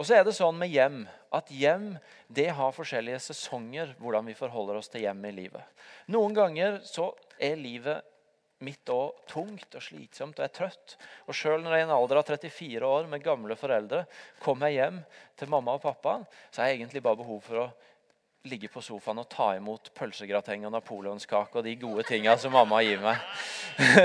Og 0.00 0.06
så 0.06 0.16
er 0.16 0.24
det 0.26 0.34
sånn 0.34 0.56
med 0.58 0.72
hjem 0.72 1.02
at 1.36 1.50
hjem 1.52 1.92
det 2.32 2.48
har 2.56 2.74
forskjellige 2.74 3.20
sesonger 3.28 3.92
hvordan 4.00 4.30
vi 4.30 4.38
forholder 4.38 4.80
oss 4.80 4.90
til 4.90 5.04
hjem 5.04 5.20
i 5.28 5.34
livet. 5.36 5.84
Noen 6.10 6.34
ganger 6.34 6.80
så 6.86 7.10
er 7.38 7.60
livet 7.60 8.06
mitt 8.64 8.90
òg 8.92 9.22
tungt 9.28 9.76
og 9.76 9.84
slitsomt 9.84 10.40
og 10.40 10.44
er 10.44 10.52
trøtt. 10.52 10.96
Og 11.28 11.36
Sjøl 11.36 11.62
når 11.64 11.76
jeg 11.76 11.84
i 11.84 11.86
en 11.86 11.94
alder 11.94 12.20
av 12.20 12.28
34 12.28 12.88
år 12.88 13.08
med 13.08 13.24
gamle 13.24 13.56
foreldre 13.56 14.02
kommer 14.42 14.68
jeg 14.68 14.80
hjem 14.80 14.98
til 15.40 15.52
mamma 15.52 15.78
og 15.78 15.84
pappa, 15.84 16.18
så 16.50 16.62
har 16.62 16.70
jeg 16.70 16.80
egentlig 16.80 17.04
bare 17.04 17.20
behov 17.22 17.40
for 17.46 17.62
å 17.62 17.70
ligge 18.48 18.70
på 18.72 18.80
sofaen 18.80 19.20
og 19.20 19.28
ta 19.28 19.50
imot 19.58 19.90
pølsegrateng 19.96 20.64
og 20.64 20.72
napoleonskake 20.72 21.60
og 21.60 21.66
de 21.66 21.74
gode 21.80 22.06
tinga 22.08 22.38
som 22.40 22.54
mamma 22.56 22.80
gir 22.84 23.02
meg. 23.02 23.20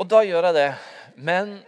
og 0.00 0.08
da 0.08 0.22
gjør 0.24 0.48
jeg 0.48 0.56
det. 0.56 0.70
Men 1.20 1.58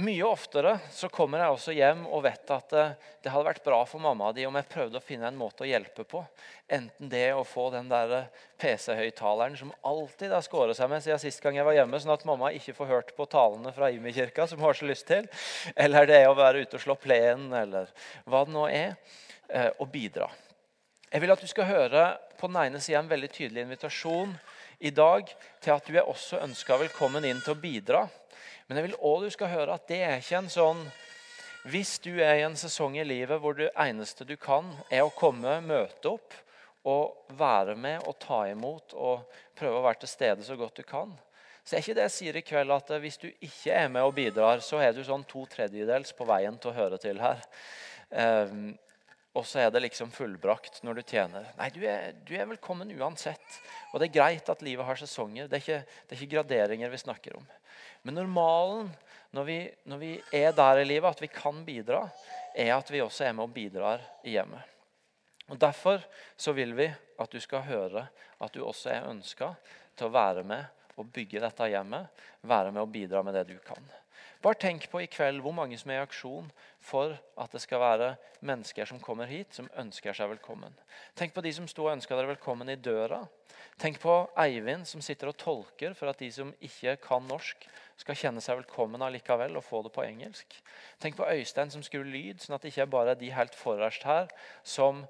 mye 0.00 0.24
oftere 0.26 0.76
så 0.92 1.08
kommer 1.12 1.42
jeg 1.42 1.54
også 1.54 1.74
hjem 1.76 2.04
og 2.06 2.22
vet 2.26 2.50
at 2.54 2.72
det, 2.72 2.84
det 3.24 3.32
hadde 3.32 3.46
vært 3.46 3.64
bra 3.64 3.80
for 3.88 4.02
mamma 4.02 4.30
di 4.34 4.46
om 4.48 4.56
jeg 4.58 4.68
prøvde 4.70 5.00
å 5.00 5.04
finne 5.04 5.28
en 5.30 5.38
måte 5.38 5.64
å 5.64 5.68
hjelpe 5.68 6.06
på. 6.08 6.22
Enten 6.66 7.10
det 7.12 7.26
å 7.34 7.44
få 7.46 7.68
den 7.74 7.90
der 7.90 8.28
PC-høyttaleren 8.62 9.58
som 9.60 9.72
alltid 9.86 10.34
har 10.34 10.44
skåret 10.46 10.78
seg 10.78 10.90
med 10.90 11.04
siden 11.04 11.22
sist 11.22 11.42
gang 11.44 11.58
jeg 11.58 11.66
var 11.68 11.76
hjemme, 11.76 12.00
sånn 12.00 12.14
at 12.16 12.26
mamma 12.28 12.52
ikke 12.56 12.76
får 12.76 12.90
hørt 12.90 13.12
på 13.18 13.28
talene 13.30 13.74
fra 13.76 13.90
Imi-kirka, 13.94 14.48
som 14.48 14.62
hun 14.62 14.70
har 14.70 14.78
så 14.78 14.88
lyst 14.88 15.08
til. 15.10 15.28
Eller 15.76 16.08
det 16.10 16.24
å 16.28 16.38
være 16.38 16.64
ute 16.64 16.80
og 16.80 16.84
slå 16.86 16.98
plenen, 17.00 17.52
eller 17.64 17.92
hva 18.24 18.44
det 18.46 18.56
nå 18.56 18.66
er. 18.70 18.96
Eh, 19.48 19.70
og 19.78 19.90
bidra. 19.92 20.30
Jeg 21.12 21.22
vil 21.22 21.32
at 21.34 21.42
du 21.42 21.46
skal 21.46 21.68
høre 21.68 22.04
på 22.40 22.48
den 22.48 22.56
ene 22.62 22.80
sida 22.82 23.02
en 23.02 23.10
veldig 23.10 23.28
tydelig 23.30 23.66
invitasjon 23.66 24.32
i 24.80 24.90
dag 24.90 25.28
til 25.62 25.72
at 25.74 25.86
du 25.86 25.94
er 25.94 26.08
også 26.08 26.40
ønska 26.42 26.78
velkommen 26.80 27.26
inn 27.28 27.42
til 27.44 27.54
å 27.54 27.60
bidra. 27.60 28.00
Men 28.68 28.78
jeg 28.78 28.88
vil 28.88 29.00
òg 29.04 29.26
du 29.26 29.32
skal 29.34 29.52
høre 29.52 29.74
at 29.76 29.88
det 29.90 30.00
er 30.06 30.22
ikke 30.22 30.38
en 30.40 30.52
sånn 30.52 30.80
Hvis 31.68 31.98
du 32.04 32.12
er 32.16 32.38
i 32.38 32.46
en 32.46 32.56
sesong 32.56 32.96
i 33.00 33.04
livet 33.06 33.40
hvor 33.40 33.56
det 33.56 33.70
eneste 33.80 34.26
du 34.28 34.34
kan, 34.40 34.66
er 34.92 35.04
å 35.04 35.12
komme, 35.12 35.60
møte 35.64 36.10
opp 36.12 36.36
og 36.84 37.30
være 37.38 37.72
med 37.80 38.04
og 38.04 38.18
ta 38.20 38.42
imot 38.50 38.92
og 38.92 39.22
prøve 39.56 39.78
å 39.78 39.84
være 39.86 40.02
til 40.02 40.10
stede 40.12 40.44
så 40.44 40.58
godt 40.60 40.76
du 40.76 40.84
kan, 40.84 41.14
så 41.64 41.78
er 41.78 41.80
ikke 41.80 41.94
det 41.96 42.04
jeg 42.04 42.14
sier 42.18 42.36
i 42.36 42.44
kveld 42.44 42.74
at 42.74 42.92
hvis 43.00 43.16
du 43.22 43.30
ikke 43.32 43.72
er 43.72 43.88
med 43.88 44.04
og 44.04 44.12
bidrar, 44.18 44.60
så 44.60 44.82
er 44.84 44.92
du 44.92 45.00
sånn 45.06 45.24
to 45.24 45.46
tredjedels 45.48 46.12
på 46.12 46.26
veien 46.28 46.60
til 46.60 46.74
å 46.74 46.76
høre 46.76 47.00
til 47.00 47.22
her. 47.24 47.40
Um, 48.12 48.74
og 49.34 49.48
så 49.48 49.64
er 49.64 49.72
det 49.72 49.80
liksom 49.86 50.12
fullbrakt 50.14 50.82
når 50.84 51.00
du 51.00 51.02
tjener. 51.08 51.48
Nei, 51.56 51.70
du 51.72 51.80
er, 51.88 52.12
du 52.20 52.36
er, 52.36 52.44
velkommen 52.52 52.92
uansett. 53.00 53.56
Og 53.90 53.98
det 53.98 54.10
er 54.10 54.18
greit 54.20 54.52
at 54.52 54.62
livet 54.62 54.86
har 54.86 55.00
sesonger. 55.00 55.48
Det 55.48 55.56
er 55.56 55.64
ikke, 55.64 55.80
det 56.04 56.14
er 56.14 56.20
ikke 56.20 56.34
graderinger 56.36 56.92
vi 56.92 57.00
snakker 57.00 57.40
om. 57.40 57.48
Men 58.04 58.18
normalen 58.20 58.92
når 59.34 59.44
vi, 59.48 59.58
når 59.90 59.98
vi, 59.98 60.12
er 60.30 60.52
der 60.54 60.78
i 60.78 60.86
livet 60.86 61.10
at 61.10 61.22
vi 61.24 61.28
kan 61.32 61.64
bidra, 61.66 62.04
er 62.54 62.70
at 62.76 62.90
vi 62.92 63.00
også 63.02 63.24
er 63.26 63.32
med 63.34 63.48
og 63.48 63.54
bidrar 63.54 64.04
i 64.22 64.36
hjemmet. 64.36 64.62
Og 65.50 65.58
Derfor 65.60 66.04
så 66.36 66.54
vil 66.54 66.76
vi 66.76 66.86
at 67.18 67.32
du 67.32 67.40
skal 67.42 67.66
høre 67.66 68.06
at 68.40 68.54
du 68.54 68.62
også 68.64 68.92
er 68.92 69.08
ønska 69.10 69.50
til 69.96 70.06
å 70.06 70.14
være 70.14 70.44
med 70.46 70.62
og 70.94 71.10
bygge 71.10 71.42
dette 71.42 71.68
hjemmet. 71.72 72.06
Være 72.46 72.70
med 72.70 72.84
og 72.84 72.92
bidra 72.94 73.24
med 73.26 73.34
det 73.34 73.48
du 73.50 73.58
kan. 73.66 73.82
Bare 74.44 74.58
tenk 74.60 74.90
på 74.92 75.00
i 75.00 75.06
kveld 75.08 75.40
hvor 75.40 75.54
mange 75.56 75.76
som 75.80 75.88
er 75.88 76.02
i 76.02 76.04
aksjon 76.04 76.50
for 76.84 77.14
at 77.40 77.54
det 77.54 77.62
skal 77.64 77.80
være 77.80 78.10
mennesker 78.44 78.84
som 78.90 78.98
kommer 79.00 79.30
hit, 79.30 79.54
som 79.56 79.70
ønsker 79.80 80.12
seg 80.12 80.28
velkommen. 80.34 80.74
Tenk 81.16 81.32
på 81.32 81.40
de 81.46 81.52
som 81.56 81.68
sto 81.70 81.86
og 81.86 81.94
ønska 81.94 82.12
dere 82.12 82.34
velkommen 82.34 82.68
i 82.68 82.76
døra. 82.76 83.22
Tenk 83.80 83.96
på 84.02 84.18
Eivind 84.44 84.84
som 84.90 85.00
sitter 85.00 85.32
og 85.32 85.38
tolker 85.40 85.96
for 85.96 86.12
at 86.12 86.20
de 86.20 86.28
som 86.34 86.52
ikke 86.60 86.98
kan 87.06 87.24
norsk, 87.30 87.64
skal 87.96 88.20
kjenne 88.20 88.44
seg 88.44 88.60
velkommen 88.60 89.00
allikevel 89.06 89.56
og 89.56 89.64
få 89.64 89.80
det 89.86 89.94
på 89.96 90.04
engelsk. 90.04 90.60
Tenk 91.00 91.16
på 91.16 91.30
Øystein 91.30 91.72
som 91.72 91.82
skrur 91.86 92.04
lyd, 92.04 92.44
sånn 92.44 92.58
at 92.58 92.66
det 92.66 92.74
ikke 92.74 92.84
er 92.84 92.94
bare 92.98 93.16
de 93.16 93.32
helt 93.32 93.56
forrest 93.56 94.04
her 94.04 94.28
som 94.60 95.06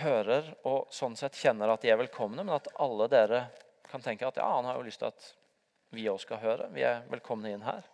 hører 0.00 0.54
og 0.64 0.88
sånn 0.94 1.18
sett 1.20 1.36
kjenner 1.36 1.76
at 1.76 1.84
de 1.84 1.92
er 1.92 2.00
velkomne, 2.00 2.40
men 2.40 2.56
at 2.56 2.72
alle 2.80 3.10
dere 3.12 3.48
kan 3.90 4.00
tenke 4.00 4.24
at 4.24 4.40
ja, 4.40 4.48
han 4.56 4.70
har 4.70 4.80
jo 4.80 4.88
lyst 4.88 5.04
til 5.04 5.12
at 5.12 5.34
vi 5.96 6.08
òg 6.10 6.20
skal 6.22 6.42
høre. 6.42 6.68
Vi 6.74 6.84
er 6.86 7.04
velkomne 7.10 7.52
inn 7.54 7.64
her. 7.66 7.86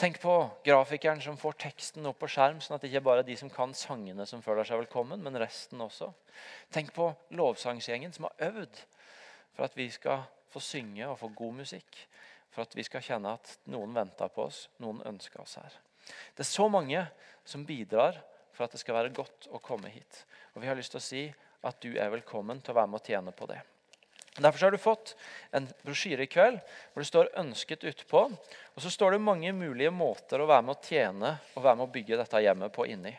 Tenk 0.00 0.20
på 0.22 0.34
grafikeren 0.64 1.20
som 1.20 1.36
får 1.36 1.58
teksten 1.60 2.06
opp 2.08 2.20
på 2.22 2.28
skjerm, 2.30 2.60
sånn 2.62 2.76
at 2.76 2.84
det 2.84 2.92
ikke 2.92 3.04
bare 3.08 3.24
er 3.24 3.28
de 3.28 3.36
som 3.36 3.50
kan 3.52 3.74
sangene, 3.76 4.24
som 4.28 4.42
føler 4.44 4.64
seg 4.64 4.80
velkommen, 4.80 5.20
men 5.20 5.36
resten 5.40 5.82
også. 5.82 6.12
Tenk 6.72 6.94
på 6.96 7.10
lovsangsgjengen 7.36 8.14
som 8.16 8.28
har 8.28 8.52
øvd 8.52 8.80
for 9.56 9.66
at 9.66 9.76
vi 9.76 9.90
skal 9.92 10.24
få 10.50 10.62
synge 10.64 11.04
og 11.08 11.18
få 11.20 11.28
god 11.36 11.58
musikk. 11.62 11.98
For 12.50 12.64
at 12.64 12.74
vi 12.74 12.84
skal 12.86 13.04
kjenne 13.04 13.34
at 13.36 13.52
noen 13.70 13.92
venter 13.94 14.30
på 14.32 14.46
oss, 14.48 14.64
noen 14.82 15.02
ønsker 15.06 15.42
oss 15.42 15.58
her. 15.60 15.74
Det 16.34 16.42
er 16.42 16.48
så 16.48 16.66
mange 16.72 17.04
som 17.46 17.66
bidrar 17.66 18.18
for 18.56 18.66
at 18.66 18.74
det 18.74 18.80
skal 18.82 18.96
være 18.96 19.12
godt 19.14 19.50
å 19.54 19.60
komme 19.62 19.92
hit. 19.92 20.24
Og 20.54 20.62
vi 20.62 20.70
har 20.70 20.78
lyst 20.78 20.94
til 20.96 21.02
å 21.02 21.04
si 21.04 21.22
at 21.66 21.78
du 21.84 21.92
er 21.92 22.10
velkommen 22.12 22.62
til 22.64 22.74
å 22.74 22.80
være 22.80 22.90
med 22.90 23.02
og 23.02 23.12
tjene 23.12 23.34
på 23.36 23.46
det. 23.50 23.60
Derfor 24.38 24.66
har 24.66 24.70
du 24.70 24.78
fått 24.78 25.16
en 25.50 25.66
brosjyre 25.82 26.22
i 26.22 26.30
kveld 26.30 26.60
hvor 26.92 27.02
det 27.02 27.08
står 27.08 27.32
'ønsket' 27.40 27.86
utpå. 27.90 28.22
Og 28.74 28.82
så 28.82 28.90
står 28.90 29.12
det 29.16 29.26
mange 29.26 29.52
mulige 29.52 29.90
måter 29.90 30.40
å 30.40 30.46
være 30.46 30.62
med 30.62 30.76
å 30.76 30.86
tjene 30.86 31.32
og 31.56 31.64
være 31.64 31.76
med 31.76 31.88
å 31.88 31.92
bygge 31.92 32.16
dette 32.20 32.42
hjemmet 32.42 32.72
på 32.72 32.86
inni. 32.86 33.16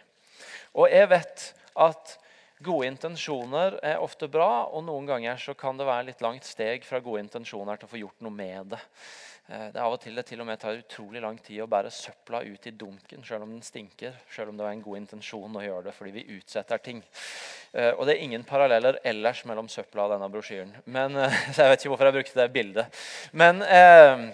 Og 0.73 0.87
jeg 0.89 1.09
vet 1.11 1.53
at 1.75 2.17
gode 2.63 2.87
intensjoner 2.87 3.79
er 3.83 3.99
ofte 3.99 4.29
bra, 4.31 4.67
og 4.71 4.85
noen 4.85 5.05
ganger 5.09 5.37
så 5.41 5.53
kan 5.57 5.77
det 5.77 5.85
være 5.85 6.07
litt 6.11 6.21
langt 6.21 6.47
steg 6.47 6.85
fra 6.85 7.01
gode 7.03 7.25
intensjoner 7.25 7.77
til 7.77 7.89
å 7.89 7.91
få 7.91 8.01
gjort 8.01 8.21
noe 8.21 8.31
med 8.31 8.71
det. 8.75 8.79
Eh, 9.51 9.67
det 9.73 9.79
er 9.79 9.83
av 9.83 9.97
og 9.97 9.99
til 9.99 10.15
det 10.15 10.23
til 10.29 10.39
og 10.39 10.47
med 10.47 10.59
tar 10.61 10.77
utrolig 10.79 11.21
lang 11.23 11.35
tid 11.43 11.59
å 11.63 11.69
bære 11.71 11.91
søpla 11.91 12.39
ut 12.45 12.67
i 12.69 12.71
dunken 12.71 13.25
selv 13.27 13.43
om 13.43 13.51
den 13.51 13.63
stinker. 13.65 14.13
Selv 14.31 14.51
om 14.51 14.59
det 14.59 14.63
var 14.63 14.75
en 14.75 14.83
god 14.85 15.01
intensjon 15.01 15.57
å 15.59 15.63
gjøre 15.65 15.89
det 15.89 15.95
fordi 15.97 16.13
vi 16.15 16.37
utsetter 16.37 16.79
ting. 16.83 17.01
Eh, 17.73 17.91
og 17.91 18.05
det 18.07 18.15
er 18.15 18.23
ingen 18.23 18.45
paralleller 18.47 19.01
ellers 19.03 19.43
mellom 19.49 19.67
søpla 19.71 20.05
og 20.05 20.15
denne 20.15 20.31
brosjyren. 20.31 20.71
Men, 20.85 21.19
eh, 21.19 21.41
så 21.53 21.65
jeg 21.65 21.73
vet 21.73 21.83
ikke 21.83 21.93
hvorfor 21.95 22.11
jeg 22.11 22.17
brukte 22.21 22.39
det 22.39 22.47
bildet. 22.55 23.03
Men 23.43 23.61
eh, 23.67 24.25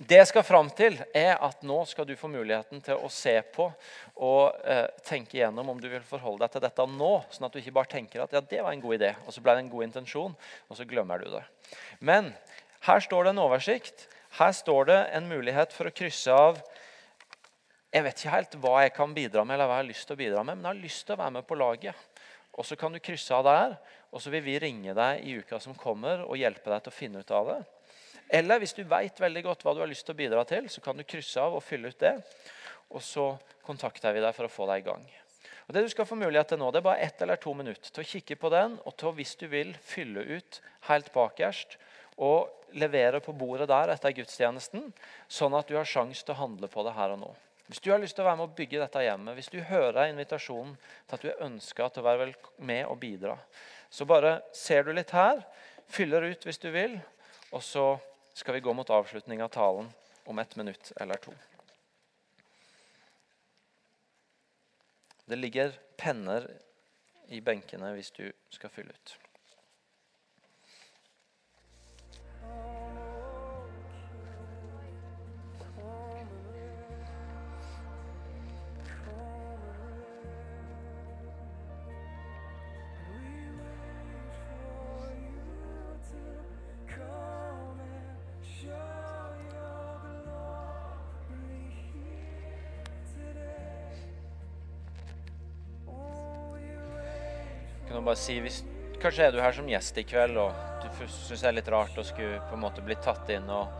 det 0.00 0.16
jeg 0.16 0.32
skal 0.32 0.46
fram 0.48 0.70
til, 0.74 0.98
er 1.14 1.34
at 1.36 1.62
nå 1.66 1.82
skal 1.86 2.08
du 2.08 2.16
få 2.18 2.30
muligheten 2.32 2.82
til 2.82 2.98
å 2.98 3.10
se 3.12 3.36
på 3.54 3.66
og 4.20 4.62
eh, 4.64 4.86
tenke 5.06 5.36
igjennom 5.36 5.70
om 5.70 5.82
du 5.82 5.90
vil 5.92 6.06
forholde 6.08 6.42
deg 6.42 6.56
til 6.56 6.64
dette 6.64 6.86
nå, 6.90 7.10
sånn 7.30 7.46
at 7.46 7.54
du 7.54 7.60
ikke 7.60 7.74
bare 7.76 7.94
tenker 7.94 8.24
at 8.24 8.32
ja, 8.34 8.40
det 8.40 8.64
var 8.64 8.74
en 8.74 8.82
god 8.82 8.96
idé, 8.96 9.14
og 9.26 9.36
så 9.36 9.44
ble 9.44 9.54
det 9.54 9.66
en 9.66 9.74
god 9.76 9.86
intensjon, 9.86 10.34
og 10.66 10.78
så 10.78 10.86
glemmer 10.88 11.20
du 11.20 11.28
det. 11.36 11.44
Men 12.00 12.32
her 12.88 13.04
står 13.04 13.28
det 13.28 13.34
en 13.34 13.42
oversikt 13.44 14.08
her 14.38 14.52
står 14.54 14.84
det 14.90 14.98
en 15.16 15.26
mulighet 15.28 15.72
for 15.74 15.90
å 15.90 15.94
krysse 15.94 16.34
av 16.34 16.60
Jeg 17.90 18.04
vet 18.06 18.20
ikke 18.20 18.34
helt 18.36 18.52
hva 18.62 18.74
jeg 18.84 18.92
kan 18.94 19.14
bidra 19.14 19.42
med, 19.42 19.56
eller 19.56 19.66
hva 19.66 19.80
jeg 19.80 19.82
har 19.82 19.88
lyst 19.88 20.06
til 20.06 20.14
å 20.14 20.20
bidra 20.20 20.44
med, 20.46 20.58
men 20.58 20.68
jeg 20.68 20.76
har 20.76 20.84
lyst 20.84 21.06
til 21.06 21.16
å 21.16 21.18
være 21.18 21.34
med 21.34 21.46
på 21.48 21.56
laget. 21.58 22.04
Og 22.54 22.66
Så 22.66 22.76
kan 22.78 22.92
du 22.94 23.00
krysse 23.02 23.34
av 23.34 23.42
der, 23.48 23.74
og 24.12 24.22
så 24.22 24.30
vil 24.30 24.44
vi 24.44 24.58
ringe 24.62 24.94
deg 24.94 25.24
i 25.26 25.34
uka 25.42 25.58
som 25.58 25.74
kommer 25.74 26.22
og 26.22 26.38
hjelpe 26.38 26.70
deg 26.70 26.84
til 26.84 26.92
å 26.92 26.94
finne 26.94 27.22
ut 27.24 27.32
av 27.34 27.50
det. 27.50 27.58
Eller 28.30 28.62
hvis 28.62 28.76
du 28.78 28.84
vet 28.86 29.18
veldig 29.18 29.42
godt 29.42 29.64
hva 29.66 29.74
du 29.74 29.82
har 29.82 29.90
lyst 29.90 30.06
til 30.06 30.14
å 30.14 30.20
bidra 30.20 30.44
til, 30.46 30.68
så 30.70 30.82
kan 30.84 30.98
du 30.98 31.02
krysse 31.02 31.42
av 31.42 31.56
og 31.58 31.64
fylle 31.66 31.90
ut 31.90 31.98
det. 31.98 32.14
Og 32.94 33.02
så 33.02 33.32
kontakter 33.66 34.14
vi 34.14 34.22
deg 34.22 34.36
for 34.36 34.46
å 34.46 34.52
få 34.52 34.70
deg 34.70 34.84
i 34.84 34.86
gang. 34.86 35.02
Og 35.66 35.74
Det 35.74 35.82
du 35.86 35.90
skal 35.90 36.06
få 36.06 36.18
mulighet 36.18 36.48
til 36.50 36.58
nå, 36.58 36.70
det 36.70 36.80
er 36.80 36.86
bare 36.86 37.02
ett 37.02 37.22
eller 37.22 37.38
to 37.42 37.54
minutter 37.54 37.90
til 37.90 38.02
å 38.02 38.10
kikke 38.12 38.38
på 38.38 38.50
den 38.50 38.78
og 38.84 38.94
til 38.98 39.10
å, 39.10 39.14
hvis 39.18 39.34
du 39.38 39.46
vil, 39.50 39.74
fylle 39.82 40.22
ut 40.26 40.60
helt 40.88 41.10
bakerst 41.14 41.76
og 42.18 42.59
levere 42.78 43.20
på 43.24 43.34
bordet 43.36 43.68
der 43.70 43.92
etter 43.94 44.14
gudstjenesten, 44.14 44.90
sånn 45.28 45.56
at 45.58 45.68
du 45.68 45.76
har 45.78 45.88
sjanse 45.88 46.24
til 46.24 46.34
å 46.34 46.42
handle 46.42 46.70
på 46.70 46.84
det 46.86 46.96
her 46.96 47.14
og 47.16 47.22
nå. 47.24 47.30
Hvis 47.70 47.82
du 47.84 47.92
har 47.92 48.00
lyst 48.02 48.16
til 48.18 48.24
å 48.24 48.26
være 48.26 48.40
med 48.40 48.48
å 48.48 48.56
bygge 48.58 48.80
dette 48.82 49.02
hjemmet, 49.04 49.36
hvis 49.38 49.52
du 49.52 49.60
hører 49.62 50.10
invitasjonen 50.10 50.72
til 51.06 51.16
at 51.16 51.22
du 51.22 51.28
er 51.30 51.44
ønska 51.46 51.86
til 51.88 52.02
å 52.02 52.08
være 52.08 52.32
med 52.66 52.82
og 52.90 52.98
bidra, 53.02 53.36
så 53.90 54.06
bare 54.06 54.40
ser 54.54 54.86
du 54.86 54.92
litt 54.94 55.14
her, 55.14 55.44
fyller 55.90 56.26
ut 56.30 56.46
hvis 56.46 56.58
du 56.62 56.66
vil, 56.74 56.98
og 57.54 57.62
så 57.62 57.86
skal 58.34 58.56
vi 58.56 58.64
gå 58.66 58.74
mot 58.74 58.90
avslutning 58.90 59.42
av 59.42 59.52
talen 59.54 59.90
om 60.30 60.42
et 60.42 60.56
minutt 60.58 60.92
eller 60.98 61.22
to. 61.22 61.34
Det 65.30 65.38
ligger 65.38 65.74
penner 65.98 66.48
i 67.30 67.38
benkene 67.38 67.94
hvis 67.94 68.10
du 68.16 68.24
skal 68.50 68.72
fylle 68.74 68.94
ut. 68.94 69.18
Bare 98.10 98.18
si 98.18 98.40
hvis, 98.42 98.64
Kanskje 99.00 99.30
er 99.30 99.32
du 99.32 99.38
her 99.40 99.54
som 99.56 99.68
gjest 99.70 99.96
i 99.96 100.02
kveld 100.04 100.36
og 100.36 100.52
du 100.82 100.88
syns 101.08 101.40
det 101.40 101.46
er 101.48 101.54
litt 101.56 101.68
rart 101.72 101.96
å 101.96 102.02
skulle 102.04 102.40
på 102.50 102.56
en 102.56 102.60
måte 102.60 102.82
bli 102.84 102.92
tatt 103.00 103.30
inn 103.32 103.46
og 103.48 103.70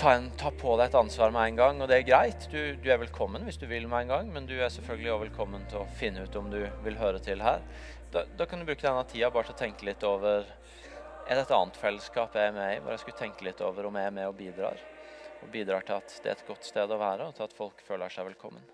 ta, 0.00 0.14
en, 0.14 0.30
ta 0.40 0.48
på 0.56 0.72
deg 0.80 0.88
et 0.88 0.96
ansvar 0.96 1.34
med 1.34 1.50
en 1.50 1.58
gang. 1.58 1.82
Og 1.84 1.90
det 1.90 1.98
er 1.98 2.06
greit. 2.08 2.46
Du, 2.48 2.56
du, 2.80 2.88
er 2.88 3.02
velkommen 3.02 3.44
hvis 3.44 3.60
du 3.60 3.66
vil 3.68 3.84
med 3.90 4.06
en 4.06 4.14
gang, 4.14 4.32
men 4.32 4.48
du 4.48 4.54
er 4.56 4.72
selvfølgelig 4.72 5.12
også 5.12 5.24
velkommen 5.26 5.68
til 5.68 5.82
å 5.82 5.90
finne 6.00 6.24
ut 6.24 6.40
om 6.40 6.48
du 6.48 6.62
vil 6.86 6.96
høre 6.96 7.20
til 7.20 7.44
her. 7.44 7.60
Da, 8.14 8.24
da 8.40 8.48
kan 8.48 8.62
du 8.62 8.70
bruke 8.70 8.86
denne 8.86 9.04
tida 9.12 9.28
bare 9.34 9.50
til 9.50 9.58
å 9.58 9.62
tenke 9.66 9.90
litt 9.90 10.08
over 10.08 10.48
Er 11.28 11.36
det 11.36 11.44
et 11.44 11.56
annet 11.60 11.76
fellesskap 11.78 12.40
jeg 12.40 12.48
er 12.48 12.56
med 12.56 12.72
i, 12.78 12.80
hvor 12.80 12.96
jeg 12.96 13.04
skulle 13.04 13.20
tenke 13.20 13.44
litt 13.46 13.60
over 13.62 13.90
om 13.90 14.00
jeg 14.00 14.08
er 14.08 14.16
med 14.16 14.32
og 14.32 14.36
bidrar? 14.40 14.80
Og 15.44 15.52
bidrar 15.52 15.84
til 15.84 16.00
at 16.00 16.20
det 16.24 16.32
er 16.32 16.40
et 16.40 16.48
godt 16.48 16.72
sted 16.72 16.88
å 16.88 17.04
være, 17.04 17.28
og 17.28 17.36
til 17.36 17.50
at 17.50 17.58
folk 17.60 17.84
føler 17.84 18.16
seg 18.16 18.32
velkommen. 18.32 18.64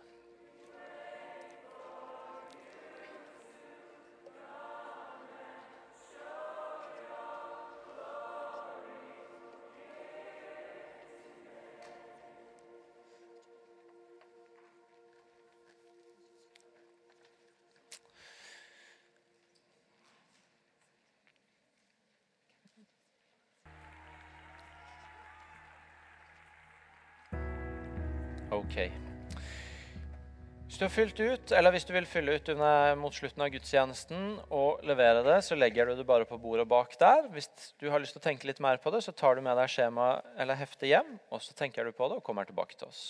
Hvis 30.77 30.83
du 30.83 30.91
har 30.91 30.93
fylt 30.93 31.21
ut, 31.25 31.53
eller 31.57 31.73
hvis 31.73 31.87
du 31.89 31.93
vil 31.95 32.05
fylle 32.05 32.35
ut 32.37 32.49
under, 32.53 32.91
mot 33.01 33.15
slutten 33.17 33.41
av 33.41 33.49
gudstjenesten 33.49 34.25
og 34.53 34.83
levere 34.85 35.23
det, 35.25 35.39
så 35.47 35.57
legger 35.57 35.89
du 35.89 35.95
det 35.97 36.05
bare 36.05 36.27
på 36.29 36.37
bordet 36.37 36.67
bak 36.69 36.93
der. 37.01 37.31
Hvis 37.33 37.49
du 37.81 37.87
har 37.89 38.03
lyst 38.03 38.13
til 38.13 38.21
å 38.21 38.25
tenke 38.27 38.45
litt 38.45 38.61
mer 38.61 38.77
på 38.85 38.93
det, 38.93 39.01
så 39.07 39.15
tar 39.17 39.39
du 39.39 39.41
med 39.41 39.57
deg 39.57 39.73
skjema 39.73 40.11
eller 40.37 40.59
heftet 40.61 40.91
hjem, 40.91 41.15
og 41.33 41.41
så 41.41 41.57
tenker 41.57 41.89
du 41.89 41.97
på 41.97 42.11
det 42.13 42.19
og 42.19 42.27
kommer 42.27 42.45
tilbake 42.45 42.77
til 42.77 42.91
oss. 42.91 43.01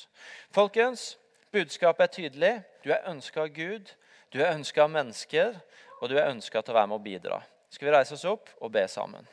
Folkens, 0.55 1.17
budskapet 1.51 2.07
er 2.07 2.13
tydelig. 2.21 2.53
Du 2.87 2.93
er 2.95 3.11
ønska 3.11 3.49
av 3.49 3.51
Gud, 3.59 3.91
du 4.31 4.39
er 4.45 4.53
ønska 4.53 4.87
av 4.87 4.95
mennesker, 5.01 5.59
og 5.99 6.15
du 6.15 6.21
er 6.21 6.31
ønska 6.31 6.63
til 6.63 6.71
å 6.71 6.79
være 6.79 6.93
med 6.93 7.01
og 7.01 7.05
bidra. 7.09 7.41
Skal 7.75 7.91
vi 7.91 7.97
reise 7.97 8.15
oss 8.15 8.29
opp 8.31 8.55
og 8.61 8.71
be 8.79 8.87
sammen? 8.87 9.27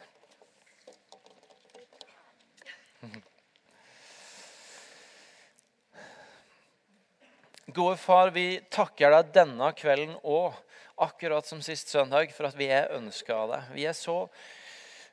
Gode 7.65 7.97
far, 7.97 8.27
vi 8.35 8.59
takker 8.69 9.13
deg 9.13 9.29
denne 9.31 9.69
kvelden 9.79 10.17
òg, 10.27 10.57
akkurat 10.99 11.47
som 11.47 11.61
sist 11.63 11.87
søndag, 11.87 12.33
for 12.35 12.49
at 12.49 12.57
vi 12.59 12.67
er 12.67 12.91
ønska 12.91 13.37
av 13.39 13.53
deg. 13.53 13.69
Vi 13.77 13.85
er 13.87 13.95
så 13.95 14.17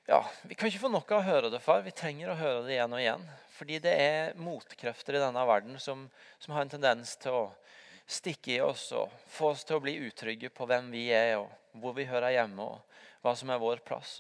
ja, 0.09 0.18
Vi 0.42 0.57
kan 0.59 0.66
ikke 0.66 0.82
få 0.82 0.90
nok 0.90 1.12
av 1.14 1.20
å 1.20 1.28
høre 1.28 1.53
det, 1.53 1.61
far. 1.62 1.84
Vi 1.86 1.94
trenger 1.94 2.32
å 2.32 2.40
høre 2.40 2.64
det 2.66 2.74
igjen 2.74 2.96
og 2.96 3.05
igjen. 3.05 3.22
Fordi 3.55 3.78
det 3.84 3.94
er 4.03 4.34
motkrefter 4.42 5.14
i 5.14 5.22
denne 5.22 5.46
verden 5.46 5.78
som, 5.78 6.09
som 6.42 6.57
har 6.57 6.66
en 6.66 6.74
tendens 6.74 7.14
til 7.22 7.38
å 7.38 7.46
stikke 8.11 8.57
i 8.57 8.61
oss 8.66 8.88
og 8.98 9.14
få 9.30 9.53
oss 9.53 9.62
til 9.68 9.78
å 9.78 9.84
bli 9.86 10.01
utrygge 10.09 10.51
på 10.51 10.66
hvem 10.66 10.90
vi 10.90 11.07
er, 11.14 11.36
og 11.38 11.78
hvor 11.78 11.94
vi 11.94 12.11
hører 12.11 12.34
hjemme, 12.34 12.66
og 12.66 13.22
hva 13.22 13.36
som 13.38 13.55
er 13.55 13.62
vår 13.62 13.84
plass. 13.86 14.16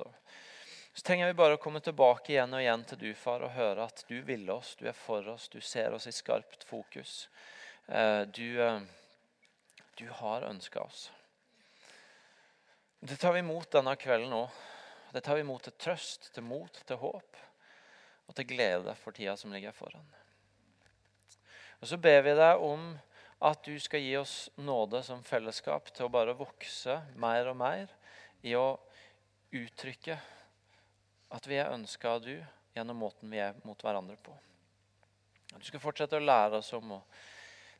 Så 0.94 1.02
trenger 1.02 1.32
vi 1.32 1.40
bare 1.42 1.58
å 1.58 1.64
komme 1.64 1.82
tilbake 1.82 2.36
igjen 2.36 2.54
og 2.54 2.62
igjen 2.62 2.86
til 2.92 3.08
du, 3.08 3.10
far, 3.18 3.42
og 3.42 3.56
høre 3.58 3.90
at 3.90 4.04
du 4.06 4.20
vil 4.22 4.46
oss, 4.54 4.76
du 4.78 4.86
er 4.86 4.94
for 4.94 5.26
oss, 5.34 5.50
du 5.50 5.58
ser 5.58 5.98
oss 5.98 6.06
i 6.06 6.14
skarpt 6.14 6.62
fokus. 6.70 7.24
Eh, 7.90 8.22
du, 8.22 8.62
eh, 8.62 8.80
du 9.94 10.08
har 10.08 10.42
ønska 10.42 10.80
oss. 10.80 11.12
Det 13.00 13.16
tar 13.16 13.32
vi 13.32 13.38
imot 13.42 13.70
denne 13.72 13.96
kvelden 13.98 14.34
òg. 14.36 14.58
Det 15.10 15.24
tar 15.26 15.34
vi 15.34 15.42
imot 15.42 15.64
til 15.66 15.74
trøst, 15.74 16.28
til 16.34 16.44
mot, 16.46 16.70
til 16.86 17.00
håp 17.02 17.38
og 18.28 18.36
til 18.38 18.46
glede 18.46 18.94
for 18.94 19.16
tida 19.16 19.34
som 19.36 19.50
ligger 19.50 19.74
foran. 19.74 20.06
Og 21.80 21.88
Så 21.88 21.98
ber 21.98 22.22
vi 22.22 22.36
deg 22.38 22.62
om 22.62 22.92
at 23.42 23.64
du 23.66 23.74
skal 23.80 24.04
gi 24.04 24.14
oss 24.20 24.36
nåde 24.54 25.02
som 25.02 25.26
fellesskap 25.26 25.90
til 25.90 26.06
å 26.06 26.12
bare 26.14 26.36
vokse 26.38 27.00
mer 27.16 27.50
og 27.50 27.58
mer 27.58 27.90
i 28.46 28.54
å 28.54 28.78
uttrykke 29.50 30.20
at 31.34 31.50
vi 31.50 31.58
er 31.58 31.74
ønska 31.74 32.14
av 32.14 32.22
du 32.22 32.36
gjennom 32.76 33.02
måten 33.02 33.34
vi 33.34 33.42
er 33.42 33.58
mot 33.64 33.82
hverandre 33.82 34.14
på. 34.22 34.36
Du 35.58 35.66
skal 35.66 35.82
fortsette 35.82 36.20
å 36.20 36.22
lære 36.22 36.62
oss 36.62 36.70
om 36.78 37.00
å 37.00 37.02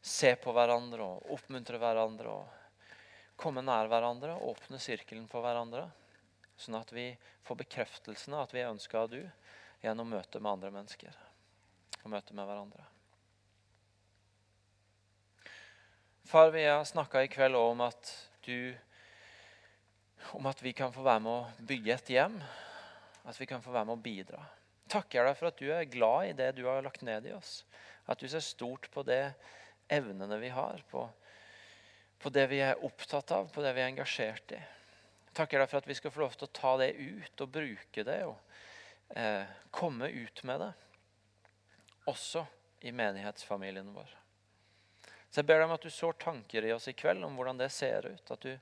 se 0.01 0.35
på 0.41 0.53
hverandre 0.57 1.05
og 1.05 1.33
oppmuntre 1.37 1.81
hverandre 1.81 2.33
og 2.33 3.37
komme 3.41 3.65
nær 3.65 3.89
hverandre 3.89 4.37
og 4.37 4.55
åpne 4.55 4.81
sirkelen 4.81 5.27
for 5.31 5.45
hverandre. 5.45 5.87
Sånn 6.61 6.77
at 6.77 6.93
vi 6.93 7.09
får 7.47 7.61
bekreftelsen 7.63 8.37
av 8.37 8.47
at 8.47 8.55
vi 8.55 8.63
er 8.63 8.73
ønska 8.73 9.05
av 9.05 9.13
du 9.13 9.21
gjennom 9.81 10.11
møte 10.13 10.41
med 10.41 10.53
andre 10.53 10.73
mennesker 10.75 11.15
og 12.03 12.11
møte 12.13 12.37
med 12.37 12.49
hverandre. 12.49 12.85
Far, 16.31 16.53
vi 16.55 16.63
har 16.65 16.85
snakka 16.87 17.25
i 17.25 17.33
kveld 17.33 17.57
om 17.59 17.81
at 17.83 18.13
du 18.47 18.77
om 20.37 20.47
at 20.47 20.61
vi 20.63 20.73
kan 20.77 20.93
få 20.93 21.03
være 21.03 21.23
med 21.25 21.33
å 21.33 21.67
bygge 21.67 21.95
et 21.95 22.11
hjem. 22.13 22.37
At 23.25 23.39
vi 23.41 23.49
kan 23.49 23.63
få 23.65 23.73
være 23.73 23.89
med 23.89 23.99
å 23.99 24.05
bidra. 24.05 24.43
Takker 24.91 25.27
deg 25.27 25.39
for 25.39 25.51
at 25.51 25.59
du 25.61 25.71
er 25.73 25.89
glad 25.91 26.29
i 26.29 26.37
det 26.37 26.51
du 26.59 26.65
har 26.69 26.85
lagt 26.85 27.03
ned 27.07 27.27
i 27.29 27.35
oss. 27.35 27.65
At 28.11 28.21
du 28.21 28.29
ser 28.29 28.45
stort 28.45 28.89
på 28.93 29.05
det 29.07 29.33
evnene 29.91 30.39
vi 30.41 30.53
har, 30.55 30.83
på, 30.91 31.05
på, 32.19 32.33
det 32.35 32.47
vi 32.53 32.61
er 32.65 32.85
opptatt 32.87 33.33
av, 33.37 33.51
på 33.53 33.65
det 33.65 33.75
vi 33.77 33.83
er 33.83 33.91
engasjert 33.91 34.55
i. 34.57 34.61
Takker 35.37 35.63
deg 35.63 35.71
for 35.71 35.81
at 35.81 35.89
vi 35.91 35.97
skal 35.99 36.15
få 36.15 36.25
lov 36.25 36.39
til 36.39 36.49
å 36.49 36.55
ta 36.55 36.77
det 36.81 36.93
ut 36.99 37.45
og 37.45 37.53
bruke 37.55 38.05
det 38.07 38.21
og 38.27 38.39
eh, 39.15 39.51
komme 39.71 40.11
ut 40.11 40.43
med 40.49 40.65
det. 40.65 40.73
Også 42.11 42.47
i 42.81 42.93
menighetsfamilien 42.97 43.93
vår. 43.95 44.17
Så 45.31 45.41
jeg 45.41 45.47
ber 45.47 45.61
deg 45.61 45.69
om 45.69 45.77
at 45.77 45.85
du 45.87 45.93
sår 45.95 46.17
tanker 46.19 46.65
i 46.67 46.73
oss 46.75 46.89
i 46.91 46.97
kveld 46.99 47.23
om 47.23 47.37
hvordan 47.39 47.61
det 47.61 47.71
ser 47.71 48.09
ut. 48.09 48.33
At 48.35 48.43
du 48.43 48.57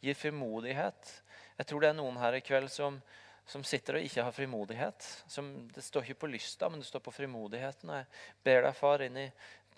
gir 0.00 0.16
frimodighet. 0.16 1.10
Jeg 1.58 1.68
tror 1.68 1.84
det 1.84 1.90
er 1.90 1.98
noen 1.98 2.16
her 2.20 2.38
i 2.38 2.42
kveld 2.44 2.70
som, 2.72 2.96
som 3.44 3.64
sitter 3.66 3.98
og 3.98 4.06
ikke 4.06 4.24
har 4.24 4.32
frimodighet. 4.32 5.04
Som, 5.28 5.52
det 5.74 5.84
står 5.84 6.08
ikke 6.08 6.22
på 6.24 6.32
lysta, 6.32 6.70
men 6.70 6.80
det 6.80 6.88
står 6.88 7.04
på 7.04 7.12
frimodigheten. 7.12 7.92
Jeg 7.92 8.08
ber 8.46 8.64
deg, 8.64 8.78
far, 8.78 9.04
inn 9.04 9.20
i 9.20 9.28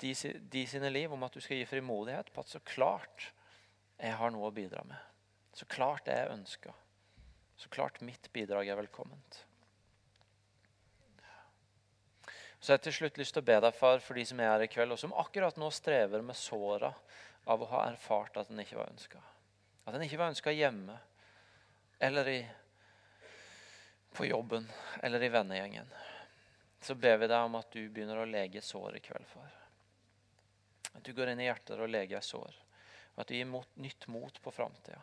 de, 0.00 0.12
de, 0.52 0.66
sine 0.68 0.90
liv 0.90 1.12
om 1.12 1.22
at 1.26 1.34
du 1.34 1.40
skal 1.40 1.60
gi 1.60 1.68
frimodighet 1.68 2.32
på 2.32 2.42
at 2.42 2.52
så 2.52 2.60
klart 2.64 3.30
jeg 3.96 4.16
har 4.18 4.32
noe 4.32 4.50
å 4.50 4.54
bidra 4.54 4.82
med. 4.84 4.98
Så 5.56 5.64
klart 5.72 6.08
jeg 6.10 6.28
ønska. 6.32 6.74
Så 7.56 7.70
klart 7.72 8.02
mitt 8.04 8.28
bidrag 8.32 8.68
er 8.68 8.76
velkomment. 8.76 9.38
Så 12.60 12.72
jeg 12.72 12.78
har 12.78 12.84
til 12.84 12.96
slutt 12.96 13.18
lyst 13.20 13.36
til 13.36 13.44
å 13.44 13.46
be 13.46 13.56
deg, 13.62 13.74
far, 13.76 14.00
for 14.04 14.18
de 14.18 14.24
som 14.28 14.40
er 14.40 14.50
her 14.50 14.64
i 14.64 14.68
kveld, 14.68 14.92
og 14.92 15.00
som 15.00 15.14
akkurat 15.16 15.56
nå 15.60 15.68
strever 15.72 16.24
med 16.24 16.36
såra 16.36 16.90
av 17.46 17.62
å 17.62 17.68
ha 17.70 17.84
erfart 17.92 18.36
at 18.40 18.50
den 18.50 18.60
ikke 18.60 18.78
var 18.80 18.90
ønska. 18.90 19.20
At 19.86 19.94
den 19.94 20.04
ikke 20.06 20.18
var 20.20 20.32
ønska 20.32 20.52
hjemme 20.52 20.96
eller 22.02 22.28
i, 22.28 22.40
på 24.16 24.26
jobben 24.26 24.66
eller 25.02 25.22
i 25.22 25.30
vennegjengen. 25.32 25.92
Så 26.82 26.96
ber 26.98 27.20
vi 27.22 27.30
deg 27.30 27.46
om 27.46 27.56
at 27.58 27.70
du 27.72 27.80
begynner 27.86 28.20
å 28.20 28.28
lege 28.28 28.60
sår 28.64 28.98
i 28.98 29.04
kveld, 29.04 29.28
far. 29.30 29.54
At 30.96 31.04
du 31.04 31.12
går 31.16 31.32
inn 31.32 31.42
i 31.44 31.48
hjertet 31.48 31.78
og 31.78 31.92
leger 31.92 32.24
sår. 32.24 32.56
Og 33.14 33.22
at 33.22 33.30
du 33.30 33.36
gir 33.36 33.48
mot, 33.48 33.68
nytt 33.80 34.08
mot 34.12 34.40
på 34.42 34.52
framtida. 34.52 35.00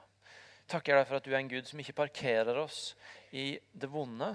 Takker 0.70 0.96
deg 0.98 1.08
for 1.10 1.20
at 1.20 1.26
du 1.26 1.34
er 1.34 1.41
en 1.41 1.52
Gud 1.52 1.68
som 1.68 1.82
ikke 1.82 1.98
parkerer 1.98 2.58
oss 2.62 2.94
i 3.36 3.60
det 3.72 3.89
vonde, 3.91 4.30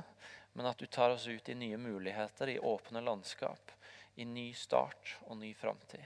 men 0.52 0.68
at 0.68 0.78
du 0.78 0.86
tar 0.86 1.14
oss 1.14 1.26
ut 1.28 1.48
i 1.48 1.56
nye 1.56 1.78
muligheter, 1.80 2.52
i 2.52 2.58
åpne 2.58 3.02
landskap, 3.04 3.72
i 4.18 4.26
ny 4.28 4.50
start 4.56 5.16
og 5.26 5.38
ny 5.40 5.52
framtid. 5.56 6.04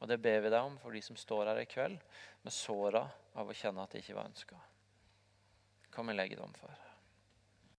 Og 0.00 0.08
det 0.10 0.20
ber 0.20 0.42
vi 0.44 0.52
deg 0.52 0.60
om 0.60 0.76
for 0.82 0.92
de 0.92 1.00
som 1.02 1.16
står 1.16 1.48
her 1.48 1.62
i 1.62 1.68
kveld 1.68 2.00
med 2.44 2.52
såra 2.52 3.06
av 3.34 3.48
å 3.48 3.56
kjenne 3.56 3.82
at 3.82 3.94
det 3.94 4.04
ikke 4.04 4.18
var 4.18 4.28
ønska. 4.28 4.58
Kom 5.94 6.12
og 6.12 6.18
legg 6.18 6.36
dem 6.36 6.52
for. 6.58 6.83